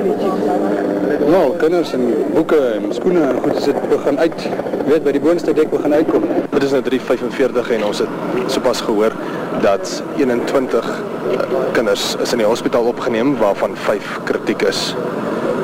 Nou, 1.03 1.55
kinders 1.57 1.93
en 1.93 2.03
boeke 2.33 2.57
en 2.57 2.93
skoene 2.93 3.21
en 3.21 3.39
goed, 3.41 3.55
as 3.55 3.63
dit 3.63 3.89
begin 3.89 4.19
uit, 4.19 4.45
weet 4.87 5.03
by 5.05 5.13
die 5.15 5.21
boonste 5.23 5.53
dek 5.55 5.71
begin 5.71 5.93
uitkom. 5.93 6.27
Dit 6.51 6.63
is 6.63 6.75
nou 6.75 6.83
3:45 6.85 7.71
en 7.77 7.85
ons 7.87 8.03
het 8.03 8.51
sopas 8.53 8.81
gehoor 8.81 9.15
dat 9.61 10.03
21 10.17 10.87
uh, 11.31 11.65
kinders 11.71 12.15
is 12.21 12.31
in 12.31 12.43
die 12.43 12.47
hospitaal 12.47 12.85
opgeneem 12.91 13.37
waarvan 13.41 13.75
5 13.75 14.19
kritiek 14.23 14.61
is. 14.61 14.95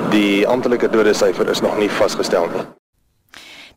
Die 0.09 0.47
amptelike 0.47 0.89
dodesyfer 0.89 1.49
is 1.49 1.61
nog 1.61 1.77
nie 1.77 1.91
vasgestel 1.91 2.47
nie. 2.55 2.78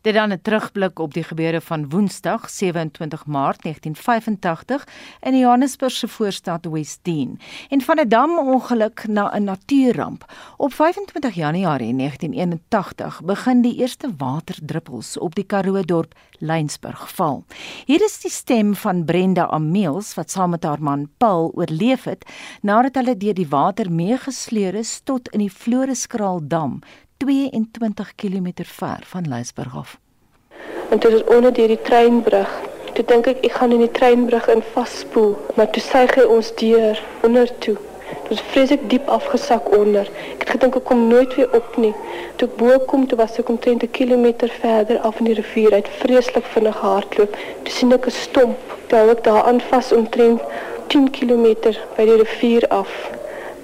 Dit 0.03 0.13
dan 0.13 0.31
'n 0.31 0.41
terugblik 0.41 0.99
op 0.99 1.13
die 1.13 1.23
gebeure 1.23 1.61
van 1.61 1.89
Woensdag 1.89 2.49
27 2.49 3.25
Maart 3.25 3.61
1985 3.63 4.87
in 5.21 5.31
die 5.31 5.41
Johannesburgse 5.41 6.07
voorstad 6.07 6.65
Westdene 6.65 7.35
en 7.69 7.81
van 7.81 7.99
'n 7.99 8.07
damongeluk 8.07 9.07
na 9.07 9.35
'n 9.35 9.43
natuurramp. 9.43 10.25
Op 10.57 10.73
25 10.73 11.33
Januarie 11.33 11.93
1981 11.93 13.21
begin 13.23 13.61
die 13.61 13.75
eerste 13.75 14.09
waterdruppels 14.17 15.17
op 15.17 15.35
die 15.35 15.45
Karoo 15.45 15.81
dorp 15.81 16.13
Lynsburg 16.37 17.13
val. 17.13 17.43
Hier 17.85 18.03
is 18.03 18.19
die 18.19 18.31
stem 18.31 18.75
van 18.75 19.05
Brenda 19.05 19.47
Ameels 19.47 20.13
wat 20.13 20.31
saam 20.31 20.49
met 20.49 20.63
haar 20.63 20.81
man 20.81 21.09
Paul 21.17 21.51
oorleef 21.55 22.03
het 22.03 22.25
nadat 22.61 22.95
hulle 22.95 23.17
deur 23.17 23.33
die 23.33 23.47
water 23.47 23.91
meegesleur 23.91 24.75
is 24.75 25.01
tot 25.03 25.29
in 25.29 25.39
die 25.39 25.49
Floreskraal 25.49 26.39
dam 26.47 26.79
22 27.23 28.15
km 28.15 28.51
ver 28.63 28.99
van 29.03 29.27
Lynsburg 29.27 29.75
af. 29.75 29.97
En 30.89 30.99
toe 30.99 31.11
is 31.11 31.23
onder 31.23 31.53
deur 31.53 31.67
die 31.67 31.81
treinbrug. 31.81 32.61
Toe 32.93 33.05
dink 33.05 33.27
ek 33.31 33.45
ek 33.47 33.53
gaan 33.57 33.71
in 33.71 33.83
die 33.85 33.91
treinbrug 33.91 34.47
in 34.51 34.63
vasspoel, 34.73 35.37
maar 35.55 35.69
toe 35.71 35.81
suig 35.81 36.11
hy 36.19 36.25
ons 36.27 36.49
deur 36.59 36.99
onder 37.23 37.47
toe. 37.63 37.77
Dit 38.09 38.27
was 38.33 38.41
vreeslik 38.51 38.83
diep 38.89 39.07
afgesak 39.07 39.69
onder. 39.77 40.09
Ek 40.33 40.43
het 40.43 40.51
gedink 40.55 40.75
ek 40.81 40.83
kom 40.89 41.05
nooit 41.07 41.35
weer 41.37 41.55
op 41.55 41.77
nie. 41.79 41.93
Toe 42.35 42.49
ek 42.49 42.57
bo 42.59 42.75
kom, 42.91 43.05
toe 43.07 43.17
was 43.21 43.39
ek 43.39 43.53
omtrent 43.53 43.87
'n 43.87 43.95
kilometer 43.99 44.51
verder 44.59 44.99
af 44.99 45.19
in 45.23 45.31
die 45.31 45.39
rivier 45.39 45.73
uit 45.73 45.87
vreeslik 46.01 46.45
vinnig 46.55 46.75
hardloop. 46.75 47.37
Toe 47.63 47.73
sien 47.73 47.93
ek 47.93 48.05
'n 48.11 48.17
stomp. 48.17 48.59
Toe 48.87 48.99
hou 48.99 49.09
ek 49.15 49.23
daaraan 49.23 49.61
vas 49.71 49.91
omtrent 49.91 50.41
10 50.91 51.09
km 51.09 51.71
by 51.95 52.03
die 52.05 52.19
rivier 52.19 52.67
af. 52.67 52.91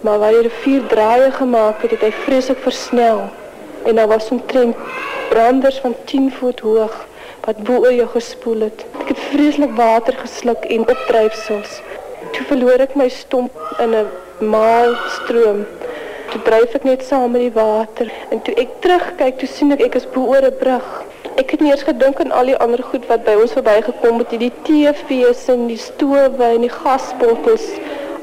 Maar 0.01 0.19
waar 0.19 0.31
die 0.31 0.47
rivier 0.47 0.87
draaie 0.87 1.31
gemaak 1.31 1.81
het, 1.81 1.91
het 1.91 2.01
hy 2.07 2.11
vreeslik 2.11 2.57
versnel. 2.63 3.27
En 3.85 3.95
daar 3.95 4.07
was 4.07 4.29
omtrent 4.29 4.75
branders 5.29 5.77
van 5.77 5.95
10 6.05 6.31
voet 6.31 6.59
hoog 6.59 7.05
wat 7.45 7.63
bo 7.63 7.79
oor 7.79 7.93
jou 7.93 8.07
gespoel 8.07 8.59
het. 8.67 8.85
Ek 9.01 9.07
het 9.13 9.19
vreeslik 9.31 9.71
water 9.77 10.13
gesluk 10.13 10.65
en 10.65 10.87
opdryfsels. 10.87 11.79
Toe 12.35 12.45
verloor 12.49 12.83
ek 12.83 12.95
my 12.99 13.07
stomp 13.09 13.55
in 13.79 13.95
'n 13.95 14.07
maalstroom. 14.53 15.65
Toe 16.29 16.41
dryf 16.45 16.75
ek 16.77 16.83
net 16.83 17.03
saam 17.03 17.31
met 17.31 17.41
die 17.41 17.55
water 17.55 18.11
en 18.29 18.41
toe 18.41 18.53
ek 18.53 18.75
terugkyk, 18.79 19.39
toe 19.39 19.47
sien 19.47 19.71
ek 19.71 19.81
ek 19.87 19.95
is 19.95 20.09
bo 20.13 20.27
oor 20.33 20.45
'n 20.45 20.57
brug. 20.59 20.89
Ek 21.39 21.51
het 21.51 21.61
nie 21.61 21.71
eers 21.71 21.87
gedink 21.87 22.19
aan 22.19 22.31
al 22.31 22.45
die 22.45 22.57
ander 22.57 22.83
goed 22.83 23.05
wat 23.07 23.23
by 23.23 23.33
ons 23.41 23.55
verbygekom 23.57 24.17
het, 24.19 24.29
die 24.39 24.51
TV's 24.63 25.47
en 25.47 25.67
die 25.67 25.77
stowe 25.77 26.43
en 26.43 26.61
die 26.61 26.75
gasbottels. 26.81 27.65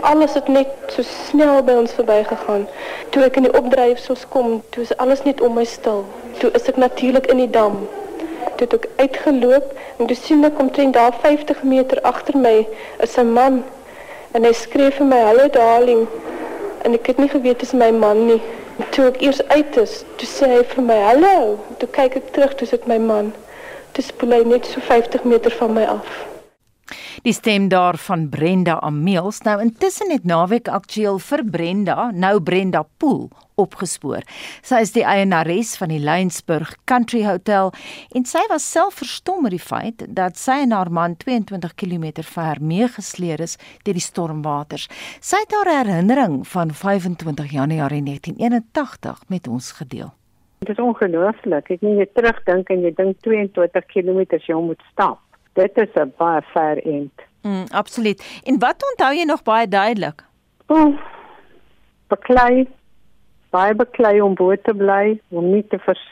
Alles 0.00 0.34
het 0.34 0.48
net 0.48 0.68
so 0.86 1.02
snel 1.02 1.62
by 1.62 1.72
ons 1.72 1.92
verbygegaan. 1.92 2.66
Toe 3.10 3.22
ek 3.26 3.38
in 3.40 3.46
die 3.48 3.54
opdryfsels 3.56 4.26
kom, 4.28 4.60
toe 4.70 4.82
is 4.82 4.96
alles 5.02 5.22
net 5.24 5.40
om 5.40 5.54
my 5.56 5.64
stil. 5.64 6.04
Toe 6.40 6.50
is 6.58 6.68
ek 6.68 6.76
natuurlik 6.76 7.30
in 7.32 7.40
die 7.44 7.50
dam. 7.50 7.78
Toe 8.56 8.66
het 8.66 8.76
ek 8.78 8.88
uitgeloop 8.96 9.72
en 9.96 10.06
toe 10.06 10.16
sien 10.16 10.44
ek 10.44 10.60
omtrent 10.60 10.94
daar 10.96 11.16
50 11.22 11.62
meter 11.62 12.00
agter 12.02 12.36
my 12.36 12.66
is 13.04 13.16
'n 13.16 13.32
man 13.32 13.64
en 14.32 14.44
hy 14.44 14.52
skree 14.52 14.90
vir 14.90 15.06
my 15.06 15.20
hallo 15.20 15.48
darling 15.48 16.06
en 16.84 16.94
ek 16.94 17.06
het 17.06 17.18
nie 17.18 17.28
geweet 17.28 17.58
dit 17.58 17.68
is 17.68 17.72
my 17.72 17.90
man 17.90 18.26
nie. 18.26 18.42
Toe 18.90 19.06
ek 19.08 19.20
eers 19.24 19.40
uit 19.48 19.76
is, 19.76 20.04
toe 20.16 20.28
sê 20.28 20.48
hy 20.58 20.62
vir 20.74 20.82
my 20.84 21.00
hallo. 21.00 21.58
Toe 21.78 21.88
kyk 21.88 22.16
ek 22.16 22.32
terug, 22.32 22.54
toe 22.54 22.68
is 22.68 22.70
dit 22.70 22.86
my 22.86 22.98
man. 22.98 23.32
Spoel 23.96 24.32
hy 24.32 24.42
net 24.44 24.66
so 24.68 24.80
50 24.80 25.24
meter 25.24 25.50
van 25.50 25.72
my 25.72 25.84
af. 25.88 26.35
Die 27.22 27.32
stem 27.34 27.68
daar 27.68 27.96
van 27.98 28.28
Brenda 28.28 28.80
Ameels 28.80 29.42
nou 29.42 29.60
intussen 29.62 30.10
het 30.14 30.24
naweek 30.24 30.68
aktueel 30.68 31.18
vir 31.18 31.42
Brenda, 31.50 32.10
nou 32.14 32.40
Brenda 32.40 32.84
Pool 32.96 33.28
opgespoor. 33.56 34.24
Sy 34.66 34.82
is 34.84 34.92
die 34.94 35.04
eienares 35.06 35.74
van 35.80 35.90
die 35.90 36.00
Lynsburg 36.02 36.74
Country 36.88 37.24
Hotel 37.26 37.72
en 38.14 38.26
sy 38.28 38.42
was 38.52 38.66
self 38.68 39.00
verstom 39.00 39.48
oor 39.48 39.54
die 39.54 39.62
feit 39.62 40.04
dat 40.18 40.38
sy 40.40 40.60
en 40.66 40.74
haar 40.76 40.92
man 40.92 41.16
22 41.22 41.74
km 41.80 42.06
ver 42.28 42.60
meegesleer 42.60 43.42
is 43.42 43.56
deur 43.86 43.96
die 43.96 44.04
stormwaters. 44.04 44.86
Sy 45.24 45.40
het 45.42 45.56
haar 45.56 45.72
herinnering 45.72 46.42
van 46.52 46.70
25 46.70 47.50
Januarie 47.56 48.04
1981 48.04 49.26
met 49.32 49.48
ons 49.48 49.72
gedeel. 49.80 50.12
Dit 50.64 50.72
is 50.72 50.80
ongelooflik. 50.82 51.68
Ek 51.70 51.82
net 51.84 52.14
terugdink 52.16 52.70
en 52.72 52.84
jy 52.84 52.92
dink 52.96 53.20
22 53.26 53.88
km 53.92 54.22
jy 54.40 54.56
moet 54.60 54.82
stap. 54.92 55.20
Dit 55.56 55.78
is 55.80 55.92
'n 55.94 56.12
baie 56.16 56.42
ver 56.52 56.76
end. 56.84 57.12
Mm, 57.42 57.64
absoluut. 57.70 58.40
En 58.44 58.58
wat 58.58 58.82
onthou 58.90 59.12
jy 59.14 59.24
nog 59.24 59.42
baie 59.42 59.68
duidelik? 59.68 60.24
O, 60.66 60.74
oh, 60.74 60.98
beklei, 62.06 62.68
baie 63.50 63.74
beklei 63.74 64.20
om 64.20 64.34
bo 64.34 64.56
te 64.56 64.74
bly, 64.74 65.20
om 65.28 65.50
nie 65.50 65.66
te 65.70 65.78
vers, 65.78 66.02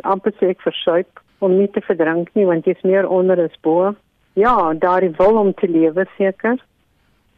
amper 0.00 0.32
sê 0.38 0.48
ek 0.54 0.64
versuip, 0.64 1.20
om 1.38 1.56
nie 1.56 1.68
te 1.70 1.80
verdrink 1.80 2.32
nie 2.34 2.46
want 2.48 2.64
jy's 2.64 2.82
meer 2.82 3.08
onder 3.08 3.40
as 3.44 3.60
bo. 3.60 3.94
Ja, 4.32 4.72
daardie 4.72 5.14
wil 5.18 5.38
om 5.38 5.54
te 5.54 5.68
lewe 5.68 6.06
seker. 6.16 6.56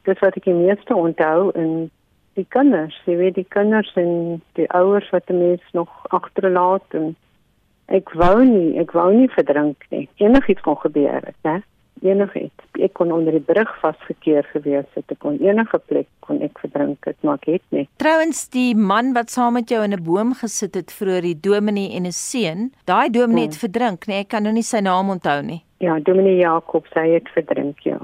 Dis 0.06 0.18
wat 0.20 0.36
ek 0.36 0.44
die 0.44 0.54
meeste 0.54 0.94
onthou 0.94 1.50
en 1.58 1.90
die 2.34 2.46
kinders, 2.48 2.96
jy 3.04 3.16
weet 3.16 3.34
die 3.36 3.48
kinders 3.48 3.90
en 4.00 4.40
die 4.58 4.68
ouers 4.72 5.10
wat 5.12 5.26
die 5.28 5.36
mens 5.36 5.64
nog 5.76 5.90
agterlaat 6.16 6.96
en 6.96 7.12
ek 7.88 8.12
wou 8.14 8.44
nie, 8.44 8.78
ek 8.78 8.92
wou 8.92 9.10
nie 9.14 9.28
verdrink 9.28 9.84
nie. 9.90 10.08
Enigiets 10.16 10.60
kon 10.60 10.76
gebeur 10.76 11.20
het, 11.24 11.38
hè? 11.42 11.58
Enigiets. 12.02 12.66
Ek 12.82 12.94
kon 12.98 13.12
onder 13.14 13.32
die 13.32 13.44
brug 13.46 13.70
vasgekeer 13.80 14.46
gewees 14.50 14.88
het. 14.96 15.04
Ek 15.12 15.20
kon 15.22 15.38
enige 15.38 15.78
plek 15.86 16.08
kon 16.20 16.40
ek 16.42 16.58
verdrink 16.58 17.04
het, 17.06 17.18
maar 17.22 17.38
ek 17.42 17.46
het 17.46 17.66
nie. 17.70 17.88
Trouwens 18.02 18.48
die 18.50 18.74
man 18.74 19.12
wat 19.14 19.30
saam 19.30 19.54
met 19.54 19.70
jou 19.70 19.82
in 19.84 19.94
'n 19.94 20.02
boom 20.02 20.34
gesit 20.34 20.74
het 20.74 20.90
vroeër 20.90 21.22
die 21.22 21.40
dominee 21.40 21.94
en 21.96 22.06
'n 22.06 22.12
seun, 22.12 22.72
daai 22.86 23.10
dominee 23.10 23.46
het 23.46 23.56
verdrink, 23.56 24.06
nee, 24.06 24.20
ek 24.20 24.28
kan 24.28 24.42
nou 24.42 24.52
nie 24.52 24.62
sy 24.62 24.80
naam 24.80 25.10
onthou 25.10 25.42
nie. 25.42 25.62
Ja, 25.78 25.98
Dominee 25.98 26.36
Jakob 26.36 26.86
sê 26.86 27.00
hy 27.00 27.14
het 27.14 27.28
verdrink, 27.34 27.80
ja. 27.80 27.98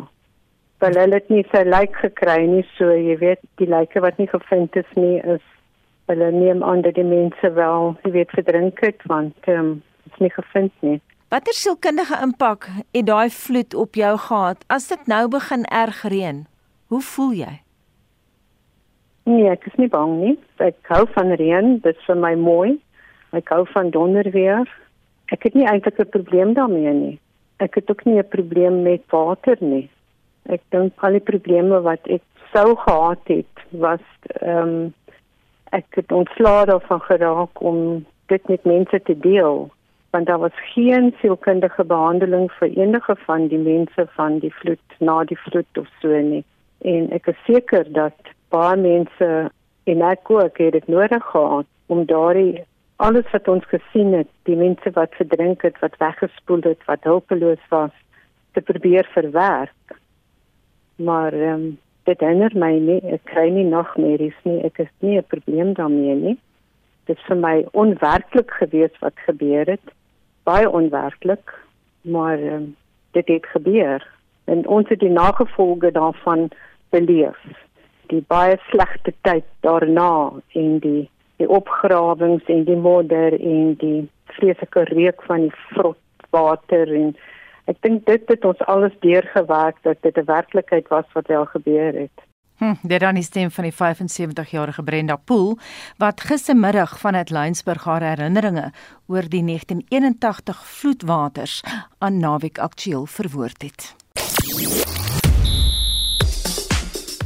Wel 0.78 0.94
hulle 0.94 1.14
het 1.14 1.28
nie 1.28 1.44
sy 1.52 1.62
lijk 1.62 1.94
gekry 1.96 2.46
nie, 2.46 2.64
so 2.76 2.90
jy 2.90 3.16
weet, 3.18 3.38
die 3.58 3.66
lyke 3.66 4.00
wat 4.00 4.18
nie 4.18 4.26
gevind 4.26 4.76
is 4.76 4.90
nie 4.94 5.18
is 5.18 5.42
hulle 6.08 6.30
neem 6.32 6.62
aan 6.64 6.82
dat 6.82 6.94
die 6.94 7.06
mense 7.06 7.52
wel, 7.52 7.94
jy 8.04 8.10
weet, 8.10 8.34
verdrink 8.36 8.80
het 8.84 9.04
want 9.10 9.36
ehm 9.46 9.58
um, 9.58 9.82
is 10.08 10.18
nie 10.24 10.32
gevind 10.32 10.72
nie. 10.80 11.00
Watter 11.28 11.52
sielkundige 11.52 12.16
impak 12.24 12.68
het 12.96 13.06
daai 13.06 13.28
vloed 13.30 13.74
op 13.74 13.94
jou 13.94 14.14
gehad 14.18 14.64
as 14.72 14.88
dit 14.88 15.06
nou 15.06 15.28
begin 15.28 15.64
erg 15.64 16.02
reën? 16.08 16.46
Hoe 16.88 17.00
voel 17.04 17.32
jy? 17.36 17.54
Nee, 19.28 19.50
ek 19.52 19.66
is 19.68 19.76
nie 19.76 19.90
bang 19.92 20.14
nie. 20.22 20.36
Ek 20.64 20.78
hou 20.88 21.04
van 21.12 21.34
reën, 21.36 21.74
dit 21.84 21.96
is 21.96 22.06
vir 22.08 22.16
my 22.16 22.32
mooi. 22.40 22.78
Ek 23.36 23.52
hou 23.52 23.66
van 23.74 23.90
donderweer. 23.92 24.64
Ek 25.28 25.44
het 25.44 25.54
nie 25.54 25.68
eintlik 25.68 26.00
'n 26.00 26.08
probleem 26.16 26.54
daarmee 26.56 26.92
nie. 26.92 27.18
Ek 27.60 27.74
het 27.74 27.90
ook 27.90 28.04
nie 28.04 28.16
'n 28.18 28.28
probleem 28.28 28.82
met 28.82 29.04
water 29.10 29.56
nie. 29.60 29.90
Ek 30.48 30.62
dink 30.70 30.92
al 31.04 31.12
die 31.12 31.26
probleme 31.30 31.80
wat 31.80 32.00
ek 32.08 32.22
sou 32.54 32.76
gehad 32.76 33.20
het 33.26 33.54
was 33.70 34.04
ehm 34.40 34.68
um, 34.68 34.94
ek 35.70 36.00
het 36.00 36.12
ontslae 36.12 36.66
daarvan 36.66 37.00
geraak 37.00 37.60
om 37.60 38.06
dit 38.26 38.48
met 38.48 38.64
mense 38.64 39.02
te 39.02 39.18
deel 39.18 39.68
want 40.10 40.26
daar 40.26 40.38
was 40.38 40.64
geen 40.74 41.14
sielkundige 41.20 41.84
behandeling 41.84 42.48
vir 42.58 42.68
enige 42.68 43.16
van 43.26 43.48
die 43.48 43.58
mense 43.58 44.06
van 44.16 44.38
die 44.38 44.54
vloed 44.60 44.98
na 44.98 45.24
die 45.24 45.38
vloed 45.38 45.78
of 45.78 45.88
so 46.00 46.22
nie 46.30 46.44
en 46.78 47.10
ek 47.12 47.26
is 47.34 47.44
seker 47.46 47.92
dat 47.92 48.32
baie 48.54 48.76
mense 48.76 49.50
en 49.84 50.02
ek 50.02 50.30
ook 50.30 50.58
het 50.58 50.72
dit 50.72 50.88
nodig 50.88 51.24
gehad 51.32 51.66
om 51.86 52.04
daardie 52.06 52.64
alles 52.98 53.30
wat 53.30 53.48
ons 53.48 53.66
gesien 53.70 54.12
het, 54.12 54.28
die 54.42 54.56
mense 54.58 54.90
wat 54.96 55.14
verdrink 55.14 55.62
het, 55.62 55.78
wat 55.80 55.96
weggespoel 56.02 56.64
het, 56.66 56.80
wat 56.90 57.06
hulpeloos 57.06 57.62
was, 57.70 57.94
te 58.52 58.60
probeer 58.60 59.06
verwerk. 59.14 59.98
Maar 60.96 61.32
ehm 61.32 61.52
um, 61.52 61.78
dit 62.08 62.24
herinner 62.24 62.54
my 62.56 62.72
nie, 62.80 62.98
ek 63.12 63.24
kry 63.28 63.46
nie 63.52 63.66
nagmerries 63.68 64.36
nie, 64.48 64.58
ek 64.64 64.80
is 64.84 64.92
nie 65.04 65.18
'n 65.18 65.28
probleem 65.28 65.74
daarmee 65.76 66.14
nie. 66.14 66.36
Dit 67.06 67.18
is 67.18 67.24
vir 67.28 67.36
my 67.36 67.66
onwerklik 67.72 68.50
gewees 68.60 68.94
wat 69.00 69.16
gebeur 69.28 69.66
het. 69.66 69.86
Baie 70.44 70.68
onwerklik, 70.70 71.54
maar 72.02 72.38
um, 72.38 72.76
dit 73.12 73.28
het 73.28 73.46
gebeur 73.46 74.04
en 74.44 74.66
ons 74.66 74.88
het 74.88 75.00
die 75.00 75.12
nagevolge 75.12 75.92
daarvan 75.92 76.48
beleef 76.90 77.36
die 78.08 78.24
baie 78.28 78.56
slegte 78.70 79.12
tyd 79.26 79.46
daarna 79.66 80.32
en 80.56 80.78
die 80.84 81.08
die 81.38 81.46
opgrawings 81.54 82.48
en 82.50 82.64
die 82.66 82.76
modder 82.76 83.34
en 83.38 83.74
die 83.78 84.00
vreeslike 84.34 84.88
reuk 84.88 85.20
van 85.28 85.44
die 85.46 85.58
vrotwater 85.68 86.90
en 87.00 87.12
ek 87.68 87.82
dink 87.84 88.06
dit 88.08 88.30
het 88.32 88.44
ons 88.48 88.64
alles 88.72 88.94
deurgewerk 89.04 89.76
dat 89.84 90.00
dit 90.02 90.16
'n 90.16 90.24
werklikheid 90.24 90.88
was 90.88 91.04
wat 91.12 91.26
wel 91.26 91.44
gebeur 91.44 91.92
het. 91.92 92.16
Hm, 92.58 92.74
dit 92.82 93.00
dan 93.00 93.14
die 93.14 93.22
stem 93.22 93.50
van 93.50 93.64
die 93.64 93.72
75-jarige 93.72 94.82
Brenda 94.82 95.16
Pool 95.16 95.58
wat 95.96 96.20
gistermiddag 96.20 96.98
vanuit 96.98 97.30
Lynsburg 97.30 97.84
haar 97.84 98.02
herinneringe 98.02 98.72
oor 99.06 99.28
die 99.28 99.42
1981 99.42 100.66
vloedwaters 100.66 101.62
aan 101.98 102.18
Naweek 102.18 102.58
Aktueel 102.58 103.06
verwoord 103.06 103.62
het. 103.62 103.94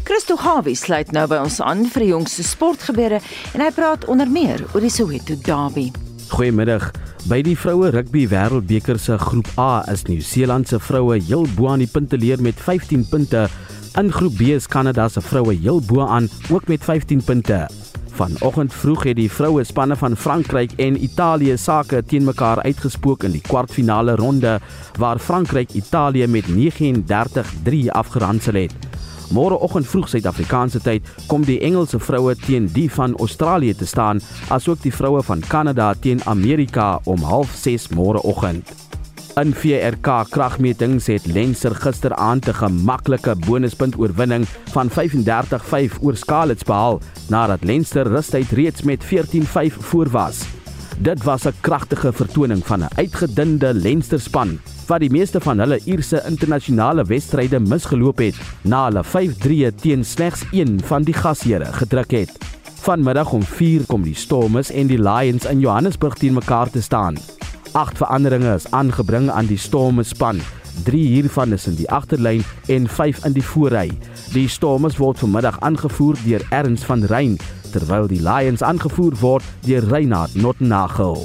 Christo 0.04 0.36
Hawie 0.36 0.74
sluit 0.74 1.10
nou 1.10 1.26
by 1.28 1.36
ons 1.36 1.60
aan 1.60 1.86
vir 1.86 2.00
die 2.00 2.12
jongste 2.12 2.42
sportgebeure 2.42 3.20
en 3.54 3.60
hy 3.60 3.70
praat 3.70 4.04
onder 4.04 4.28
meer 4.28 4.66
oor 4.74 4.80
die 4.80 4.90
Soweto 4.90 5.34
Derby. 5.40 6.11
Goeiemiddag. 6.32 6.86
By 7.28 7.42
die 7.44 7.52
vroue 7.60 7.90
rugby 7.92 8.22
wêreldbeker 8.30 8.96
se 8.96 9.18
groep 9.20 9.50
A 9.60 9.82
is 9.92 10.06
Nieu-Seeland 10.08 10.70
se 10.70 10.78
vroue 10.80 11.18
heel 11.20 11.44
bo 11.58 11.68
aan 11.68 11.82
die 11.82 11.90
punteleer 11.92 12.40
met 12.40 12.56
15 12.56 13.02
punte. 13.10 13.42
In 14.00 14.08
groep 14.08 14.38
B 14.38 14.54
is 14.54 14.64
Kanada 14.66 15.10
se 15.12 15.20
vroue 15.20 15.52
heel 15.52 15.82
bo 15.84 16.06
aan 16.06 16.30
ook 16.48 16.70
met 16.72 16.84
15 16.88 17.20
punte. 17.26 17.66
Vanoggend 18.16 18.72
vroeg 18.72 19.04
het 19.10 19.18
die 19.20 19.28
vroue 19.28 19.64
spanne 19.68 19.96
van 20.00 20.16
Frankryk 20.16 20.72
en 20.80 20.96
Italië 21.04 21.58
sake 21.60 22.00
teen 22.08 22.24
mekaar 22.24 22.64
uitgespook 22.64 23.28
in 23.28 23.36
die 23.36 23.44
kwartfinale 23.44 24.16
ronde 24.16 24.56
waar 24.98 25.20
Frankryk 25.20 25.76
Italië 25.76 26.26
met 26.32 26.48
39-3 26.48 27.92
afgeronsel 27.92 28.62
het. 28.64 29.01
Môreoggend 29.32 29.88
vroeg 29.88 30.10
Suid-Afrikaanse 30.12 30.80
tyd 30.84 31.06
kom 31.30 31.46
die 31.48 31.58
Engelse 31.64 31.96
vroue 32.02 32.34
teen 32.36 32.66
die 32.74 32.88
van 32.92 33.14
Australië 33.16 33.72
te 33.80 33.88
staan, 33.88 34.20
asook 34.52 34.82
die 34.84 34.92
vroue 34.92 35.22
van 35.24 35.40
Kanada 35.48 35.94
teen 35.94 36.20
Amerika 36.28 36.98
om 37.08 37.24
06:30 37.24 37.96
môreoggend. 37.96 38.68
In 39.40 39.54
VRK 39.56 40.28
kragmetings 40.28 41.06
het 41.08 41.26
Lenser 41.26 41.74
gisteraand 41.74 42.48
'n 42.48 42.54
gemaklike 42.54 43.36
bonuspunt 43.46 43.96
oorwinning 43.98 44.44
van 44.72 44.90
35-5 44.90 45.98
oor 46.02 46.16
Scarlets 46.16 46.64
behaal 46.64 47.00
nadat 47.28 47.64
Lenser 47.64 48.06
rustyd 48.06 48.50
reeds 48.50 48.82
met 48.82 49.04
14-5 49.04 49.76
voor 49.80 50.08
was. 50.10 50.61
Dit 50.98 51.22
was 51.22 51.46
'n 51.46 51.54
kragtige 51.60 52.12
vertoning 52.12 52.66
van 52.66 52.80
'n 52.80 52.94
uitgedunde 52.96 53.74
Lenster 53.74 54.20
span 54.20 54.60
wat 54.86 55.00
die 55.00 55.10
meeste 55.10 55.40
van 55.40 55.58
hulle 55.58 55.80
Ierse 55.84 56.22
internasionale 56.28 57.04
wedstryde 57.04 57.60
misgeloop 57.60 58.18
het 58.18 58.36
na 58.62 58.84
hulle 58.88 59.04
5-3 59.04 59.74
teen 59.80 60.04
slegs 60.04 60.44
een 60.50 60.80
van 60.84 61.02
die 61.02 61.14
gasheere 61.14 61.72
gedruk 61.72 62.10
het. 62.10 62.32
Vanmiddag 62.82 63.32
om 63.32 63.42
4 63.42 63.86
kom 63.86 64.02
die 64.02 64.14
Stormers 64.14 64.70
en 64.70 64.86
die 64.86 65.02
Lions 65.02 65.44
in 65.44 65.60
Johannesburg 65.60 66.14
teen 66.14 66.34
mekaar 66.34 66.70
te 66.70 66.82
staan. 66.82 67.16
Agt 67.72 67.96
veranderinge 67.96 68.54
is 68.54 68.70
aangebring 68.70 69.30
aan 69.30 69.46
die 69.46 69.58
Stormers 69.58 70.08
span. 70.08 70.40
3 70.84 70.98
hiervan 70.98 71.52
is 71.52 71.66
in 71.66 71.76
die 71.78 71.90
agterlyn 71.90 72.44
en 72.66 72.88
5 72.88 73.24
in 73.24 73.36
die 73.36 73.44
voorry. 73.44 73.90
Die 74.32 74.48
Stormers 74.48 74.96
word 74.96 75.20
vanmiddag 75.22 75.60
aangevoer 75.60 76.16
deur 76.24 76.46
Erns 76.50 76.84
van 76.88 77.04
Rein 77.04 77.38
terwyl 77.72 78.08
die 78.10 78.20
Lions 78.20 78.62
aangevoer 78.62 79.16
word 79.20 79.46
deur 79.66 79.86
Reinhard 79.88 80.34
Notnagel. 80.34 81.24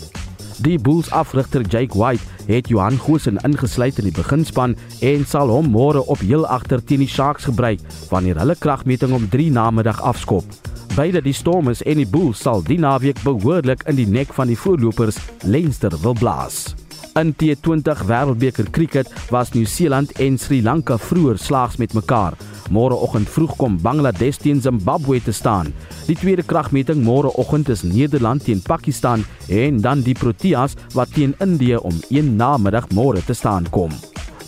Die 0.64 0.80
Bulls 0.80 1.12
afrigter 1.12 1.62
Jake 1.62 1.98
White 1.98 2.24
het 2.48 2.70
Johan 2.72 2.98
Goosen 2.98 3.38
ingesluit 3.46 4.00
in 4.00 4.08
die 4.08 4.16
beginspan 4.16 4.78
en 5.06 5.26
sal 5.28 5.52
hom 5.54 5.70
môre 5.74 6.02
op 6.08 6.24
heel 6.24 6.48
agter 6.48 6.82
teen 6.84 7.04
die 7.04 7.12
Sharks 7.12 7.46
gebruik 7.50 7.84
wanneer 8.10 8.40
hulle 8.42 8.56
kragmeting 8.56 9.14
om 9.14 9.30
3 9.30 9.52
namiddag 9.52 10.02
afskop. 10.02 10.48
Beide 10.96 11.22
die 11.22 11.36
Stormers 11.36 11.84
en 11.86 12.02
die 12.02 12.10
Bulls 12.10 12.42
sal 12.42 12.64
die 12.66 12.80
naweek 12.82 13.22
behoorlik 13.22 13.86
in 13.86 14.00
die 14.00 14.10
nek 14.10 14.34
van 14.34 14.50
die 14.50 14.58
voorlopers 14.58 15.22
Leinster 15.46 15.94
wil 16.02 16.18
blaas. 16.18 16.77
In 17.18 17.34
T20 17.34 18.06
Wêreldbeker 18.06 18.68
kriket 18.70 19.10
was 19.30 19.50
Nieu-Seeland 19.54 20.12
en 20.22 20.36
Sri 20.38 20.60
Lanka 20.62 21.00
vroeër 21.02 21.40
slaags 21.42 21.80
met 21.82 21.96
mekaar. 21.98 22.36
Môreoggend 22.70 23.32
vroeg 23.34 23.56
kom 23.58 23.80
Bangladesh 23.82 24.38
teen 24.44 24.62
Zimbabwe 24.62 25.18
te 25.26 25.34
staan. 25.34 25.72
Die 26.06 26.14
tweede 26.20 26.46
kragmeting 26.46 27.02
môreoggend 27.02 27.72
is 27.74 27.82
Nederland 27.82 28.46
teen 28.46 28.62
Pakistan 28.62 29.26
en 29.50 29.80
dan 29.82 30.04
die 30.06 30.14
Proteas 30.14 30.78
wat 30.94 31.16
teen 31.16 31.34
Indië 31.42 31.80
om 31.82 31.98
1 32.12 32.36
namiddag 32.38 32.92
môre 32.94 33.26
te 33.26 33.34
staan 33.34 33.66
kom. 33.74 33.90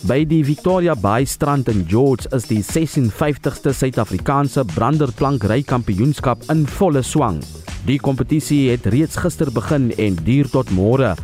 By 0.06 0.22
die 0.24 0.44
Victoria 0.46 0.94
Bay 0.94 1.26
strand 1.26 1.68
in 1.68 1.82
George 1.90 2.30
is 2.36 2.46
die 2.46 2.62
56ste 2.62 3.74
Suid-Afrikaanse 3.74 4.62
branderplankry 4.76 5.64
kampioenskap 5.66 6.46
in 6.54 6.62
volle 6.78 7.02
swang. 7.02 7.42
Die 7.88 7.98
kompetisie 7.98 8.68
het 8.70 8.86
reeds 8.92 9.18
gister 9.18 9.50
begin 9.50 9.90
en 9.98 10.22
duur 10.22 10.48
tot 10.54 10.70
môre. 10.70 11.16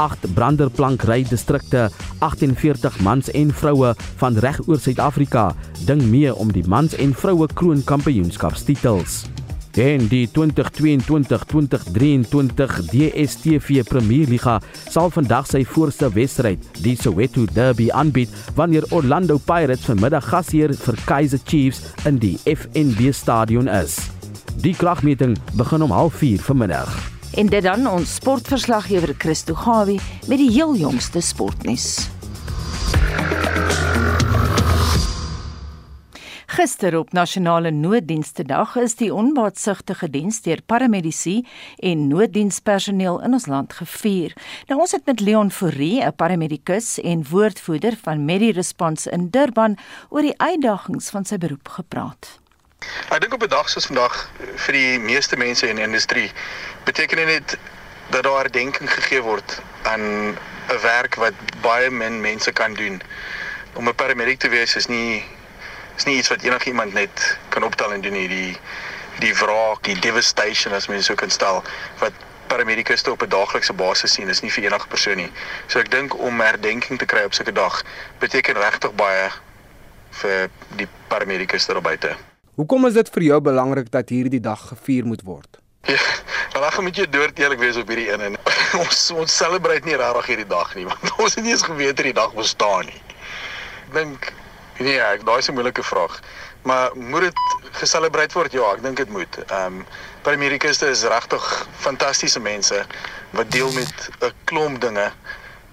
8 0.00 0.32
branderplankry 0.34 1.22
distrikte, 1.28 1.88
48 2.20 3.00
mans 3.00 3.30
en 3.30 3.52
vroue 3.52 3.94
van 4.22 4.38
reg 4.44 4.60
oor 4.66 4.80
Suid-Afrika 4.80 5.52
ding 5.86 6.02
mee 6.10 6.34
om 6.34 6.52
die 6.52 6.66
mans 6.68 6.94
en 6.94 7.14
vroue 7.14 7.48
kroonkampioenskapstitels. 7.54 9.22
En 9.72 10.04
die 10.08 10.28
2022-2023 10.28 10.40
DStv 12.92 13.80
Premierliga 13.88 14.60
sal 14.90 15.10
vandag 15.14 15.46
sy 15.48 15.62
voorste 15.64 16.10
wedstryd, 16.12 16.60
die 16.84 16.96
Soweto 17.00 17.46
Derby 17.48 17.88
aanbied 17.88 18.28
wanneer 18.58 18.84
Orlando 18.92 19.38
Pirates 19.40 19.88
vanmiddag 19.88 20.28
gasheer 20.28 20.76
vir 20.76 20.96
Kaizer 21.08 21.40
Chiefs 21.44 21.80
in 22.04 22.20
die 22.20 22.36
FNB 22.44 23.12
Stadion 23.16 23.68
is. 23.72 23.96
Die 24.60 24.76
kragmeting 24.76 25.38
begin 25.56 25.82
om 25.82 25.92
04:30 25.92 26.44
vanmiddag. 26.44 27.21
En 27.34 27.46
dit 27.46 27.62
dan 27.62 27.86
ons 27.88 28.14
sportverslaggewer 28.14 29.14
Christo 29.18 29.54
Gawie 29.54 30.00
met 30.28 30.38
die 30.38 30.50
heel 30.50 30.74
jongste 30.76 31.20
sportnuus. 31.20 32.10
Gister 36.52 36.98
op 36.98 37.12
Nasionale 37.12 37.70
Nooddienste 37.70 38.44
Dag 38.44 38.76
is 38.76 38.98
die 39.00 39.08
onbaatsigtige 39.14 40.10
diens 40.12 40.42
deur 40.44 40.60
paramedisy 40.66 41.38
en 41.80 42.04
nooddienspersoneel 42.10 43.22
in 43.24 43.32
ons 43.32 43.48
land 43.48 43.72
gevier. 43.72 44.36
Nou 44.68 44.82
ons 44.84 44.92
het 44.92 45.08
met 45.08 45.24
Leon 45.24 45.50
Fourie, 45.50 46.04
'n 46.04 46.12
paramedikus 46.12 47.00
en 47.00 47.24
woordvoerder 47.30 47.96
van 48.02 48.24
MediResponse 48.24 49.10
in 49.10 49.30
Durban, 49.30 49.78
oor 50.10 50.22
die 50.22 50.36
uitdagings 50.38 51.10
van 51.10 51.24
sy 51.24 51.38
beroep 51.38 51.68
gepraat. 51.68 52.41
Ek 53.08 53.20
dink 53.20 53.34
op 53.34 53.42
'n 53.42 53.48
dag 53.48 53.68
soos 53.68 53.86
vandag 53.86 54.30
vir 54.56 54.72
die 54.72 54.98
meeste 54.98 55.36
mense 55.36 55.68
in 55.68 55.76
die 55.76 55.84
industrie 55.84 56.32
beteken 56.84 57.16
dit 57.16 57.26
net 57.26 57.56
dat 58.10 58.22
daar 58.22 58.42
herdenking 58.42 58.90
gegee 58.92 59.20
word 59.20 59.60
aan 59.82 60.02
'n 60.70 60.80
werk 60.82 61.14
wat 61.14 61.34
baie 61.60 61.90
min 61.90 62.20
mense 62.20 62.52
kan 62.52 62.74
doen. 62.74 63.02
Om 63.74 63.88
'n 63.88 63.94
paramedic 63.94 64.38
te 64.38 64.48
wees 64.48 64.76
is 64.76 64.86
nie 64.86 65.24
is 65.96 66.04
nie 66.04 66.16
iets 66.16 66.28
wat 66.28 66.42
enigiemand 66.42 66.92
net 66.92 67.38
kan 67.48 67.62
optel 67.62 67.92
en 67.92 68.00
doen 68.00 68.12
nie. 68.12 68.28
Die 68.28 68.56
die 69.18 69.34
wraak, 69.36 69.82
die 69.82 69.98
devastation 69.98 70.72
as 70.72 70.88
mense 70.88 71.04
so 71.04 71.14
kan 71.14 71.30
stel 71.30 71.62
wat 71.98 72.12
paramedikuste 72.46 73.10
op 73.10 73.22
'n 73.22 73.28
daaglikse 73.28 73.72
basis 73.72 74.12
sien 74.12 74.28
is 74.28 74.40
nie 74.40 74.52
vir 74.52 74.64
enige 74.64 74.86
persoon 74.86 75.16
nie. 75.16 75.32
So 75.66 75.78
ek 75.78 75.90
dink 75.90 76.18
om 76.18 76.40
herdenking 76.40 76.98
te 76.98 77.04
kry 77.04 77.22
op 77.24 77.34
sulke 77.34 77.52
dag 77.52 77.82
beteken 78.18 78.54
regtig 78.54 78.92
baie 78.94 79.30
vir 80.10 80.50
die 80.76 80.88
paramedikus 81.08 81.66
daar 81.66 81.80
buite. 81.80 82.31
Hoekom 82.60 82.84
is 82.84 82.92
dit 82.92 83.08
vir 83.14 83.24
jou 83.24 83.36
belangrik 83.40 83.86
dat 83.88 84.10
hierdie 84.12 84.40
dag 84.44 84.60
gevier 84.74 85.06
moet 85.08 85.22
word? 85.24 85.56
Ja, 85.88 85.96
dan 86.52 86.84
moet 86.84 86.98
jy 87.00 87.06
dood 87.08 87.38
eerlik 87.40 87.62
wees 87.62 87.78
op 87.80 87.88
hierdie 87.88 88.10
een 88.10 88.20
en 88.26 88.34
ons 88.82 88.98
ons 89.16 89.36
celebrate 89.36 89.88
nie 89.88 89.96
regtig 89.96 90.28
hierdie 90.34 90.50
dag 90.50 90.74
nie 90.76 90.84
want 90.84 91.14
ons 91.24 91.38
het 91.38 91.46
nie 91.46 91.54
eens 91.54 91.64
geweet 91.64 91.96
hierdie 91.96 92.18
dag 92.18 92.34
bestaan 92.36 92.84
nie. 92.90 93.00
Ek 93.86 93.94
dink 93.96 94.28
nee, 94.84 94.98
ek 95.00 95.24
daai 95.24 95.38
is 95.40 95.48
'n 95.48 95.56
moeilike 95.56 95.84
vraag. 95.86 96.18
Maar 96.68 96.92
moet 96.94 97.30
dit 97.30 97.40
geselebreit 97.80 98.36
word? 98.36 98.52
Ja, 98.52 98.68
ek 98.76 98.84
dink 98.84 99.00
dit 99.00 99.08
moet. 99.08 99.40
Ehm 99.46 99.80
um, 99.80 99.86
paramedikuste 100.28 100.92
is 100.92 101.06
regtig 101.08 101.48
fantastiese 101.80 102.40
mense 102.40 102.84
wat 103.32 103.50
deel 103.50 103.72
met 103.72 104.10
'n 104.20 104.32
klomp 104.44 104.80
dinge 104.84 105.08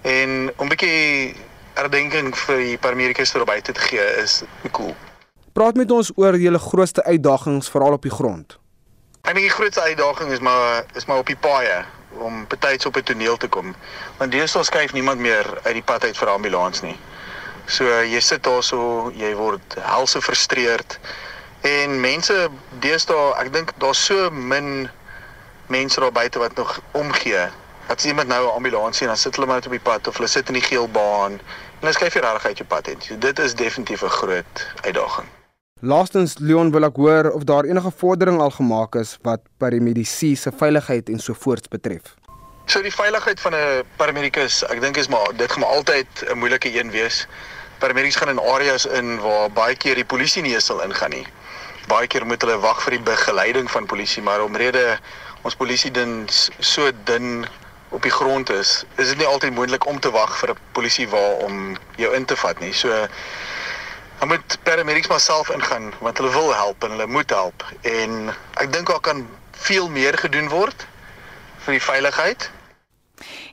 en 0.00 0.48
om 0.56 0.64
'n 0.64 0.72
bietjie 0.72 1.36
herdenking 1.76 2.32
vir 2.48 2.56
die 2.56 2.78
paramedikuste 2.78 3.36
daar 3.36 3.52
buite 3.52 3.72
te 3.72 3.80
gee 3.80 4.08
is 4.24 4.42
cool. 4.72 4.96
Praat 5.52 5.74
met 5.74 5.90
ons 5.90 6.12
oor 6.14 6.36
julle 6.38 6.58
grootste 6.62 7.02
uitdagings 7.04 7.68
veral 7.70 7.96
op 7.96 8.04
die 8.06 8.12
grond. 8.14 8.54
Ek 9.26 9.34
dink 9.34 9.48
die 9.48 9.54
grootste 9.54 9.82
uitdaging 9.82 10.30
is 10.30 10.38
maar 10.38 10.84
is 10.94 11.08
maar 11.10 11.18
op 11.24 11.26
die 11.26 11.36
paaie 11.36 11.80
om 12.22 12.44
betyds 12.48 12.86
op 12.86 12.96
'n 12.96 13.02
toneel 13.02 13.36
te 13.36 13.48
kom. 13.48 13.74
Want 14.18 14.32
deesdae 14.32 14.62
skuif 14.64 14.92
niemand 14.92 15.18
meer 15.20 15.46
uit 15.62 15.74
die 15.74 15.82
pad 15.82 16.04
uit 16.04 16.18
vir 16.18 16.28
ambulans 16.28 16.80
nie. 16.80 16.96
So 17.66 17.84
jy 17.84 18.20
sit 18.20 18.42
daar 18.42 18.62
so, 18.62 19.10
jy 19.14 19.34
word 19.34 19.74
helse 19.80 20.22
frustreerd 20.22 20.98
en 21.60 22.00
mense 22.00 22.48
deesdae, 22.78 23.34
ek 23.42 23.52
dink 23.52 23.72
daar's 23.78 24.04
so 24.04 24.30
min 24.30 24.88
mense 25.66 26.00
daar 26.00 26.12
buite 26.12 26.38
wat 26.38 26.54
nog 26.54 26.80
omgee. 26.92 27.48
As 27.86 28.04
iemand 28.04 28.28
nou 28.28 28.46
'n 28.46 28.54
ambulans 28.54 28.96
sien, 28.96 29.06
dan 29.06 29.16
sit 29.16 29.34
hulle 29.34 29.46
maar 29.46 29.56
net 29.56 29.66
op 29.66 29.72
die 29.72 29.88
pad 29.90 30.06
of 30.06 30.16
hulle 30.16 30.28
sit 30.28 30.48
in 30.48 30.54
die 30.54 30.68
geel 30.70 30.88
baan 30.88 31.32
en 31.32 31.80
dan 31.80 31.92
skuif 31.92 32.14
jy 32.14 32.20
regtig 32.20 32.46
uit 32.46 32.58
jou 32.58 32.68
pad 32.68 32.88
uit. 32.88 33.04
So 33.04 33.18
dit 33.18 33.38
is 33.38 33.54
definitief 33.54 34.02
'n 34.02 34.08
groot 34.08 34.66
uitdaging. 34.82 35.39
Laastens 35.80 36.34
Leon 36.38 36.68
wil 36.74 36.84
ek 36.84 36.98
hoor 37.00 37.30
of 37.32 37.46
daar 37.48 37.64
enige 37.64 37.88
vordering 37.96 38.36
al 38.44 38.50
gemaak 38.52 38.98
is 39.00 39.14
wat 39.24 39.40
paramedisy 39.56 40.34
se 40.36 40.50
veiligheid 40.52 41.08
en 41.08 41.18
so 41.18 41.32
voorts 41.32 41.72
betref. 41.72 42.10
So 42.68 42.82
die 42.84 42.92
veiligheid 42.92 43.40
van 43.40 43.54
'n 43.56 43.84
paramedikus, 43.96 44.60
ek 44.68 44.80
dink 44.80 44.96
is 44.96 45.08
maar 45.08 45.32
dit 45.36 45.52
gaan 45.52 45.60
maar 45.60 45.72
altyd 45.80 46.06
'n 46.28 46.38
moeilike 46.38 46.68
een 46.68 46.90
wees. 46.90 47.26
Paramedics 47.78 48.16
gaan 48.16 48.28
in 48.28 48.38
areas 48.38 48.86
in 48.86 49.20
waar 49.20 49.50
baie 49.50 49.74
keer 49.74 49.94
die 49.94 50.04
polisie 50.04 50.42
nie 50.42 50.52
eens 50.52 50.64
sal 50.64 50.82
ingaan 50.82 51.10
nie. 51.10 51.26
Baie 51.88 52.06
keer 52.06 52.26
moet 52.26 52.42
hulle 52.42 52.60
wag 52.60 52.82
vir 52.82 52.90
die 52.90 53.02
begeleiding 53.02 53.70
van 53.70 53.86
polisie, 53.86 54.22
maar 54.22 54.44
omrede 54.44 54.98
ons 55.42 55.56
polisie 55.56 55.90
diens 55.90 56.50
so 56.58 56.90
dun 57.04 57.46
op 57.88 58.02
die 58.02 58.12
grond 58.12 58.50
is, 58.50 58.84
is 58.96 59.08
dit 59.08 59.16
nie 59.18 59.26
altyd 59.26 59.54
moontlik 59.54 59.86
om 59.86 60.00
te 60.00 60.10
wag 60.10 60.38
vir 60.38 60.50
'n 60.50 60.58
polisie 60.72 61.08
waar 61.08 61.32
om 61.40 61.76
jou 61.96 62.14
in 62.14 62.24
te 62.24 62.36
vat 62.36 62.60
nie. 62.60 62.72
So 62.72 63.08
Dan 64.20 64.28
moet 64.28 64.58
paramedics 64.62 65.08
maar 65.08 65.20
self 65.20 65.48
ingaan 65.50 65.92
want 65.98 66.18
hulle 66.18 66.30
wil 66.30 66.54
help 66.54 66.84
en 66.84 66.90
hulle 66.90 67.06
moet 67.06 67.30
help 67.30 67.64
en 67.80 68.34
ek 68.60 68.72
dink 68.72 68.90
daar 68.92 69.00
kan 69.00 69.22
veel 69.64 69.88
meer 69.88 70.18
gedoen 70.18 70.48
word 70.52 70.84
vir 71.64 71.76
die 71.76 71.84
veiligheid. 71.84 72.50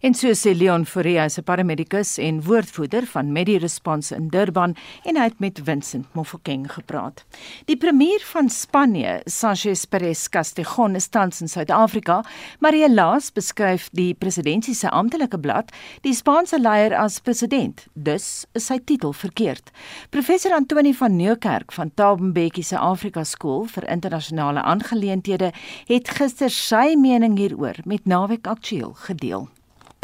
En 0.02 0.14
so 0.14 0.30
sê 0.38 0.54
Leon 0.54 0.86
Forrea 0.86 1.30
se 1.30 1.42
paramedikus 1.42 2.18
en 2.22 2.42
woordvoerder 2.46 3.06
van 3.10 3.32
MediResponse 3.32 4.16
in 4.16 4.28
Durban 4.30 4.76
en 5.04 5.18
hy 5.18 5.24
het 5.30 5.40
met 5.40 5.62
Vincent 5.64 6.06
Mofokeng 6.14 6.68
gepraat. 6.72 7.24
Die 7.66 7.78
premier 7.78 8.22
van 8.30 8.50
Spanje, 8.50 9.22
Sanchez 9.26 9.86
Perez 9.90 10.28
Castejon, 10.30 10.96
is 10.96 11.08
tans 11.08 11.42
in 11.42 11.50
Suid-Afrika, 11.50 12.22
maar 12.60 12.78
helaas 12.78 13.32
beskryf 13.34 13.90
die 13.92 14.14
presidentsie 14.14 14.76
se 14.76 14.90
amptelike 14.90 15.40
blad 15.40 15.74
die 16.06 16.14
Spaanse 16.14 16.60
leier 16.62 16.96
as 16.96 17.20
president. 17.20 17.88
Dus 17.94 18.46
is 18.54 18.70
sy 18.70 18.80
titel 18.86 19.14
verkeerd. 19.18 19.72
Professor 20.14 20.54
Antoni 20.54 20.94
van 20.94 21.16
Nieuwkerk 21.18 21.74
van 21.74 21.92
Tabenbekkie 21.94 22.64
se 22.64 22.78
Afrika 22.78 23.24
Skool 23.24 23.66
vir 23.74 23.90
internasionale 23.90 24.62
aangeleenthede 24.62 25.52
het 25.90 26.16
gister 26.20 26.54
sy 26.54 26.94
mening 27.00 27.38
hieroor 27.40 27.82
met 27.86 28.06
Naweek 28.06 28.48
Aktueel 28.48 28.94
gedeel. 29.08 29.48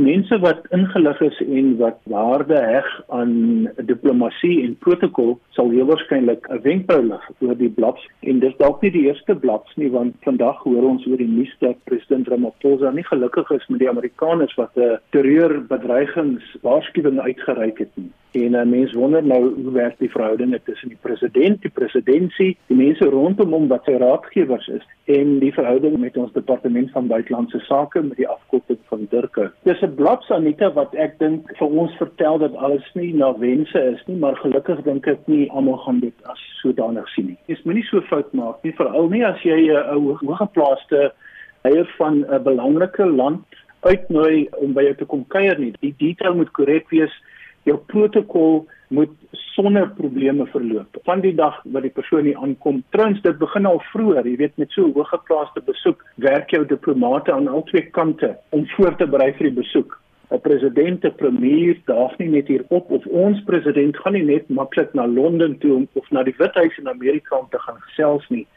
Mense 0.01 0.39
wat 0.39 0.65
ingelig 0.71 1.19
is 1.21 1.39
en 1.45 1.77
wat 1.77 1.99
waarde 2.03 2.57
heg 2.57 2.87
aan 3.07 3.69
diplomatie 3.85 4.63
en 4.63 4.73
protokol 4.81 5.35
sal 5.53 5.69
heel 5.69 5.85
waarskynlik 5.85 6.47
'n 6.49 6.61
wenkbrauw 6.61 7.03
lig 7.09 7.27
oor 7.39 7.57
die 7.57 7.69
blads 7.69 8.07
en 8.19 8.39
dis 8.39 8.57
dalk 8.57 8.81
nie 8.81 8.91
die 8.91 9.05
eerste 9.05 9.35
blads 9.35 9.75
nie 9.75 9.91
want 9.91 10.15
vandag 10.25 10.63
hoor 10.63 10.89
ons 10.89 11.05
oor 11.05 11.17
die 11.17 11.29
nuus 11.29 11.53
dat 11.59 11.77
president 11.83 12.27
Ramaphosa 12.27 12.91
nie 12.91 13.05
gelukkig 13.05 13.51
is 13.51 13.67
met 13.67 13.79
die 13.79 13.89
Amerikaners 13.89 14.55
wat 14.55 14.71
'n 14.75 14.97
terreurbedreigings 15.09 16.57
waarskuwing 16.61 17.19
uitgereik 17.19 17.77
het 17.77 17.93
nie. 17.93 18.11
En 18.33 18.51
'n 18.51 18.69
mens 18.69 18.93
wonder 18.93 19.23
nou 19.23 19.61
hoe 19.61 19.71
werk 19.71 19.97
die 19.97 20.11
verhoudinge 20.11 20.59
tussen 20.63 20.87
die 20.89 20.97
president, 21.01 21.61
die 21.61 21.69
presidentsie, 21.69 22.57
die 22.67 22.77
mense 22.77 23.05
rondom 23.05 23.51
hom 23.51 23.67
wat 23.67 23.83
sy 23.83 23.91
raadgewers 23.91 24.67
is 24.67 24.85
en 25.05 25.39
die 25.39 25.53
verhouding 25.53 25.97
met 25.97 26.17
ons 26.17 26.31
departement 26.31 26.91
van 26.91 27.07
buitelandse 27.07 27.59
sake 27.59 28.01
met 28.01 28.17
die 28.17 28.27
afkorting 28.27 28.79
van 28.89 29.07
Durke. 29.09 29.51
Dis 29.63 29.82
'n 29.83 29.95
blad 29.95 30.23
Sanita 30.23 30.71
wat 30.73 30.95
ek 30.95 31.19
dink 31.19 31.49
vir 31.57 31.67
ons 31.67 31.95
vertel 31.99 32.37
dat 32.37 32.55
alles 32.55 32.85
nie 32.95 33.13
na 33.13 33.33
wense 33.37 33.79
is 33.79 34.01
nie, 34.07 34.15
maar 34.15 34.35
gelukkig 34.35 34.83
dink 34.83 35.07
ek 35.07 35.27
nie 35.27 35.49
almal 35.51 35.77
gaan 35.85 35.99
dit 35.99 36.13
as 36.31 36.39
sodanig 36.61 37.07
sien 37.13 37.27
nie. 37.27 37.37
Jy 37.47 37.57
moenie 37.65 37.83
so 37.89 38.01
fout 38.01 38.33
maak 38.33 38.63
nie, 38.63 38.73
veral 38.77 39.09
nie 39.09 39.25
as 39.25 39.41
jy 39.43 39.71
'n 39.71 40.19
hoëgeplaaste 40.23 41.11
leier 41.63 41.87
van 41.97 42.25
'n 42.25 42.43
belangrike 42.43 43.05
land 43.05 43.43
uitnooi 43.81 44.47
om 44.61 44.73
by 44.73 44.83
jou 44.87 44.95
te 44.95 45.05
kom 45.05 45.25
kuier 45.27 45.59
nie. 45.59 45.73
Die 45.81 45.95
detail 45.97 46.35
moet 46.35 46.51
korrek 46.51 46.89
wees. 46.89 47.11
Jou 47.63 47.77
protokol 47.87 48.65
moet 48.93 49.11
sonder 49.31 49.89
probleme 49.97 50.45
verloop. 50.45 50.97
Van 51.03 51.21
die 51.21 51.33
dag 51.35 51.59
wat 51.63 51.85
die 51.85 51.93
persoon 51.93 52.27
hier 52.27 52.37
aankom, 52.37 52.83
trouens 52.95 53.21
dit 53.25 53.37
begin 53.41 53.65
al 53.69 53.81
vroeër, 53.91 54.27
jy 54.27 54.37
weet 54.41 54.57
met 54.61 54.71
so 54.75 54.89
hoëgeplaaste 54.95 55.63
besoek, 55.65 56.03
werk 56.25 56.53
jou 56.53 56.63
diplomate 56.69 57.33
aan 57.33 57.47
al 57.47 57.65
twee 57.71 57.85
kante 57.97 58.33
om 58.49 58.65
voor 58.75 58.97
te 58.97 59.07
berei 59.09 59.31
vir 59.37 59.49
die 59.49 59.59
besoek. 59.61 59.99
'n 60.33 60.41
President, 60.41 61.05
'n 61.05 61.15
premier 61.15 61.77
daag 61.85 62.17
nie 62.17 62.29
net 62.29 62.47
hier 62.47 62.63
op 62.69 62.91
of 62.91 63.05
ons 63.05 63.43
president 63.43 63.97
gaan 63.97 64.13
nie 64.13 64.23
net 64.23 64.49
maklik 64.49 64.93
na 64.93 65.05
Londen 65.07 65.57
toe 65.57 65.73
om, 65.75 65.87
of 65.93 66.09
na 66.11 66.23
die 66.23 66.33
Withuis 66.37 66.77
in 66.77 66.89
Amerika 66.89 67.37
om 67.37 67.47
te 67.49 67.59
gaan 67.59 67.77
gesels 67.81 68.25
nie. 68.29 68.47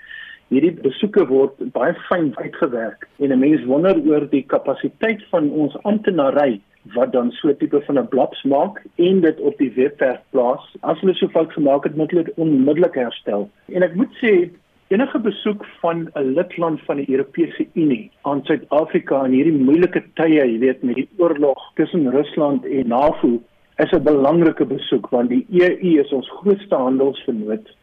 Hierdie 0.48 0.72
besoeke 0.80 1.26
word 1.26 1.58
baie 1.74 1.94
fyn 2.08 2.32
uitgewerk 2.36 3.08
en 3.18 3.32
'n 3.32 3.38
mens 3.38 3.64
wonder 3.64 4.00
oor 4.08 4.28
die 4.30 4.44
kapasiteit 4.46 5.22
van 5.30 5.50
ons 5.50 5.76
amptenary 5.82 6.60
wat 6.94 7.12
dan 7.12 7.31
so 7.31 7.49
'n 7.49 7.57
tipe 7.57 7.81
van 7.81 7.99
'n 7.99 8.09
blaps 8.09 8.42
maak 8.42 8.83
en 8.94 9.20
dit 9.20 9.40
op 9.40 9.59
die 9.59 9.72
webwerf 9.72 10.20
plaas. 10.31 10.77
As 10.81 11.01
hulle 11.01 11.14
so 11.14 11.29
fout 11.29 11.53
gemaak 11.53 11.85
het, 11.85 11.96
moet 11.96 12.11
hulle 12.11 12.25
dit 12.25 12.35
onmiddellik 12.37 12.94
herstel. 12.94 13.51
En 13.66 13.83
ek 13.83 13.94
moet 13.94 14.14
sê 14.22 14.51
enige 14.88 15.18
besoek 15.18 15.66
van 15.81 16.09
'n 16.14 16.35
lidland 16.35 16.81
van 16.81 16.96
die 16.96 17.11
Europese 17.11 17.66
Unie 17.72 18.11
aan 18.22 18.44
Suid-Afrika 18.44 19.25
in 19.25 19.33
hierdie 19.33 19.59
moeilike 19.59 20.03
tye, 20.14 20.46
jy 20.46 20.59
weet 20.59 20.83
met 20.83 20.94
die 20.94 21.09
oorlog 21.16 21.59
tussen 21.75 22.11
Rusland 22.11 22.66
en 22.66 22.88
NAVO, 22.88 23.40
is 23.77 23.92
'n 23.92 24.03
belangrike 24.03 24.64
besoek 24.64 25.09
want 25.09 25.29
die 25.29 25.46
EU 25.51 26.01
is 26.01 26.12
ons 26.12 26.31
grootste 26.31 26.75
handelsvernoot. 26.75 27.77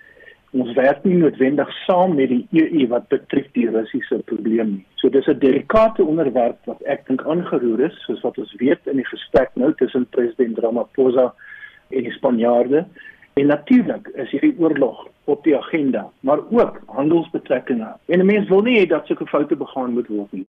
Ons 0.53 0.73
werk 0.77 1.01
nie 1.03 1.15
noodwendig 1.17 1.69
saam 1.87 2.11
met 2.13 2.29
die 2.29 2.43
EU 2.61 2.87
wat 2.91 3.07
betref 3.09 3.47
die 3.57 3.65
Russiese 3.73 4.19
probleem 4.29 4.69
nie. 4.75 4.83
So 5.01 5.09
dis 5.09 5.27
'n 5.27 5.39
delikate 5.39 6.05
onderwerp 6.05 6.59
wat 6.65 6.81
ek 6.83 7.07
dink 7.07 7.23
aangeroer 7.25 7.79
is, 7.89 7.95
soos 8.05 8.21
wat 8.21 8.37
ons 8.37 8.53
weet 8.61 8.85
in 8.85 8.97
die 8.97 9.09
gesprek 9.09 9.49
nou 9.55 9.73
tussen 9.73 10.05
president 10.09 10.59
Ramaphosa 10.59 11.33
en 11.89 12.03
die 12.03 12.11
Spanjaarde. 12.11 12.85
En 13.33 13.47
natuurlik 13.47 14.07
is 14.13 14.29
hierdie 14.29 14.55
oorlog 14.59 15.07
op 15.25 15.43
die 15.43 15.57
agenda, 15.57 16.09
maar 16.19 16.39
ook 16.49 16.81
handelsbetrekkinge. 16.85 17.93
En 18.05 18.19
'n 18.19 18.25
mens 18.25 18.47
wil 18.47 18.61
nie 18.61 18.79
hê 18.79 18.87
dat 18.87 19.05
sulke 19.05 19.25
foute 19.25 19.55
begaan 19.55 19.93
moet 19.93 20.07
word 20.07 20.31
nie. 20.31 20.45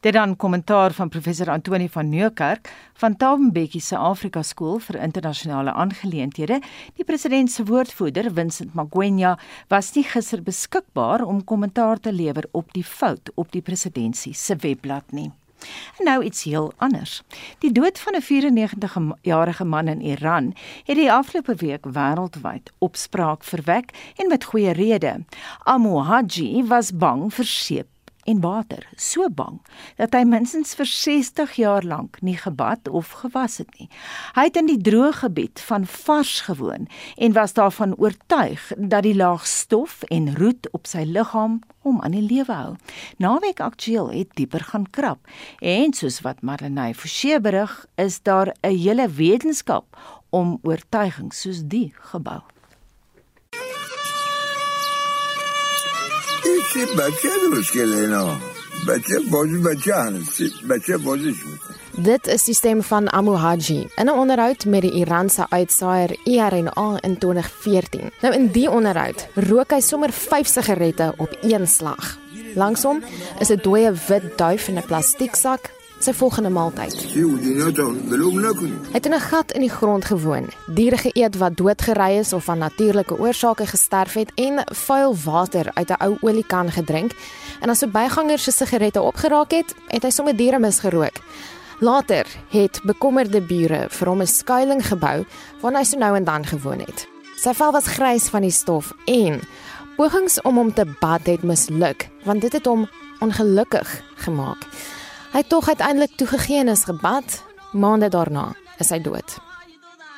Dit 0.00 0.12
dan 0.12 0.36
kommentaar 0.36 0.92
van 0.92 1.08
professor 1.08 1.50
Antoni 1.50 1.88
van 1.88 2.08
Nieuwkerk 2.08 2.70
van 2.94 3.16
Tabenbekkie 3.16 3.80
se 3.80 3.96
Afrika 3.96 4.42
Skool 4.42 4.78
vir 4.78 5.00
internasionale 5.00 5.72
aangeleenthede. 5.72 6.60
Die 6.94 7.04
president 7.04 7.50
se 7.50 7.64
woordvoerder, 7.64 8.30
Vincent 8.32 8.74
Magwenya, 8.74 9.38
was 9.68 9.92
nie 9.94 10.04
gister 10.04 10.42
beskikbaar 10.42 11.24
om 11.24 11.44
kommentaar 11.44 12.00
te 12.00 12.12
lewer 12.12 12.48
op 12.52 12.72
die 12.72 12.84
fout 12.84 13.32
op 13.34 13.52
die 13.52 13.62
presidentsie 13.62 14.34
se 14.34 14.56
webblad 14.56 15.12
nie. 15.12 15.30
En 15.98 16.04
nou 16.04 16.22
iets 16.24 16.44
heel 16.44 16.72
anders. 16.76 17.22
Die 17.58 17.72
dood 17.72 17.98
van 17.98 18.14
'n 18.14 18.22
94-jarige 18.22 19.64
man 19.64 19.88
in 19.88 20.00
Iran 20.00 20.54
het 20.84 20.96
die 20.96 21.12
afgelope 21.12 21.54
week 21.54 21.84
wêreldwyd 21.86 22.72
opspraak 22.78 23.44
verwek 23.44 23.90
en 24.16 24.28
met 24.28 24.44
goeie 24.44 24.72
rede. 24.72 25.24
Amu 25.62 25.98
Haji 25.98 26.64
was 26.66 26.96
bang 26.96 27.34
vir 27.34 27.44
seep 27.44 27.97
en 28.28 28.40
water, 28.44 28.84
so 28.96 29.28
bang 29.32 29.56
dat 29.96 30.12
hy 30.16 30.24
minstens 30.28 30.74
vir 30.78 30.88
60 30.90 31.54
jaar 31.60 31.86
lank 31.86 32.20
nie 32.22 32.36
gebad 32.36 32.88
of 32.88 33.14
gewas 33.22 33.58
het 33.62 33.70
nie. 33.80 33.88
Hy 34.36 34.48
het 34.50 34.58
in 34.60 34.68
die 34.68 34.80
droë 34.88 35.14
gebied 35.22 35.62
van 35.68 35.86
Vars 35.88 36.40
gewoon 36.48 36.88
en 37.16 37.36
was 37.36 37.56
daarvan 37.56 37.96
oortuig 37.96 38.68
dat 38.76 39.06
die 39.06 39.16
laag 39.16 39.46
stof 39.48 40.02
en 40.12 40.34
roet 40.36 40.68
op 40.76 40.86
sy 40.90 41.06
liggaam 41.08 41.60
hom 41.86 42.02
aan 42.04 42.16
die 42.16 42.24
lewe 42.26 42.52
hou. 42.52 42.74
Naweek 43.22 43.62
aktueel 43.64 44.12
het 44.12 44.36
dieper 44.36 44.66
gaan 44.72 44.86
krap 44.90 45.24
en 45.64 45.96
soos 45.96 46.20
wat 46.26 46.44
Marlenae 46.44 46.94
Forsie 46.94 47.40
berig, 47.40 47.72
is 47.96 48.20
daar 48.22 48.52
'n 48.62 48.76
hele 48.76 49.08
wetenskap 49.08 49.96
om 50.30 50.58
oortuigings 50.62 51.40
soos 51.40 51.62
die 51.64 51.92
gebou. 52.12 52.42
چی 56.73 56.85
بچه 56.85 57.29
مشکل 57.57 57.93
اینا 57.93 58.37
بچه 58.87 59.19
بازی 59.31 59.57
بچه 59.57 59.95
هنسی 59.95 60.51
بچه 60.69 60.97
بازیش 60.97 61.37
میکنه 61.45 61.75
Dit 61.95 62.27
is 62.27 62.43
die 62.43 62.55
stem 62.55 62.83
van 62.83 63.09
Amu 63.09 63.35
Haji 63.35 63.87
in 63.95 64.05
'n 64.05 64.09
onderhoud 64.09 64.65
met 64.65 64.81
die 64.81 64.91
Iranse 64.91 65.45
uitsaaier 65.49 66.17
IRNA 66.23 66.97
in 67.01 67.17
2014. 67.17 68.11
Nou 68.21 68.33
in 68.33 68.47
die 68.51 68.69
onderhoud 68.69 69.27
rook 69.33 69.71
hy 69.71 69.79
sommer 69.79 70.11
5 70.11 70.47
sigarette 70.47 71.13
op 71.17 71.37
een 71.41 71.67
slag. 71.67 72.17
Langsom 72.55 73.03
is 73.39 73.49
'n 73.49 73.59
dooie 73.61 73.91
wit 74.07 74.37
duif 74.37 74.67
in 74.67 74.77
'n 74.77 74.85
plastieksak 74.85 75.71
sy 75.98 76.12
volgende 76.12 76.50
maaltyd. 76.50 76.94
Hy 78.90 78.92
het 78.92 79.06
in 79.06 79.14
'n 79.14 79.20
gat 79.20 79.52
in 79.52 79.60
die 79.60 79.70
grond 79.70 80.04
gewoon, 80.04 80.46
diere 80.66 80.96
geëet 80.96 81.36
wat 81.36 81.56
doodgery 81.56 82.18
is 82.18 82.32
of 82.32 82.48
aan 82.48 82.58
natuurlike 82.58 83.18
oorsake 83.18 83.66
gesterf 83.66 84.12
het 84.12 84.32
en 84.34 84.64
vuil 84.64 85.16
water 85.24 85.70
uit 85.74 85.90
'n 85.90 86.02
ou 86.02 86.16
oliekan 86.20 86.70
gedrink. 86.70 87.12
En 87.60 87.68
as 87.68 87.82
'n 87.82 87.90
bygangers 87.90 88.42
se 88.42 88.50
sigarette 88.50 89.00
opgeraak 89.00 89.50
het, 89.50 89.74
het 89.86 90.02
hy 90.02 90.10
sommer 90.10 90.36
diere 90.36 90.58
misgerook. 90.58 91.16
Later 91.80 92.26
het 92.48 92.80
bekommerde 92.82 93.40
bure 93.40 93.86
vir 93.88 94.08
hom 94.08 94.20
'n 94.20 94.26
skuilings 94.26 94.86
gebou 94.86 95.24
waar 95.60 95.72
hy 95.72 95.84
so 95.84 95.98
nou 95.98 96.16
en 96.16 96.24
dan 96.24 96.46
gewoon 96.46 96.78
het. 96.78 97.08
Sy 97.36 97.54
vel 97.54 97.72
was 97.72 97.86
grys 97.86 98.28
van 98.28 98.42
die 98.42 98.50
stof 98.50 98.92
en 99.04 99.40
pogings 99.96 100.42
om 100.42 100.56
hom 100.56 100.74
te 100.74 100.84
bad 101.00 101.26
het 101.26 101.42
misluk, 101.42 102.08
want 102.24 102.40
dit 102.40 102.52
het 102.52 102.66
hom 102.66 102.88
ongelukkig 103.20 104.02
gemaak. 104.14 104.66
Hy 105.28 105.42
het 105.42 105.48
tog 105.48 105.68
uiteindelik 105.68 106.16
toegegee 106.16 106.58
en 106.58 106.68
is 106.68 106.84
gebad. 106.84 107.42
Maande 107.72 108.08
daarna 108.08 108.54
is 108.78 108.88
hy 108.88 109.00
dood. 109.04 109.36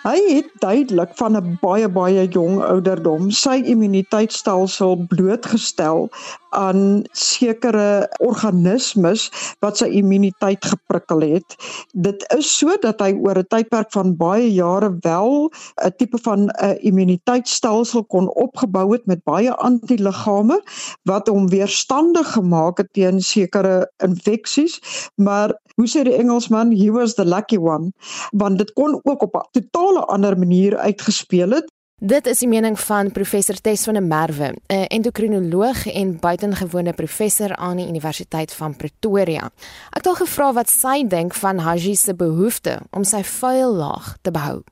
Hy 0.01 0.17
het 0.33 0.53
duidelik 0.63 1.11
van 1.19 1.37
'n 1.37 1.59
baie 1.61 1.89
baie 1.89 2.29
jong 2.29 2.63
ouderdom 2.63 3.31
sy 3.31 3.59
immuniteitstelsel 3.73 5.05
blootgestel 5.09 6.09
aan 6.51 7.05
sekere 7.13 8.09
organismes 8.19 9.29
wat 9.61 9.81
sy 9.81 9.87
immuniteit 10.01 10.65
geprikkel 10.65 11.21
het. 11.21 11.57
Dit 11.93 12.25
is 12.37 12.51
sodat 12.59 13.01
hy 13.01 13.13
oor 13.15 13.39
'n 13.39 13.49
tydperk 13.49 13.93
van 13.93 14.17
baie 14.17 14.53
jare 14.53 14.91
wel 15.01 15.51
'n 15.85 15.93
tipe 15.97 16.19
van 16.23 16.51
'n 16.51 16.77
immuniteitstelsel 16.81 18.05
kon 18.05 18.29
opgebou 18.35 18.93
het 18.93 19.07
met 19.07 19.25
baie 19.25 19.55
antiliggame 19.55 20.61
wat 21.05 21.29
hom 21.29 21.49
weerstandig 21.49 22.33
gemaak 22.33 22.79
het 22.79 22.93
teen 22.93 23.21
sekere 23.21 23.91
infeksies, 23.97 24.81
maar 25.15 25.55
hoe 25.75 25.89
sê 25.89 26.03
die 26.05 26.17
Engelsman, 26.17 26.73
he 26.77 26.91
was 26.91 27.15
the 27.15 27.25
lucky 27.25 27.57
one, 27.57 27.93
want 28.37 28.59
dit 28.59 28.73
kon 28.73 29.01
ook 29.03 29.23
op 29.23 29.35
'n 29.35 29.49
totale 29.51 30.05
ander 30.05 30.39
manier 30.39 30.77
uitgespeel 30.77 31.51
het. 31.51 31.70
Dit 32.01 32.25
is 32.27 32.39
die 32.41 32.49
mening 32.49 32.79
van 32.81 33.11
professor 33.13 33.59
Tess 33.61 33.85
van 33.85 33.95
der 33.95 34.03
Merwe, 34.03 34.55
'n 34.67 34.87
endokrinoloog 34.89 35.87
en 35.87 36.19
buitengewone 36.21 36.93
professor 36.93 37.57
aan 37.57 37.77
die 37.77 37.89
Universiteit 37.89 38.53
van 38.53 38.77
Pretoria. 38.77 39.51
Ek 39.91 39.95
het 39.95 40.05
haar 40.05 40.17
gevra 40.17 40.53
wat 40.53 40.71
sy 40.71 41.05
dink 41.07 41.35
van 41.35 41.59
Haji 41.59 41.95
se 41.97 42.15
behoefte 42.15 42.81
om 42.91 43.05
sy 43.05 43.23
vuil 43.23 43.75
laag 43.75 44.17
te 44.23 44.31
behou 44.31 44.63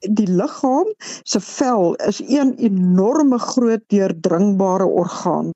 die 0.00 0.28
liggaam 0.30 0.88
se 1.22 1.40
vel 1.40 1.94
is 2.06 2.20
een 2.22 2.54
enorme 2.56 3.38
groot 3.38 3.82
deurdringbare 3.86 4.86
orgaan. 4.86 5.50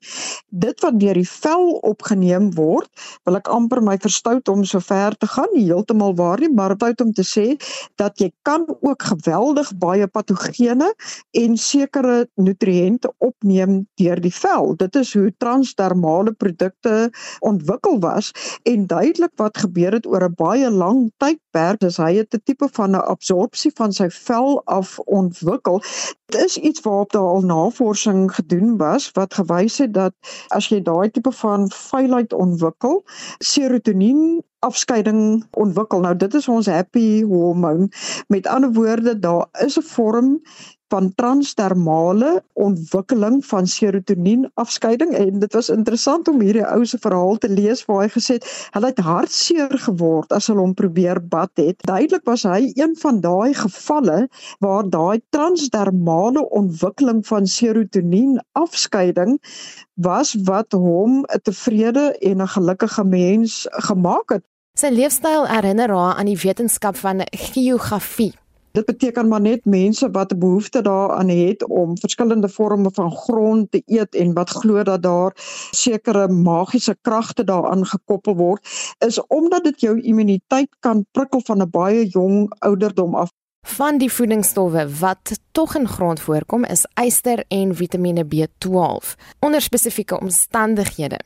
Dit 0.47 0.81
wat 0.83 0.99
deur 0.99 1.17
die 1.17 1.27
vel 1.29 1.71
opgeneem 1.87 2.51
word, 2.55 2.89
wil 3.23 3.39
ek 3.39 3.47
amper 3.47 3.81
my 3.83 3.97
verstout 4.01 4.49
om 4.51 4.63
so 4.67 4.79
ver 4.83 5.15
te 5.17 5.27
gaan, 5.27 5.49
nie 5.53 5.65
heeltemal 5.67 6.15
waar 6.19 6.39
nie, 6.39 6.51
maar 6.51 6.75
buit 6.75 7.01
om 7.01 7.13
te 7.13 7.25
sê 7.27 7.55
dat 8.01 8.19
jy 8.19 8.31
kan 8.47 8.65
ook 8.81 9.07
geweldig 9.13 9.71
baie 9.79 10.07
patogene 10.07 10.91
en 11.31 11.57
sekere 11.57 12.27
nutriënte 12.35 13.11
opneem 13.23 13.83
deur 14.01 14.21
die 14.21 14.33
vel. 14.33 14.75
Dit 14.75 14.95
is 14.99 15.13
hoe 15.13 15.31
transdermale 15.37 16.33
produkte 16.33 17.09
ontwikkel 17.39 17.99
was 18.03 18.31
en 18.69 18.87
duidelik 18.87 19.33
wat 19.39 19.57
gebeur 19.57 19.93
het 19.93 20.07
oor 20.07 20.27
'n 20.27 20.35
baie 20.37 20.69
lang 20.69 21.11
tydperk, 21.17 21.79
dis 21.79 21.97
hy 21.97 22.13
het 22.17 22.33
'n 22.33 22.41
tipe 22.43 22.67
van 22.73 22.91
'n 22.91 23.07
absorpsie 23.07 23.71
van 23.75 23.91
sy 23.91 24.09
vel 24.09 24.32
vel 24.33 24.61
af 24.65 24.99
ontwikkel. 24.99 25.81
Dit 26.25 26.41
is 26.41 26.57
iets 26.57 26.81
waarop 26.81 27.11
daar 27.11 27.21
al 27.21 27.41
navorsing 27.41 28.35
gedoen 28.35 28.77
was 28.77 29.11
wat 29.11 29.33
gewys 29.33 29.77
het 29.77 29.93
dat 29.93 30.13
as 30.47 30.69
jy 30.71 30.81
daai 30.81 31.11
tipe 31.11 31.31
van 31.31 31.69
vuilheid 31.71 32.33
ontwikkel, 32.33 33.03
serotonien 33.37 34.41
afskeiding 34.63 35.45
ontwikkel. 35.51 35.99
Nou 35.99 36.15
dit 36.15 36.33
is 36.33 36.47
ons 36.47 36.65
happy 36.71 37.23
hormoon. 37.23 37.91
Met 38.27 38.47
ander 38.47 38.71
woorde, 38.73 39.19
daar 39.19 39.47
is 39.65 39.77
'n 39.77 39.87
vorm 39.93 40.41
van 40.93 41.09
transdermale 41.17 42.43
ontwikkeling 42.53 43.39
van 43.45 43.67
serotonien 43.67 44.45
afskeiding 44.61 45.15
en 45.17 45.39
dit 45.41 45.53
was 45.57 45.69
interessant 45.73 46.27
om 46.29 46.41
hierdie 46.43 46.65
ou 46.67 46.83
se 46.85 46.99
verhaal 47.01 47.39
te 47.41 47.49
lees 47.49 47.81
waar 47.87 48.03
hy 48.03 48.11
gesê 48.13 48.37
het 48.37 48.45
hulle 48.75 48.91
het 48.91 49.01
hartseer 49.07 49.73
geword 49.87 50.35
as 50.37 50.51
hulle 50.51 50.61
hom 50.61 50.75
probeer 50.77 51.17
bad 51.33 51.49
het. 51.57 51.81
Duidelik 51.89 52.27
was 52.29 52.45
hy 52.45 52.69
een 52.77 52.93
van 53.01 53.23
daai 53.25 53.55
gevalle 53.57 54.19
waar 54.61 54.85
daai 54.93 55.23
transdermale 55.33 56.45
ontwikkeling 56.61 57.23
van 57.25 57.49
serotonien 57.49 58.37
afskeiding 58.51 59.39
was 59.97 60.35
wat 60.45 60.77
hom 60.77 61.23
'n 61.25 61.41
tevrede 61.41 62.05
en 62.21 62.41
'n 62.41 62.53
gelukkige 62.57 63.03
mens 63.03 63.65
gemaak 63.89 64.29
het. 64.29 64.45
Sy 64.77 64.89
leefstyl 64.89 65.47
herinner 65.47 65.89
haar 65.89 66.15
aan 66.15 66.25
die 66.25 66.37
wetenskap 66.37 66.95
van 66.95 67.21
geografie. 67.31 68.33
Dit 68.73 68.85
beteken 68.85 69.27
maar 69.27 69.41
net 69.41 69.65
mense 69.65 70.07
wat 70.11 70.31
'n 70.33 70.39
behoefte 70.39 70.81
daaraan 70.81 71.29
het 71.29 71.67
om 71.67 71.97
verskillende 71.97 72.49
forme 72.49 72.89
van 72.93 73.11
grond 73.11 73.71
te 73.71 73.81
eet 73.85 74.15
en 74.15 74.33
wat 74.33 74.49
glo 74.49 74.83
dat 74.83 75.03
daar 75.03 75.31
sekere 75.71 76.27
magiese 76.27 76.97
kragte 77.01 77.43
daaraan 77.43 77.85
gekoppel 77.85 78.35
word, 78.35 78.95
is 78.97 79.27
omdat 79.27 79.63
dit 79.63 79.81
jou 79.81 80.01
immuniteit 80.01 80.69
kan 80.79 81.05
prikkel 81.11 81.41
van 81.43 81.61
'n 81.61 81.69
baie 81.69 82.07
jong 82.07 82.53
ouderdom 82.59 83.15
af. 83.15 83.29
Van 83.67 83.97
die 83.97 84.11
voedingsstowwe 84.11 84.97
wat 84.99 85.39
tog 85.51 85.75
in 85.75 85.87
grond 85.87 86.19
voorkom 86.19 86.65
is 86.65 86.85
yster 86.93 87.43
en 87.47 87.75
Vitamiene 87.75 88.25
B12 88.25 89.15
onder 89.39 89.61
spesifieke 89.61 90.19
omstandighede. 90.19 91.19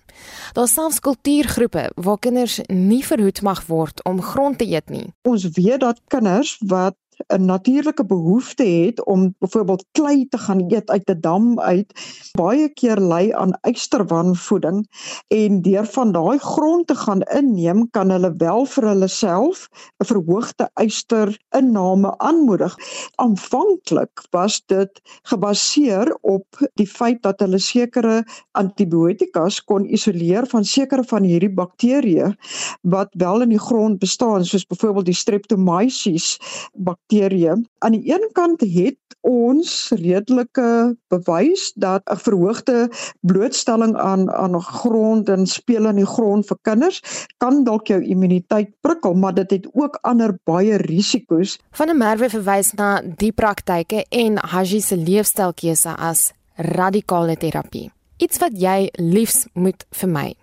Daar 0.53 0.67
selfs 0.67 0.99
kultuurgroepe 0.99 1.91
waar 1.95 2.19
kinders 2.19 2.59
nie 2.65 3.05
verhoed 3.05 3.41
mag 3.41 3.65
word 3.65 4.03
om 4.03 4.21
grond 4.21 4.57
te 4.57 4.67
eet 4.67 4.89
nie. 4.89 5.13
Ons 5.21 5.49
weet 5.49 5.79
dat 5.79 6.01
kinders 6.07 6.61
wat 6.65 6.95
'n 7.25 7.45
natuurlike 7.45 8.05
behoefte 8.05 8.63
het 8.63 9.05
om 9.05 9.35
byvoorbeeld 9.39 9.85
klei 9.91 10.27
te 10.27 10.37
gaan 10.37 10.61
eet 10.71 10.89
uit 10.89 11.09
'n 11.09 11.19
dam 11.19 11.59
uit, 11.59 11.93
baie 12.31 12.69
keer 12.69 12.99
ly 13.01 13.31
aan 13.33 13.57
ysterwanvoeding 13.61 14.87
en 15.27 15.61
deur 15.61 15.85
van 15.85 16.11
daai 16.11 16.37
grond 16.37 16.87
te 16.87 16.95
gaan 16.95 17.21
inneem, 17.21 17.89
kan 17.89 18.09
hulle 18.09 18.33
wel 18.37 18.65
vir 18.65 18.87
hulle 18.87 19.07
self 19.07 19.67
'n 19.99 20.05
verhoogde 20.05 20.69
ysterinname 20.73 22.17
aanmoedig. 22.17 22.75
Aanvanklik 23.15 24.23
was 24.29 24.61
dit 24.65 25.01
gebaseer 25.21 26.17
op 26.21 26.45
die 26.73 26.87
feit 26.87 27.21
dat 27.21 27.39
hulle 27.39 27.59
sekere 27.59 28.23
antibiotikas 28.51 29.63
kon 29.63 29.85
isoleer 29.85 30.47
van 30.47 30.63
sekere 30.63 31.03
van 31.03 31.23
hierdie 31.23 31.53
bakterieë 31.53 32.35
wat 32.81 33.09
wel 33.11 33.41
in 33.41 33.49
die 33.49 33.65
grond 33.69 33.99
bestaan, 33.99 34.45
soos 34.45 34.65
byvoorbeeld 34.65 35.05
die 35.05 35.13
Streptomyces 35.13 36.37
bakterieë 36.73 37.06
bakterieë. 37.07 37.55
Aan 37.79 37.91
die 37.91 38.13
een 38.13 38.29
kant 38.33 38.61
het 38.61 38.97
ons 39.21 39.91
redelike 39.91 40.95
bewys 41.09 41.73
dat 41.75 42.01
'n 42.05 42.15
verhoogde 42.15 42.89
blootstelling 43.21 43.95
aan 43.97 44.31
aan 44.31 44.61
grond 44.61 45.29
en 45.29 45.45
speel 45.45 45.87
in 45.87 45.95
die 45.95 46.05
grond 46.05 46.47
vir 46.47 46.57
kinders 46.61 47.01
kan 47.37 47.63
dalk 47.63 47.87
jou 47.87 48.01
immuniteit 48.03 48.69
prikkel, 48.81 49.13
maar 49.13 49.33
dit 49.33 49.51
het 49.51 49.67
ook 49.73 49.99
ander 50.01 50.39
baie 50.43 50.77
risiko's. 50.77 51.59
Van 51.71 51.89
'n 51.89 51.97
merwe 51.97 52.29
verwys 52.29 52.73
na 52.73 53.01
die 53.17 53.31
praktyke 53.31 54.05
en 54.09 54.37
Haji 54.37 54.81
se 54.81 54.97
leefstylkeuse 54.97 55.95
as 55.95 56.31
radikale 56.55 57.37
terapie. 57.37 57.91
Iets 58.17 58.37
wat 58.37 58.51
jy 58.53 58.89
liefs 58.93 59.47
moet 59.53 59.85
vermy. 59.89 60.35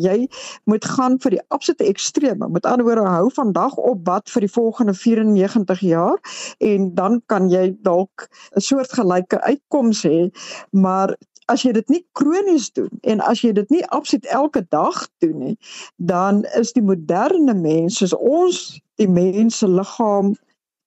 Jy 0.00 0.28
moet 0.64 0.84
gaan 0.84 1.18
vir 1.20 1.36
die 1.36 1.42
absolute 1.48 1.84
ekstreme. 1.84 2.48
Met 2.48 2.66
ander 2.66 2.86
woorde, 2.86 3.04
hou 3.08 3.30
vandag 3.34 3.76
op 3.76 4.04
bad 4.04 4.30
vir 4.30 4.46
die 4.46 4.52
volgende 4.52 4.94
94 4.94 5.80
jaar 5.80 6.20
en 6.58 6.94
dan 6.94 7.20
kan 7.26 7.50
jy 7.50 7.76
dalk 7.82 8.28
'n 8.56 8.60
soortgelyke 8.60 9.40
uitkoms 9.40 10.02
hê, 10.02 10.30
maar 10.70 11.16
as 11.46 11.62
jy 11.62 11.72
dit 11.72 11.88
nie 11.88 12.06
kronies 12.12 12.70
doen 12.72 12.90
en 13.02 13.20
as 13.20 13.42
jy 13.42 13.52
dit 13.52 13.70
nie 13.70 13.84
absoluut 13.86 14.26
elke 14.26 14.66
dag 14.68 15.08
doen 15.18 15.38
nie, 15.38 15.56
dan 15.96 16.44
is 16.56 16.72
die 16.72 16.82
moderne 16.82 17.54
mens 17.54 17.98
soos 17.98 18.14
ons 18.14 18.80
die 18.96 19.08
mens 19.08 19.58
se 19.58 19.68
liggaam 19.68 20.34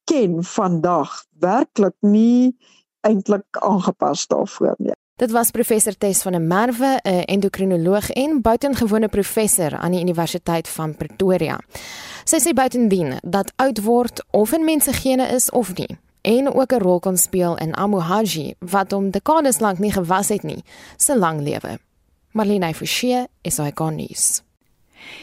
ken 0.10 0.44
vandag 0.44 1.26
werklik 1.40 1.96
nie 2.02 2.56
eintlik 3.06 3.46
aangepas 3.62 4.28
daarvoor 4.28 4.76
nie. 4.78 4.98
Dit 5.16 5.32
was 5.32 5.52
professor 5.52 5.98
Tess 5.98 6.22
van 6.22 6.32
der 6.32 6.42
Merwe, 6.42 7.00
'n 7.04 7.24
endokrinoloog 7.26 8.10
en 8.10 8.42
buitengewone 8.42 9.08
professor 9.08 9.78
aan 9.78 9.92
die 9.92 10.02
Universiteit 10.02 10.68
van 10.68 10.96
Pretoria. 10.96 11.60
Sy 12.24 12.40
sê 12.40 12.54
buitendien 12.54 13.20
dat 13.22 13.52
oud 13.56 13.82
word 13.82 14.26
of 14.32 14.52
in 14.52 14.66
mense 14.66 14.94
gene 14.94 15.28
is 15.28 15.50
of 15.50 15.74
nie 15.78 15.98
en 16.22 16.54
ook 16.54 16.72
'n 16.72 16.82
rol 16.82 17.00
kan 17.00 17.18
speel 17.18 17.58
in 17.58 17.76
Amu 17.76 18.00
Haji 18.00 18.56
wat 18.60 18.92
hom 18.92 19.12
dekades 19.12 19.60
lank 19.60 19.80
nie 19.80 19.92
gewas 19.92 20.28
het 20.28 20.44
nie, 20.44 20.64
se 20.98 21.18
lang 21.18 21.42
lewe. 21.42 21.80
Marlene 22.32 22.74
Forsie, 22.74 23.28
SAK 23.42 23.80
nuus. 23.80 24.45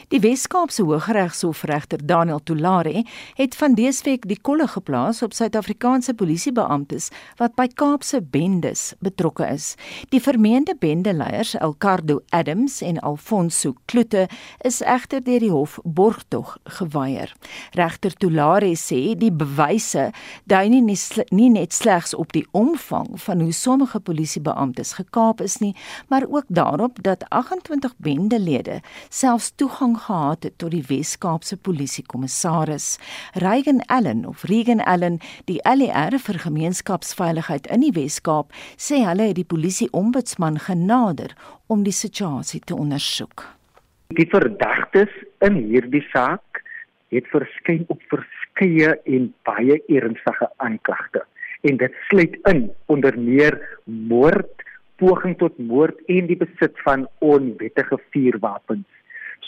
Die 0.08 0.20
Wes-Kaapse 0.20 0.82
Hooggeregshof-regter 0.82 2.06
Daniel 2.06 2.40
Tulare 2.42 3.04
het 3.34 3.54
van 3.56 3.74
dese 3.74 4.04
week 4.04 4.26
die 4.28 4.38
kolle 4.40 4.66
geplaas 4.68 5.22
op 5.22 5.32
Suid-Afrikaanse 5.32 6.14
polisiebeamptes 6.14 7.08
wat 7.40 7.54
by 7.56 7.66
Kaapse 7.74 8.20
bendes 8.22 8.92
betrokke 9.00 9.46
is. 9.48 9.74
Die 10.12 10.20
vermeende 10.20 10.74
bendeleiers, 10.78 11.54
Elcardo 11.54 12.20
Adams 12.28 12.80
en 12.80 13.00
Alfonso 13.00 13.74
Kloete, 13.84 14.28
is 14.60 14.82
egter 14.82 15.22
deur 15.24 15.40
die 15.40 15.50
hof 15.50 15.78
borgtog 15.84 16.56
geweier. 16.78 17.32
Regter 17.72 18.12
Tulare 18.16 18.74
sê 18.76 19.14
die 19.18 19.32
bewyse 19.32 20.10
dui 20.44 20.68
nie, 20.72 20.82
nie 21.30 21.50
net 21.50 21.72
slegs 21.72 22.14
op 22.14 22.32
die 22.36 22.44
omvang 22.52 23.14
van 23.24 23.40
hoe 23.40 23.52
sommige 23.52 24.00
polisiebeamptes 24.00 24.96
gekaap 25.00 25.40
is 25.40 25.58
nie, 25.62 25.74
maar 26.08 26.26
ook 26.28 26.44
daarop 26.48 27.02
dat 27.02 27.24
28 27.28 27.94
bendelede 27.96 28.80
selfs 29.08 29.52
toegang 29.72 29.96
gehad 29.96 30.42
het 30.42 30.58
tot 30.58 30.70
die 30.70 30.84
Wes-Kaapse 30.84 31.56
polisiekommissaris. 31.56 32.98
Regan 33.32 33.80
Allen 33.86 34.26
of 34.26 34.44
Regan 34.44 34.80
Allen, 34.80 35.18
die 35.48 35.60
LER 35.64 36.18
vir 36.18 36.38
gemeenskapsveiligheid 36.44 37.66
in 37.72 37.80
die 37.80 37.92
Wes-Kaap, 37.96 38.52
sê 38.76 39.00
hulle 39.06 39.30
het 39.30 39.38
die 39.40 39.48
polisieombudsman 39.48 40.60
genader 40.66 41.32
om 41.72 41.86
die 41.88 41.96
situasie 41.96 42.60
te 42.60 42.76
ondersoek. 42.76 43.46
Die 44.12 44.28
verdagtes 44.28 45.12
in 45.40 45.56
hierdie 45.56 46.04
saak 46.12 46.60
het 47.08 47.28
verskyn 47.32 47.86
op 47.88 48.02
verskeie 48.12 48.98
en 49.08 49.32
baie 49.48 49.80
ernstige 49.88 50.52
aanklagte 50.60 51.24
en 51.62 51.78
dit 51.80 52.00
sluit 52.10 52.36
in 52.50 52.66
onder 52.92 53.16
meer 53.16 53.56
moord, 53.84 54.66
poging 55.00 55.38
tot 55.38 55.56
moord 55.58 55.96
en 56.12 56.26
die 56.28 56.36
besit 56.36 56.76
van 56.84 57.06
onwettige 57.24 57.96
vuurwapens. 58.10 58.84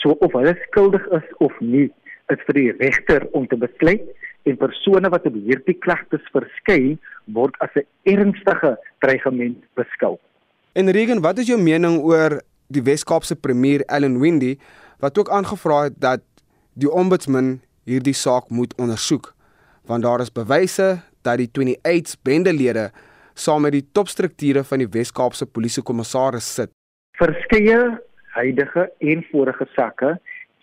So 0.01 0.17
of 0.19 0.35
hulle 0.37 0.55
skuldig 0.67 1.05
is 1.15 1.27
of 1.43 1.55
nie, 1.59 1.89
is 2.33 2.41
vir 2.47 2.57
die 2.57 2.71
regter 2.79 3.27
om 3.37 3.47
te 3.47 3.57
besluit 3.57 4.03
en 4.45 4.57
persone 4.61 5.09
wat 5.09 5.25
op 5.25 5.37
hierdie 5.47 5.77
klagtes 5.81 6.25
verskyn 6.33 6.97
word 7.33 7.55
as 7.59 7.73
'n 7.75 7.85
ernstige 8.03 8.77
dreigement 8.99 9.57
beskou. 9.75 10.17
En 10.73 10.91
Regen, 10.91 11.21
wat 11.21 11.39
is 11.39 11.47
jou 11.47 11.57
mening 11.57 12.01
oor 12.03 12.41
die 12.67 12.83
Wes-Kaapse 12.83 13.35
premier 13.35 13.83
Allan 13.87 14.19
Windey 14.19 14.57
wat 14.99 15.17
ook 15.17 15.29
aangevra 15.29 15.83
het 15.83 15.99
dat 15.99 16.21
die 16.73 16.91
ombudsman 16.91 17.61
hierdie 17.85 18.13
saak 18.13 18.49
moet 18.49 18.73
ondersoek 18.77 19.35
want 19.85 20.03
daar 20.03 20.19
is 20.19 20.31
bewyse 20.31 20.99
dat 21.21 21.37
die 21.37 21.49
28 21.51 22.21
bendelede 22.23 22.91
saam 23.33 23.61
met 23.61 23.75
die 23.75 23.85
topstrukture 23.91 24.63
van 24.63 24.81
die 24.81 24.89
Wes-Kaapse 24.89 25.45
polisiekommissaris 25.45 26.47
sit. 26.53 26.71
Verskeie 27.19 27.99
huidige 28.35 28.89
en 28.99 29.23
vorige 29.31 29.67
sakke 29.75 30.15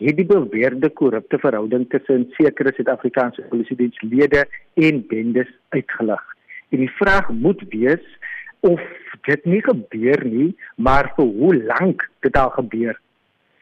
het 0.02 0.16
die 0.18 0.26
beweerde 0.26 0.90
korrupte 0.98 1.38
verhouding 1.38 1.84
tussen 1.90 2.26
sekere 2.38 2.72
Suid-Afrikaanse 2.74 3.44
polisiedienslede 3.50 4.46
en 4.74 5.04
bendes 5.06 5.50
uitgelig. 5.68 6.22
En 6.72 6.82
die 6.82 6.90
vraag 6.98 7.30
moet 7.30 7.62
wees 7.70 8.04
of 8.60 8.82
dit 9.28 9.44
nie 9.44 9.62
gebeur 9.62 10.24
nie, 10.26 10.50
maar 10.76 11.12
vir 11.16 11.30
hoe 11.38 11.54
lank 11.54 12.04
dit 12.26 12.36
al 12.38 12.50
gebeur. 12.56 12.98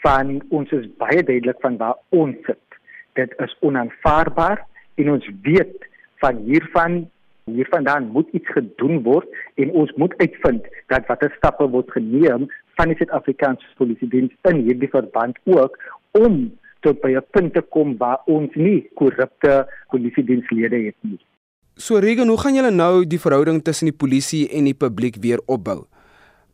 Van 0.04 0.38
ons 0.48 0.72
is 0.76 0.88
baie 1.00 1.22
duidelik 1.22 1.60
van 1.60 1.76
waar 1.76 1.98
ons 2.08 2.36
sit. 2.48 2.80
Dit 3.18 3.34
is 3.44 3.56
onaanvaarbaar 3.60 4.64
en 5.00 5.10
ons 5.16 5.30
weet 5.44 5.88
van 6.24 6.44
hiervan 6.48 7.02
hiervandaan 7.50 8.06
moet 8.14 8.28
iets 8.36 8.46
gedoen 8.54 9.00
word 9.02 9.26
en 9.58 9.72
ons 9.74 9.90
moet 9.98 10.14
uitvind 10.22 10.66
dat 10.92 11.06
watter 11.10 11.32
stappe 11.36 11.66
word 11.72 11.90
geneem 11.90 12.46
van 12.80 12.88
die 12.88 12.96
Suid-Afrikaanse 12.96 13.74
Polisiediens 13.76 14.32
in 14.48 14.62
hierdie 14.64 14.88
verband 14.88 15.36
ook 15.44 15.76
om 16.16 16.46
tot 16.84 17.00
by 17.04 17.12
'n 17.12 17.26
punt 17.36 17.52
te 17.54 17.62
kom 17.76 17.96
waar 18.00 18.20
ons 18.24 18.54
nie 18.54 18.88
korrupte 18.94 19.66
polisiedienslede 19.92 20.78
het 20.86 20.96
nie. 21.00 21.20
So 21.76 21.98
Regen, 21.98 22.28
hoe 22.28 22.40
gaan 22.40 22.54
julle 22.54 22.70
nou 22.70 23.04
die 23.06 23.20
verhouding 23.20 23.62
tussen 23.62 23.88
die 23.90 23.96
polisie 24.04 24.48
en 24.48 24.64
die 24.64 24.74
publiek 24.74 25.16
weer 25.20 25.40
opbou? 25.46 25.84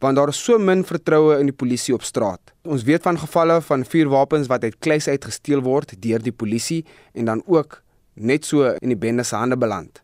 Want 0.01 0.17
daar 0.17 0.29
is 0.29 0.45
so 0.45 0.59
min 0.59 0.85
vertroue 0.85 1.39
in 1.39 1.47
die 1.47 1.57
polisie 1.63 1.95
op 1.95 2.03
straat. 2.03 2.53
Ons 2.65 2.85
weet 2.85 3.03
van 3.03 3.19
gevalle 3.19 3.61
van 3.63 3.85
vuurwapens 3.85 4.47
wat 4.47 4.63
uit 4.63 4.79
kluis 4.79 5.09
uit 5.09 5.25
gesteel 5.25 5.63
word 5.63 6.03
deur 6.03 6.23
die 6.23 6.37
polisie 6.43 6.85
en 7.15 7.25
dan 7.25 7.43
ook 7.47 7.83
net 8.15 8.45
so 8.45 8.75
in 8.83 8.89
die 8.89 8.99
bende 8.99 9.23
se 9.23 9.37
hande 9.37 9.57
beland. 9.57 10.03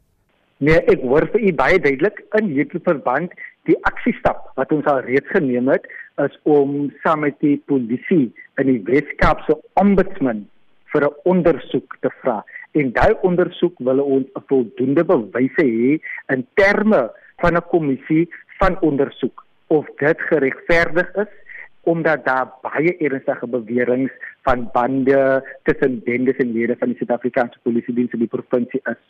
Nee, 0.59 0.79
ek 0.87 1.01
hoor 1.03 1.27
vir 1.33 1.41
u 1.41 1.53
baie 1.53 1.79
duidelik 1.79 2.25
in 2.39 2.47
hierdie 2.47 2.81
verband 2.85 3.33
die 3.69 3.77
aksiestap 3.83 4.51
wat 4.59 4.73
ons 4.73 4.87
al 4.91 5.01
reeds 5.07 5.29
geneem 5.35 5.69
het 5.69 5.87
is 6.17 6.39
om 6.43 6.93
saam 7.03 7.21
met 7.21 7.39
die 7.41 7.63
polisie 7.67 8.33
in 8.61 8.67
die 8.67 8.83
Weskaapse 8.85 9.59
ombudsman 9.81 10.47
vir 10.93 11.07
'n 11.09 11.15
ondersoek 11.25 11.97
te 12.01 12.11
vra. 12.21 12.45
En 12.73 12.93
daai 12.93 13.15
ondersoek 13.23 13.79
wil 13.79 14.01
ons 14.01 14.27
'n 14.37 14.45
voldoende 14.47 15.05
bewyse 15.05 15.65
hê 15.65 16.01
in 16.35 16.47
terme 16.55 17.11
van 17.37 17.57
'n 17.57 17.69
kommissie 17.69 18.29
van 18.59 18.81
ondersoek 18.81 19.45
of 19.67 19.87
dit 19.97 20.21
geregverdig 20.21 21.15
is 21.15 21.33
omdat 21.83 22.25
daar 22.25 22.49
baie 22.63 22.97
ernstige 22.97 23.47
beweringe 23.47 24.13
van 24.43 24.69
bande 24.73 25.49
tussen 25.63 26.03
bendes 26.05 26.37
en 26.37 26.53
lede 26.53 26.77
van 26.79 26.89
die 26.89 26.97
Suid-Afrikaanse 26.97 27.59
Polisie 27.63 27.95
Diens 27.95 28.13
in 28.13 28.19
die 28.19 28.31
provinsie 28.31 28.81
is. 28.85 29.01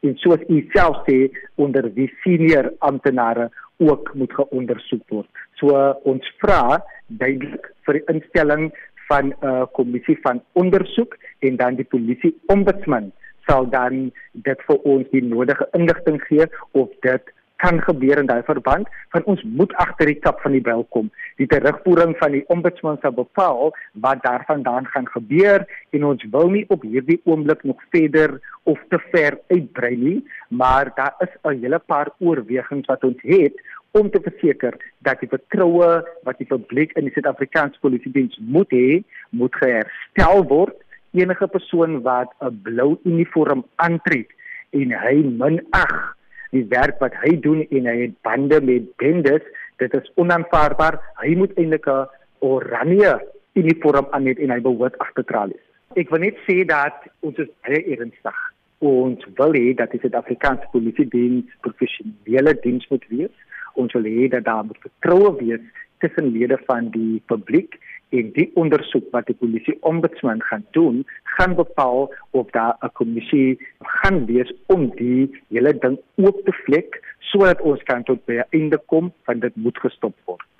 En 0.00 0.16
soos 0.16 0.40
u 0.48 0.68
self 0.72 1.02
sê 1.08 1.28
onder 1.54 1.94
die 1.94 2.08
senior 2.22 2.72
amptenare 2.78 3.50
ook 3.76 4.14
moet 4.14 4.32
geondersoek 4.32 5.02
word. 5.08 5.28
So 5.62 5.78
ons 6.10 6.26
vra 6.42 6.82
duidelik 7.06 7.68
vir 7.86 8.00
die 8.00 8.06
instelling 8.10 8.72
van 9.06 9.30
'n 9.30 9.34
uh, 9.46 9.66
kommissie 9.78 10.18
van 10.22 10.42
ondersoek 10.58 11.14
en 11.46 11.56
dan 11.56 11.78
die 11.78 11.86
polisie 11.94 12.34
ombudsman 12.54 13.12
sal 13.46 13.70
dan 13.70 14.10
dit 14.32 14.58
vir 14.66 14.78
ons 14.94 15.06
die 15.14 15.22
nodige 15.22 15.68
inligting 15.78 16.18
gee 16.26 16.46
of 16.72 16.90
dit 17.06 17.22
kan 17.62 17.78
gebeur 17.86 18.18
in 18.18 18.26
daai 18.26 18.42
verband 18.42 18.88
van 19.14 19.22
ons 19.30 19.42
moet 19.58 19.72
agter 19.84 20.10
die 20.10 20.18
kap 20.24 20.40
van 20.42 20.54
die 20.56 20.64
bel 20.66 20.82
kom. 20.94 21.10
Die 21.38 21.46
terugvoering 21.46 22.16
van 22.18 22.34
die 22.34 22.42
ombudsman 22.50 22.98
sal 23.02 23.14
bepaal 23.14 23.70
wat 24.06 24.22
daarvandaan 24.26 24.88
gaan 24.94 25.06
gebeur 25.14 25.62
en 25.94 26.08
ons 26.10 26.24
wil 26.34 26.50
nie 26.50 26.64
op 26.74 26.82
hierdie 26.82 27.20
oomblik 27.24 27.62
nog 27.62 27.84
verder 27.94 28.40
of 28.64 28.82
te 28.90 28.98
ver 29.12 29.38
uitbrei 29.54 29.94
nie, 29.96 30.18
maar 30.48 30.90
daar 30.96 31.14
is 31.20 31.30
'n 31.44 31.62
hele 31.62 31.78
paar 31.78 32.10
oorwegings 32.18 32.86
wat 32.86 33.04
ons 33.04 33.22
het 33.22 33.54
om 33.92 34.10
te 34.10 34.20
verseker 34.24 34.76
dat 35.04 35.20
die 35.20 35.28
vertroue 35.28 35.88
wat 36.26 36.38
die 36.40 36.48
publiek 36.48 36.94
in 36.96 37.08
die 37.08 37.12
Suid-Afrikaanse 37.12 37.80
polisiediens 37.84 38.38
moet 38.40 38.70
hê, 38.72 39.02
moet 39.36 39.56
herstel 39.60 40.46
word. 40.48 40.78
Enige 41.12 41.48
persoon 41.52 42.00
wat 42.06 42.32
'n 42.40 42.56
blou 42.64 42.96
uniform 43.04 43.64
aantrek 43.76 44.32
en 44.72 44.96
hy 44.96 45.16
minag 45.42 46.16
die 46.52 46.64
werk 46.68 47.00
wat 47.00 47.12
hy 47.24 47.36
doen 47.40 47.66
en 47.68 47.86
hy 47.86 47.96
het 48.06 48.16
bande 48.22 48.60
met 48.60 48.96
bendes, 48.96 49.44
dit 49.76 49.94
is 49.94 50.12
onaanvaarbaar. 50.14 51.00
Hy 51.20 51.36
moet 51.36 51.52
eintlik 51.56 51.86
'n 51.86 52.08
oranje 52.40 53.20
uniform 53.52 54.06
aan 54.10 54.24
hê 54.24 54.34
en 54.38 54.50
hy 54.50 54.60
behoort 54.60 54.98
agter 54.98 55.24
tralies. 55.24 55.64
Ek 55.96 56.08
wil 56.08 56.20
net 56.20 56.36
sê 56.48 56.64
dat 56.64 56.96
ons 57.20 57.36
is 57.36 57.48
baie 57.60 57.84
ernstig. 57.96 58.38
Ons 58.78 59.20
wil 59.36 59.52
hê 59.52 59.74
dat 59.74 59.90
die 59.90 60.00
Suid-Afrikaanse 60.00 60.66
polisiediens 60.72 61.44
professionele 61.60 62.60
diens 62.62 62.88
moet 62.88 63.04
wees 63.08 63.36
ons 63.74 63.92
wil 63.92 64.04
hê 64.04 64.28
dat 64.28 64.44
daar 64.44 64.64
moet 64.64 64.84
vertroue 64.86 65.32
wees 65.40 65.64
tussen 65.98 66.32
lede 66.34 66.58
van 66.66 66.90
die 66.90 67.22
publiek 67.26 67.78
en 68.18 68.32
die 68.36 68.50
ondersoek 68.60 69.08
wat 69.14 69.26
die 69.30 69.38
polisie 69.40 69.76
ombudsman 69.88 70.42
gaan 70.48 70.64
doen 70.76 71.02
gaan 71.36 71.54
bepaal 71.56 72.12
of 72.30 72.50
daar 72.56 72.76
'n 72.82 72.92
kommissie 73.00 73.58
gaan 73.80 74.26
wees 74.26 74.52
om 74.66 74.90
die 74.96 75.30
hele 75.48 75.72
ding 75.84 75.98
oop 76.16 76.44
te 76.44 76.52
vlek 76.64 77.00
sodat 77.18 77.60
ons 77.60 77.82
kan 77.82 78.02
tot 78.02 78.24
by 78.24 78.34
'n 78.38 78.50
einde 78.50 78.78
kom 78.86 79.12
van 79.24 79.38
dit 79.40 79.56
moet 79.56 79.78
gestop 79.78 80.14
word 80.24 80.51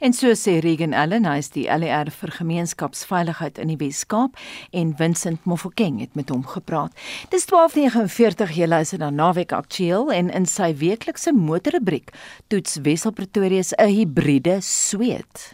En 0.00 0.14
so 0.16 0.32
sê 0.32 0.54
Regan 0.64 0.94
Allen, 0.96 1.26
hy 1.28 1.42
is 1.42 1.50
die 1.52 1.66
LER 1.68 2.08
vir 2.08 2.30
gemeenskapsveiligheid 2.32 3.58
in 3.60 3.68
die 3.68 3.76
Wes-Kaap 3.82 4.38
en 4.72 4.94
Vincent 4.96 5.44
Mofokeng 5.44 5.98
het 6.00 6.14
met 6.16 6.32
hom 6.32 6.40
gepraat. 6.48 6.96
Dis 7.28 7.44
12:49 7.50 8.54
jy 8.56 8.68
luister 8.70 9.02
na 9.02 9.10
Naweek 9.12 9.52
Aktueel 9.52 10.08
en 10.08 10.32
in 10.32 10.48
sy 10.48 10.72
weeklikse 10.80 11.36
motorrubriek 11.36 12.14
toets 12.48 12.80
Wessel 12.80 13.12
Pretoria 13.12 13.60
'n 13.76 13.92
hibriede 13.92 14.60
sweet. 14.64 15.52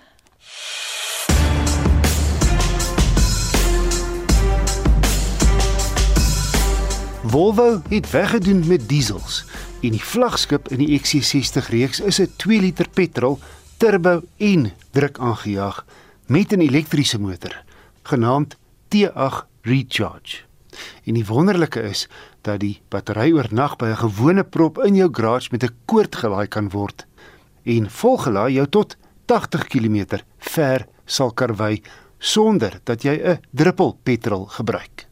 Volvo 7.27 7.83
het 7.89 8.11
weggedoen 8.11 8.63
met 8.67 8.89
diesels 8.89 9.45
en 9.83 9.91
die 9.91 10.05
vlaggenskap 10.05 10.69
in 10.69 10.79
die 10.79 11.01
XC60 11.01 11.69
reeks 11.69 12.01
is 12.01 12.21
'n 12.21 12.31
2 12.37 12.61
liter 12.61 12.87
petrol 12.89 13.41
turbo 13.77 14.23
en 14.37 14.71
druk 14.91 15.19
aangejaag 15.19 15.85
met 16.27 16.53
'n 16.53 16.61
elektriese 16.61 17.19
motor 17.19 17.65
genaamd 18.03 18.57
T8 18.89 19.47
Recharge. 19.63 20.45
En 21.05 21.15
die 21.15 21.27
wonderlike 21.27 21.83
is 21.83 22.09
dat 22.41 22.61
die 22.61 22.81
battery 22.89 23.33
oornag 23.33 23.77
by 23.77 23.87
'n 23.87 23.97
gewone 23.97 24.45
prop 24.45 24.79
in 24.79 24.95
jou 24.95 25.09
garage 25.13 25.49
met 25.51 25.63
'n 25.65 25.75
koord 25.85 26.17
gelaai 26.17 26.47
kan 26.49 26.71
word 26.71 27.07
en 27.65 27.91
volgelaai 27.91 28.53
jou 28.53 28.67
tot 28.67 28.97
80 29.25 29.67
km 29.67 30.21
ver 30.39 30.87
sal 31.05 31.33
karwei 31.33 31.83
sonder 32.19 32.81
dat 32.85 33.03
jy 33.03 33.21
'n 33.23 33.41
druppel 33.51 33.99
petrol 34.03 34.47
gebruik. 34.47 35.07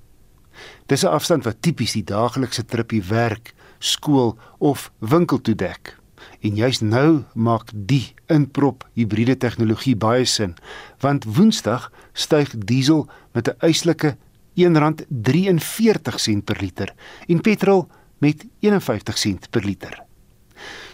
Dis 0.87 1.03
'n 1.05 1.13
afstand 1.13 1.45
wat 1.45 1.63
tipies 1.63 1.93
die 1.93 2.05
daaglikse 2.05 2.65
tripie 2.65 3.03
werk, 3.03 3.55
skool 3.79 4.39
of 4.59 4.91
winkel 4.99 5.41
toe 5.41 5.55
dek. 5.55 6.04
En 6.45 6.55
juist 6.55 6.83
nou 6.85 7.23
maak 7.33 7.71
die 7.73 8.13
inprop 8.29 8.85
hibriede 8.93 9.37
tegnologie 9.41 9.97
baie 9.97 10.27
sin, 10.29 10.55
want 11.01 11.25
Woensdag 11.25 11.93
styg 12.13 12.53
diesel 12.69 13.09
met 13.33 13.49
'n 13.49 13.57
eislike 13.65 14.17
R1.43 14.55 16.45
per 16.45 16.61
liter 16.61 16.95
en 17.29 17.41
petrol 17.41 17.89
met 18.19 18.45
51 18.61 19.19
sent 19.19 19.51
per 19.51 19.65
liter. 19.65 20.03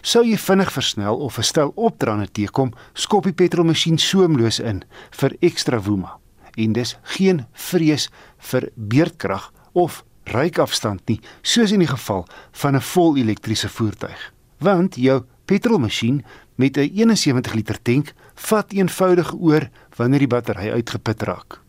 Sou 0.01 0.25
jy 0.25 0.37
vinnig 0.37 0.71
versnel 0.71 1.17
of 1.17 1.37
'n 1.37 1.43
stel 1.43 1.71
opdraande 1.75 2.31
teekom, 2.31 2.73
skop 2.93 3.23
die 3.23 3.33
petrolmasjien 3.33 3.97
soemloos 3.97 4.59
in 4.59 4.83
vir 5.09 5.35
ekstra 5.39 5.81
woema. 5.81 6.17
En 6.55 6.73
dis 6.73 6.97
geen 7.01 7.45
vrees 7.53 8.09
vir 8.37 8.69
beerdkrag 8.75 9.53
of 9.71 10.05
ryk-afstand 10.23 11.01
nie, 11.07 11.19
soos 11.41 11.71
in 11.71 11.79
die 11.79 11.87
geval 11.87 12.27
van 12.51 12.75
'n 12.75 12.81
vol 12.81 13.17
elektriese 13.17 13.69
voertuig. 13.69 14.33
Want 14.57 14.95
jou 14.95 15.23
petrolmasjien 15.51 16.23
met 16.55 16.77
'n 16.77 16.91
71 16.95 17.53
liter 17.53 17.81
tank 17.81 18.13
vat 18.35 18.71
eenvoudig 18.71 19.33
oor 19.33 19.69
wanneer 19.97 20.19
die 20.19 20.27
battery 20.27 20.71
uitgeput 20.71 21.21
raak. 21.21 21.59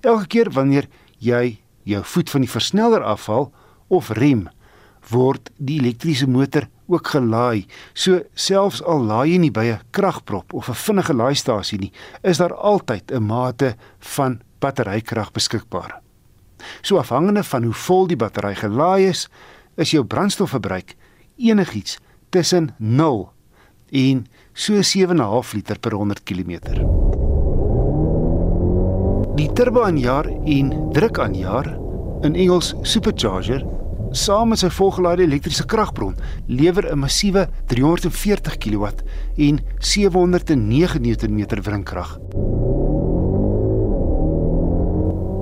Elke 0.00 0.26
keer 0.26 0.50
wanneer 0.50 0.88
jy 1.18 1.60
jou 1.82 2.04
voet 2.04 2.30
van 2.30 2.40
die 2.40 2.50
versneller 2.50 3.02
afhaal 3.02 3.52
of 3.88 4.10
rem, 4.10 4.48
word 5.10 5.50
die 5.56 5.80
elektriese 5.80 6.28
motor 6.28 6.68
ook 6.86 7.06
gelaai. 7.06 7.66
So 7.94 8.22
selfs 8.34 8.82
al 8.82 9.04
laai 9.04 9.32
jy 9.32 9.38
nie 9.38 9.50
by 9.50 9.64
'n 9.64 9.80
kragprop 9.90 10.52
of 10.52 10.68
'n 10.68 10.74
vinnige 10.74 11.14
laastasie 11.14 11.78
nie, 11.78 11.92
is 12.22 12.38
daar 12.38 12.54
altyd 12.54 13.12
'n 13.12 13.22
mate 13.22 13.76
van 13.98 14.40
batterykrag 14.58 15.32
beskikbaar. 15.32 16.00
So 16.82 16.96
afhangende 16.96 17.44
van 17.44 17.62
hoe 17.64 17.72
vol 17.72 18.06
die 18.06 18.16
battery 18.16 18.54
gelaai 18.54 19.08
is, 19.08 19.28
is 19.76 19.90
jou 19.90 20.04
brandstofverbruik 20.04 20.94
enigiets 21.36 21.98
tussen 22.30 22.74
0 22.78 23.28
en 23.90 24.26
so 24.52 24.72
7.5 24.72 25.54
liter 25.54 25.78
per 25.78 25.92
100 25.92 26.22
km. 26.24 26.52
Die 29.36 29.48
turboaanjaer 29.52 30.28
en 30.44 30.72
drukaanjaer 30.92 31.70
in 32.26 32.34
Engels 32.34 32.74
supercharger 32.82 33.64
saam 34.10 34.50
met 34.50 34.60
sy 34.60 34.68
volgelaaide 34.74 35.24
elektriese 35.24 35.64
kragbron 35.70 36.16
lewer 36.46 36.86
'n 36.90 36.98
massiewe 36.98 37.48
340 37.66 38.58
kW 38.58 38.86
en 39.36 39.60
709 39.78 41.00
Nm 41.00 41.46
wrinkrag. 41.62 42.18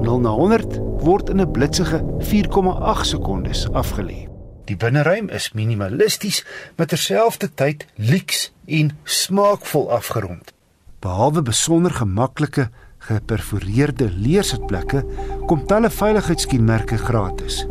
0 0.03 0.21
na 0.21 0.31
100 0.31 0.79
word 1.03 1.29
in 1.29 1.41
'n 1.41 1.51
blitsige 1.51 2.03
4,8 2.19 3.07
sekondes 3.07 3.69
afgelê. 3.73 4.38
Die 4.69 4.77
binneruim 4.77 5.31
is 5.33 5.53
minimalisties, 5.57 6.43
maar 6.77 6.91
terselfdertyd 6.91 7.87
lyks 7.97 8.51
en 8.67 8.93
smaakvol 9.05 9.89
afgerond. 9.97 10.53
Behalwe 11.01 11.43
besonder 11.43 11.95
gemaklike 11.97 12.69
geperforeerde 13.09 14.11
leersitplekke, 14.13 15.05
kom 15.49 15.65
talle 15.71 15.89
veiligheidskenmerke 15.91 16.99
gratis 17.01 17.63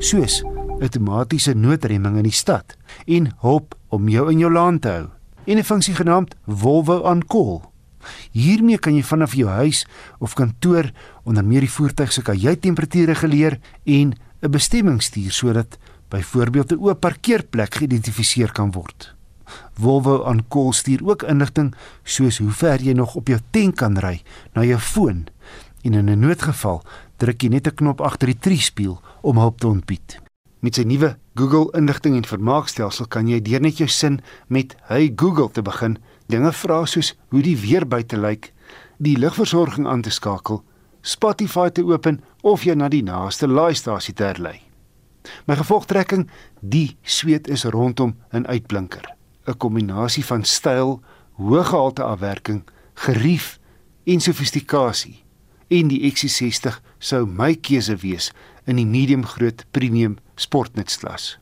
soos 0.00 0.40
outomatiese 0.80 1.52
noodremming 1.54 2.16
in 2.20 2.26
die 2.28 2.34
stad 2.34 2.74
en 3.06 3.28
hulp 3.44 3.76
om 3.92 4.08
jou 4.08 4.26
in 4.32 4.40
jou 4.40 4.50
laan 4.52 4.80
te 4.80 4.88
hou 4.88 5.06
en 5.46 5.58
'n 5.58 5.64
funksie 5.64 5.94
genaamd 5.94 6.34
Volvo 6.46 7.00
on 7.04 7.22
call. 7.22 7.60
Hiermee 8.32 8.78
kan 8.78 8.94
jy 8.94 9.02
vanaf 9.02 9.34
jou 9.34 9.48
huis 9.48 9.86
of 10.18 10.34
kantoor 10.34 10.90
onder 11.24 11.44
meer 11.44 11.60
die 11.60 11.70
voertuig 11.70 12.12
se 12.12 12.22
kajuittemperatuur 12.22 13.06
reguleer 13.06 13.58
en 13.84 14.14
'n 14.42 14.50
bestemming 14.50 15.02
stuur 15.02 15.32
sodat 15.32 15.78
byvoorbeeld 16.10 16.72
'n 16.72 16.82
oop 16.82 17.00
parkeerplek 17.00 17.74
geïdentifiseer 17.74 18.52
kan 18.52 18.72
word. 18.72 19.14
Volvo 19.74 20.16
on 20.16 20.44
call 20.48 20.72
stuur 20.72 21.00
ook 21.04 21.22
inligting 21.22 21.74
soos 22.04 22.38
hoe 22.38 22.50
ver 22.50 22.82
jy 22.82 22.92
nog 22.92 23.14
op 23.14 23.28
jou 23.28 23.40
tank 23.50 23.76
kan 23.76 23.98
ry 23.98 24.22
na 24.54 24.64
jou 24.64 24.78
foon 24.78 25.26
en 25.82 25.94
in 25.94 26.10
'n 26.10 26.18
noodgeval 26.18 26.82
druk 27.16 27.42
jy 27.42 27.48
net 27.48 27.66
'n 27.66 27.74
knop 27.74 28.00
agter 28.00 28.26
die 28.26 28.38
triespieël 28.38 29.00
om 29.20 29.36
hulp 29.36 29.58
te 29.60 29.66
ontbied. 29.66 30.18
Met 30.60 30.74
sy 30.74 30.82
nuwe 30.82 31.16
Google 31.34 31.72
inligting 31.78 32.16
en 32.16 32.24
vermaakstelsel 32.24 33.06
kan 33.06 33.28
jy 33.28 33.40
deur 33.42 33.60
net 33.60 33.78
jou 33.78 33.88
sin 33.88 34.20
met 34.46 34.76
"Hey 34.88 35.12
Google" 35.16 35.50
te 35.50 35.62
begin, 35.62 35.98
dinge 36.26 36.52
vra 36.52 36.84
soos 36.86 37.14
hoe 37.28 37.42
die 37.42 37.56
weer 37.56 37.86
buite 37.86 38.16
lyk, 38.16 38.52
die 38.98 39.18
lugversorging 39.18 39.86
aan 39.86 40.02
te 40.02 40.10
skakel, 40.10 40.62
Spotify 41.00 41.68
te 41.68 41.84
open 41.84 42.20
of 42.42 42.64
jy 42.64 42.74
na 42.74 42.88
die 42.88 43.02
naaste 43.02 43.48
laaistasie 43.48 44.14
te 44.14 44.24
herlei. 44.24 44.69
My 45.46 45.56
gevolgtrekking, 45.56 46.28
die 46.60 46.96
sweet 47.02 47.48
is 47.48 47.64
rondom 47.64 48.16
'n 48.32 48.46
uitblinker, 48.46 49.16
'n 49.46 49.56
kombinasie 49.56 50.24
van 50.24 50.44
styl, 50.44 51.00
hoë 51.36 51.64
gehalte 51.64 52.02
afwerking, 52.02 52.62
gerief 52.94 53.58
en 54.04 54.20
sofistikasie. 54.20 55.22
En 55.68 55.88
die 55.88 56.12
XC60 56.12 56.80
sou 56.98 57.26
my 57.26 57.54
keuse 57.54 57.96
wees 57.96 58.32
in 58.64 58.76
die 58.76 58.86
medium 58.86 59.26
groot 59.26 59.64
premium 59.70 60.18
sportnutsklas. 60.34 61.38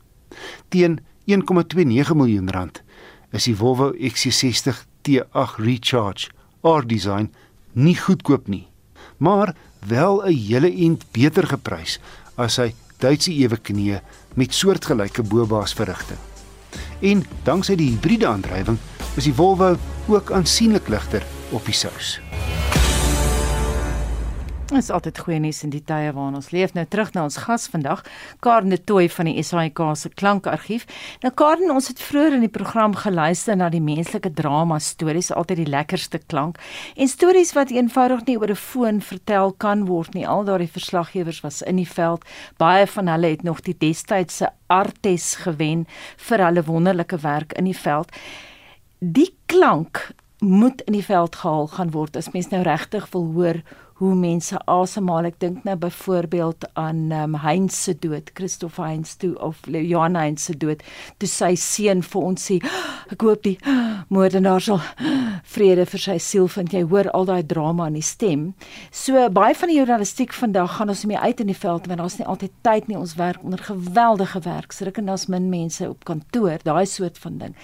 Teen 0.69 0.99
1,29 1.25 2.15
miljoen 2.15 2.49
rand 2.49 2.83
is 3.31 3.43
die 3.43 3.55
Volvo 3.55 3.91
XC60 3.93 4.85
T8 5.01 5.57
Recharge 5.57 6.29
R-design 6.61 7.31
nie 7.73 7.95
goedkoop 7.95 8.47
nie, 8.47 8.67
maar 9.17 9.55
wel 9.87 10.23
'n 10.25 10.33
hele 10.33 10.71
ent 10.71 11.05
beter 11.11 11.47
geprys 11.47 11.99
as 12.35 12.53
sy 12.53 12.73
Duitse 12.99 13.31
eweknie 13.31 13.99
met 14.35 14.53
soortgelyke 14.53 15.23
bobaas 15.23 15.73
verrigting. 15.73 16.19
En 16.99 17.23
danksy 17.47 17.77
die 17.79 17.93
hibriede 17.93 18.27
aandrywing 18.27 18.77
is 19.15 19.23
die 19.23 19.33
Volvo 19.33 19.77
ook 20.11 20.31
aansienlik 20.35 20.91
ligter 20.91 21.23
op 21.55 21.63
die 21.65 21.73
sous. 21.73 22.17
Dit 24.69 24.83
is 24.83 24.91
altyd 24.93 25.17
goeie 25.17 25.39
nuus 25.41 25.63
in 25.65 25.71
die 25.73 25.81
tye 25.81 26.11
waarin 26.13 26.35
ons 26.37 26.51
leef. 26.53 26.75
Nou 26.77 26.83
terug 26.85 27.09
na 27.15 27.23
ons 27.25 27.39
gas 27.41 27.63
vandag, 27.73 28.03
Karen 28.45 28.69
de 28.69 28.77
Tooy 28.77 29.07
van 29.09 29.25
die 29.25 29.41
SAIK 29.41 29.79
se 29.97 30.11
klankargief. 30.13 30.85
Nou 31.23 31.31
Karen, 31.33 31.71
ons 31.73 31.87
het 31.89 31.97
vroeër 31.97 32.35
in 32.37 32.45
die 32.45 32.51
program 32.53 32.93
geluister 32.93 33.57
na 33.57 33.71
die 33.73 33.81
menslike 33.81 34.29
drama 34.37 34.77
stories, 34.77 35.31
altyd 35.33 35.63
die 35.63 35.73
lekkerste 35.73 36.21
klank. 36.21 36.61
En 36.93 37.09
stories 37.09 37.55
wat 37.57 37.73
eenvoudig 37.73 38.27
nie 38.27 38.37
oor 38.37 38.53
'n 38.53 38.55
foon 38.55 39.01
vertel 39.01 39.55
kan 39.57 39.87
word 39.87 40.13
nie. 40.13 40.27
Al 40.27 40.45
daardie 40.45 40.69
verslaggewers 40.69 41.41
was 41.41 41.61
in 41.63 41.81
die 41.81 41.89
veld. 41.89 42.23
Baie 42.57 42.85
van 42.85 43.07
hulle 43.07 43.27
het 43.27 43.43
nog 43.43 43.61
die 43.61 43.75
destydse 43.77 44.53
Artes 44.67 45.35
gewen 45.35 45.87
vir 46.17 46.45
hulle 46.45 46.63
wonderlike 46.63 47.17
werk 47.17 47.53
in 47.53 47.65
die 47.65 47.77
veld. 47.77 48.11
Die 48.99 49.33
klank 49.47 50.13
moet 50.39 50.81
in 50.81 50.93
die 50.93 51.05
veld 51.05 51.35
gehaal 51.35 51.67
gaan 51.67 51.91
word 51.91 52.15
as 52.15 52.31
mens 52.31 52.49
nou 52.49 52.61
regtig 52.63 53.09
wil 53.11 53.31
hoor 53.33 53.63
hoe 53.99 54.15
mense 54.15 54.57
asemhaal. 54.71 55.27
Ek 55.29 55.39
dink 55.43 55.65
nou 55.67 55.75
byvoorbeeld 55.79 56.65
aan 56.79 57.09
um, 57.11 57.35
Heinz 57.43 57.75
se 57.75 57.95
dood, 57.99 58.31
Christoph 58.37 58.79
Heinz 58.79 59.17
toe 59.19 59.33
of 59.43 59.59
Johan 59.67 60.15
Heinz 60.15 60.45
se 60.47 60.55
dood, 60.57 60.83
toe 61.19 61.27
sy 61.29 61.51
seun 61.59 62.03
vir 62.05 62.27
ons 62.31 62.45
sê, 62.49 62.59
ek 63.11 63.25
hoop 63.27 63.43
die 63.43 63.57
moordenaar 64.13 64.63
sal 64.63 64.79
vrede 65.49 65.85
vir 65.89 66.03
sy 66.03 66.15
siel 66.23 66.47
vind. 66.53 66.73
Jy 66.73 66.85
hoor 66.87 67.09
al 67.15 67.27
daai 67.27 67.43
drama 67.43 67.89
in 67.91 67.99
die 67.99 68.05
stem. 68.05 68.47
So 68.95 69.27
baie 69.35 69.57
van 69.57 69.71
die 69.71 69.79
journalistiek 69.79 70.33
vandag 70.35 70.77
gaan 70.77 70.93
ons 70.93 71.03
mee 71.09 71.19
uit 71.19 71.43
in 71.43 71.51
die 71.51 71.57
veld 71.57 71.89
want 71.89 71.99
daar's 72.03 72.19
nie 72.21 72.29
altyd 72.29 72.55
tyd 72.65 72.87
nie. 72.87 72.99
Ons 72.99 73.17
werk 73.19 73.43
onder 73.43 73.61
geweldige 73.67 74.43
werksdruk 74.47 75.01
en 75.01 75.11
daar's 75.11 75.27
min 75.31 75.51
mense 75.51 75.83
op 75.89 76.07
kantoor, 76.07 76.63
daai 76.63 76.85
soort 76.87 77.19
van 77.19 77.39
ding. 77.43 77.55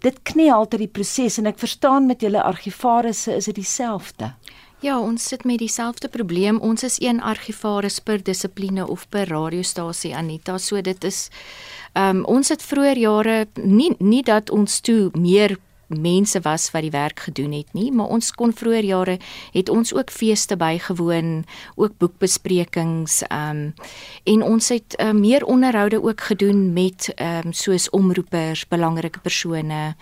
Dit 0.00 0.22
knie 0.28 0.48
altyd 0.52 0.86
die 0.86 0.92
proses 1.00 1.38
en 1.42 1.50
ek 1.52 1.60
verstaan 1.60 2.08
met 2.08 2.24
julle 2.24 2.42
argivarisse 2.42 3.36
is 3.36 3.50
dit 3.50 3.60
dieselfde. 3.60 4.32
Ja, 4.82 4.96
ons 4.98 5.28
sit 5.28 5.44
met 5.44 5.60
dieselfde 5.62 6.08
probleem. 6.08 6.56
Ons 6.58 6.82
is 6.82 6.96
een 6.98 7.20
argivaris 7.22 8.00
per 8.02 8.22
dissipline 8.22 8.82
of 8.90 9.04
per 9.08 9.28
radiostasie 9.30 10.10
Anita. 10.16 10.58
So 10.58 10.80
dit 10.80 11.04
is 11.04 11.28
ehm 11.92 12.16
um, 12.16 12.24
ons 12.24 12.48
het 12.48 12.62
vroeër 12.62 12.98
jare 12.98 13.36
nie 13.54 13.92
nie 13.98 14.22
dat 14.26 14.50
ons 14.50 14.80
toe 14.80 15.10
meer 15.14 15.58
mense 16.00 16.40
was 16.40 16.70
wat 16.70 16.82
die 16.82 16.90
werk 16.90 17.20
gedoen 17.20 17.52
het 17.52 17.72
nie, 17.72 17.92
maar 17.92 18.06
ons 18.06 18.32
kon 18.32 18.52
vroeër 18.52 18.84
jare 18.84 19.18
het 19.52 19.68
ons 19.68 19.94
ook 19.94 20.10
feeste 20.10 20.56
bygewoon, 20.56 21.44
ook 21.74 21.98
boekbesprekings, 21.98 23.22
ehm 23.28 23.50
um, 23.50 23.74
en 24.24 24.42
ons 24.42 24.68
het 24.68 24.96
uh, 25.00 25.10
meer 25.12 25.44
onderhoude 25.44 26.02
ook 26.02 26.20
gedoen 26.20 26.72
met 26.72 27.12
ehm 27.14 27.46
um, 27.46 27.52
soos 27.52 27.90
omroepers, 27.90 28.68
belangrike 28.68 29.18
persone. 29.18 29.94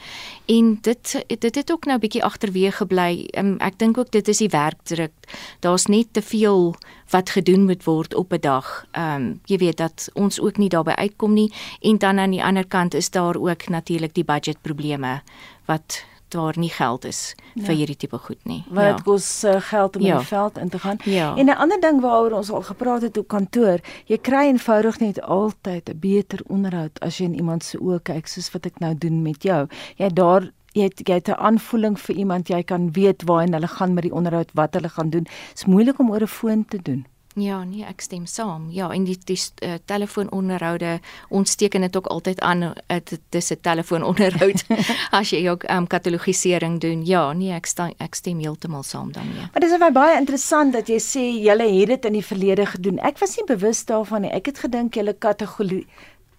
En 0.47 0.79
dit 0.81 1.25
dit 1.27 1.55
het 1.55 1.73
ook 1.73 1.85
nou 1.85 1.99
bietjie 1.99 2.25
agterweeg 2.25 2.77
gebly. 2.77 3.29
Um, 3.39 3.57
ek 3.59 3.79
dink 3.79 3.99
ook 3.99 4.11
dit 4.11 4.29
is 4.29 4.39
die 4.39 4.49
werkdruk. 4.49 5.13
Daar's 5.61 5.87
net 5.87 6.13
te 6.13 6.23
veel 6.23 6.75
wat 7.11 7.31
gedoen 7.31 7.65
moet 7.65 7.85
word 7.85 8.15
op 8.15 8.33
'n 8.33 8.41
dag. 8.41 8.87
Ehm 8.93 9.15
um, 9.15 9.41
jy 9.45 9.57
weet 9.59 9.77
dat 9.77 10.09
ons 10.13 10.41
ook 10.41 10.57
nie 10.57 10.69
daarbey 10.69 10.95
uitkom 10.95 11.33
nie 11.33 11.53
en 11.81 11.99
dan 11.99 12.19
aan 12.19 12.31
die 12.31 12.45
ander 12.45 12.67
kant 12.67 12.95
is 12.95 13.11
daar 13.11 13.37
ook 13.37 13.69
natuurlik 13.69 14.15
die 14.15 14.25
budgetprobleme 14.25 15.23
wat 15.71 16.05
daar 16.31 16.59
nie 16.59 16.71
geld 16.71 17.05
is 17.05 17.35
ja. 17.55 17.65
vir 17.67 17.75
hierdie 17.75 17.97
tipe 17.97 18.19
goed 18.19 18.39
nie. 18.47 18.61
Want 18.69 18.87
dit 18.87 18.99
ja. 18.99 19.05
kos 19.07 19.29
uh, 19.45 19.57
geld 19.71 19.97
om 19.97 20.03
ja. 20.03 20.13
in 20.13 20.23
die 20.23 20.27
veld 20.27 20.59
in 20.59 20.69
te 20.69 20.79
gaan. 20.79 20.99
Ja. 21.05 21.35
En 21.37 21.47
'n 21.47 21.59
ander 21.65 21.81
ding 21.81 22.01
waaroor 22.01 22.37
ons 22.39 22.51
al 22.51 22.63
gepraat 22.63 23.03
het 23.03 23.19
op 23.19 23.29
kantoor, 23.29 23.79
jy 24.07 24.19
kry 24.19 24.47
eenvoudig 24.47 24.99
net 24.99 25.21
altyd 25.21 25.91
'n 25.91 25.99
beter 25.99 26.41
onderhoud 26.47 27.01
as 27.01 27.19
jy 27.19 27.25
in 27.25 27.35
iemand 27.35 27.65
se 27.65 27.79
oë 27.79 28.03
kyk 28.03 28.27
soos 28.27 28.51
wat 28.53 28.67
ek 28.67 28.79
nou 28.79 28.95
doen 28.95 29.23
met 29.23 29.43
jou. 29.43 29.67
Jy 29.97 30.09
daar 30.09 30.51
jy 30.73 30.83
het 30.83 31.01
jy 31.09 31.15
het 31.15 31.29
'n 31.29 31.41
aanvoeling 31.49 31.99
vir 31.99 32.17
iemand, 32.17 32.49
jy 32.49 32.63
kan 32.63 32.93
weet 32.93 33.23
waarheen 33.23 33.53
hulle 33.53 33.69
gaan 33.69 33.95
met 33.95 34.03
die 34.03 34.15
onderhoud, 34.15 34.51
wat 34.55 34.75
hulle 34.75 34.89
gaan 34.89 35.11
doen. 35.11 35.23
Dit 35.23 35.59
is 35.59 35.65
moeilik 35.65 35.99
om 35.99 36.11
oor 36.11 36.23
'n 36.23 36.27
foon 36.27 36.65
te 36.65 36.79
doen. 36.83 37.07
Ja, 37.39 37.61
nee, 37.65 37.85
ek 37.87 38.01
stem 38.03 38.25
saam. 38.27 38.67
Ja, 38.75 38.89
en 38.91 39.05
die 39.07 39.15
die 39.25 39.39
uh, 39.39 39.77
telefoononderhoude 39.87 40.97
ons 41.29 41.55
teken 41.55 41.87
dit 41.87 41.97
ook 41.97 42.09
altyd 42.11 42.41
aan 42.41 42.73
dit 42.89 43.21
dis 43.31 43.51
'n 43.53 43.61
telefoononderhoud 43.61 44.65
as 45.19 45.31
jy 45.31 45.49
ook 45.49 45.69
um, 45.71 45.87
katalogisering 45.87 46.81
doen. 46.81 47.07
Ja, 47.07 47.33
nee, 47.33 47.53
ek 47.55 47.67
stem 47.67 47.95
ek 47.99 48.15
stem 48.15 48.39
heeltemal 48.39 48.83
saam 48.83 49.13
daarmee. 49.13 49.47
Maar 49.53 49.61
dis 49.61 49.77
vir 49.79 49.93
baie 49.93 50.19
interessant 50.19 50.73
dat 50.73 50.89
jy 50.89 50.99
sê 50.99 51.23
julle 51.39 51.71
het 51.71 51.89
dit 51.89 52.05
in 52.05 52.13
die 52.13 52.27
verlede 52.27 52.67
gedoen. 52.67 52.99
Ek 52.99 53.19
was 53.19 53.37
nie 53.37 53.47
bewus 53.47 53.85
daarvan 53.85 54.23
nie. 54.23 54.31
Ek 54.31 54.47
het 54.47 54.59
gedink 54.59 54.95
julle 54.95 55.15
kategorie 55.15 55.87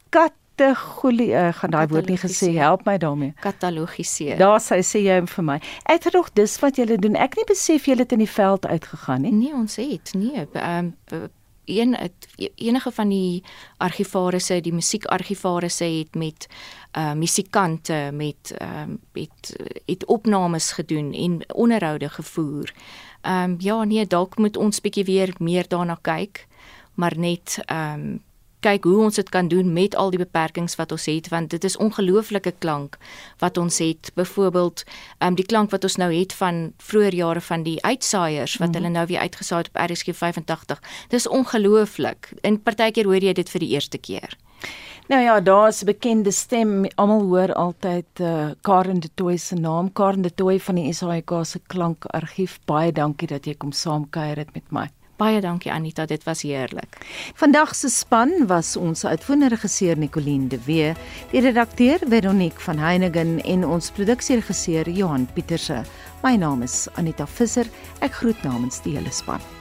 kat 0.09 0.33
kategorie 0.55 1.31
uh, 1.31 1.49
gaan 1.53 1.71
daai 1.71 1.87
woord 1.87 2.09
nie 2.09 2.19
gesê 2.19 2.51
help 2.57 2.85
my 2.85 2.97
daarmee. 2.97 3.33
Katalogiseer. 3.39 4.37
Daar 4.37 4.59
sê 4.61 4.81
sê 4.85 5.01
jy 5.03 5.19
vir 5.27 5.45
my 5.45 5.57
ek 5.89 6.07
het 6.07 6.13
nog 6.13 6.31
dis 6.37 6.57
wat 6.61 6.79
julle 6.79 6.97
doen. 7.01 7.15
Ek 7.15 7.37
nie 7.39 7.45
besef 7.49 7.87
julle 7.89 8.05
het 8.05 8.15
in 8.15 8.23
die 8.23 8.29
veld 8.29 8.65
uitgegaan 8.67 9.25
nie. 9.25 9.31
Nee 9.31 9.53
ons 9.53 9.77
het 9.81 10.13
nee. 10.15 10.47
Ehm 10.53 10.91
um, 11.13 11.29
een 11.71 11.93
het, 11.95 12.27
enige 12.55 12.91
van 12.91 13.09
die 13.09 13.43
argivarisse 13.77 14.57
die 14.61 14.73
musiekargivarisse 14.73 15.85
het 15.85 16.15
met 16.15 16.47
uh 16.97 17.13
musikante 17.13 18.09
met 18.13 18.53
ehm 18.57 18.89
um, 18.89 18.99
het 19.13 19.53
het 19.85 20.05
opnames 20.05 20.71
gedoen 20.71 21.13
en 21.13 21.39
onderhoude 21.53 22.09
gevoer. 22.09 22.73
Ehm 23.21 23.51
um, 23.51 23.55
ja 23.59 23.83
nee 23.83 24.07
dalk 24.07 24.37
moet 24.37 24.57
ons 24.57 24.81
bietjie 24.81 25.05
weer 25.05 25.33
meer 25.37 25.67
daarna 25.67 25.97
kyk 26.01 26.47
maar 26.93 27.17
net 27.17 27.59
ehm 27.65 27.93
um, 27.93 28.21
kyk 28.65 28.83
hoe 28.83 28.97
ons 29.03 29.15
dit 29.19 29.29
kan 29.29 29.47
doen 29.47 29.73
met 29.73 29.95
al 29.95 30.13
die 30.13 30.21
beperkings 30.21 30.77
wat 30.79 30.91
ons 30.91 31.05
het 31.09 31.29
want 31.33 31.49
dit 31.49 31.63
is 31.63 31.77
ongelooflike 31.77 32.53
klank 32.59 32.97
wat 33.43 33.57
ons 33.57 33.79
het 33.83 34.11
byvoorbeeld 34.15 34.83
um, 35.19 35.35
die 35.35 35.45
klank 35.45 35.71
wat 35.71 35.83
ons 35.83 35.97
nou 36.01 36.11
het 36.13 36.33
van 36.33 36.61
vroeë 36.77 37.15
jare 37.21 37.41
van 37.41 37.63
die 37.63 37.77
uitsaaiers 37.83 38.57
wat 38.57 38.67
mm 38.67 38.73
-hmm. 38.73 38.83
hulle 38.83 38.93
nou 38.97 39.05
weer 39.07 39.19
uitgesaai 39.19 39.61
het 39.63 39.69
op 39.73 39.81
RSG 39.91 40.15
85 40.15 40.81
dis 41.09 41.27
ongelooflik 41.27 42.33
en 42.41 42.61
partykeer 42.61 43.05
hoor 43.05 43.23
jy 43.23 43.33
dit 43.33 43.49
vir 43.49 43.59
die 43.59 43.73
eerste 43.75 43.97
keer 43.97 44.37
Nou 45.11 45.23
ja, 45.23 45.41
daar's 45.41 45.81
'n 45.81 45.85
bekende 45.85 46.31
stem. 46.31 46.85
Almal 46.95 47.21
hoor 47.21 47.53
altyd 47.53 48.05
uh, 48.21 48.49
Karen 48.61 48.99
de 48.99 49.09
Tooy 49.13 49.37
se 49.37 49.55
naam. 49.55 49.93
Karen 49.93 50.21
de 50.21 50.33
Tooy 50.33 50.59
van 50.59 50.75
die 50.75 50.93
SAIK 50.93 51.31
se 51.41 51.59
klankargief. 51.67 52.59
Baie 52.65 52.91
dankie 52.91 53.27
dat 53.27 53.45
jy 53.45 53.55
kom 53.55 53.71
saamkuier 53.71 54.37
het 54.37 54.53
met 54.53 54.71
my. 54.71 54.89
Baie 55.21 55.37
dankie 55.37 55.69
Anita, 55.69 56.07
dit 56.09 56.23
was 56.25 56.41
heerlik. 56.41 56.97
Vandag 57.37 57.75
se 57.77 57.91
span 57.93 58.47
was 58.49 58.73
ons 58.79 59.05
uitvoerende 59.05 59.51
regisseur 59.53 59.99
Nicoline 60.01 60.49
de 60.49 60.57
Wee, 60.65 60.95
die 61.29 61.45
redakteur 61.45 62.01
Veronique 62.09 62.65
van 62.65 62.81
Heiningen 62.81 63.37
en 63.45 63.67
ons 63.67 63.93
produksieregisseur 63.93 64.89
Johan 64.89 65.29
Pieterse. 65.35 65.83
My 66.25 66.35
naam 66.41 66.65
is 66.65 66.87
Anita 66.97 67.29
Visser. 67.29 67.69
Ek 68.01 68.17
groet 68.17 68.41
namens 68.41 68.81
die 68.81 68.97
hele 68.97 69.13
span. 69.13 69.60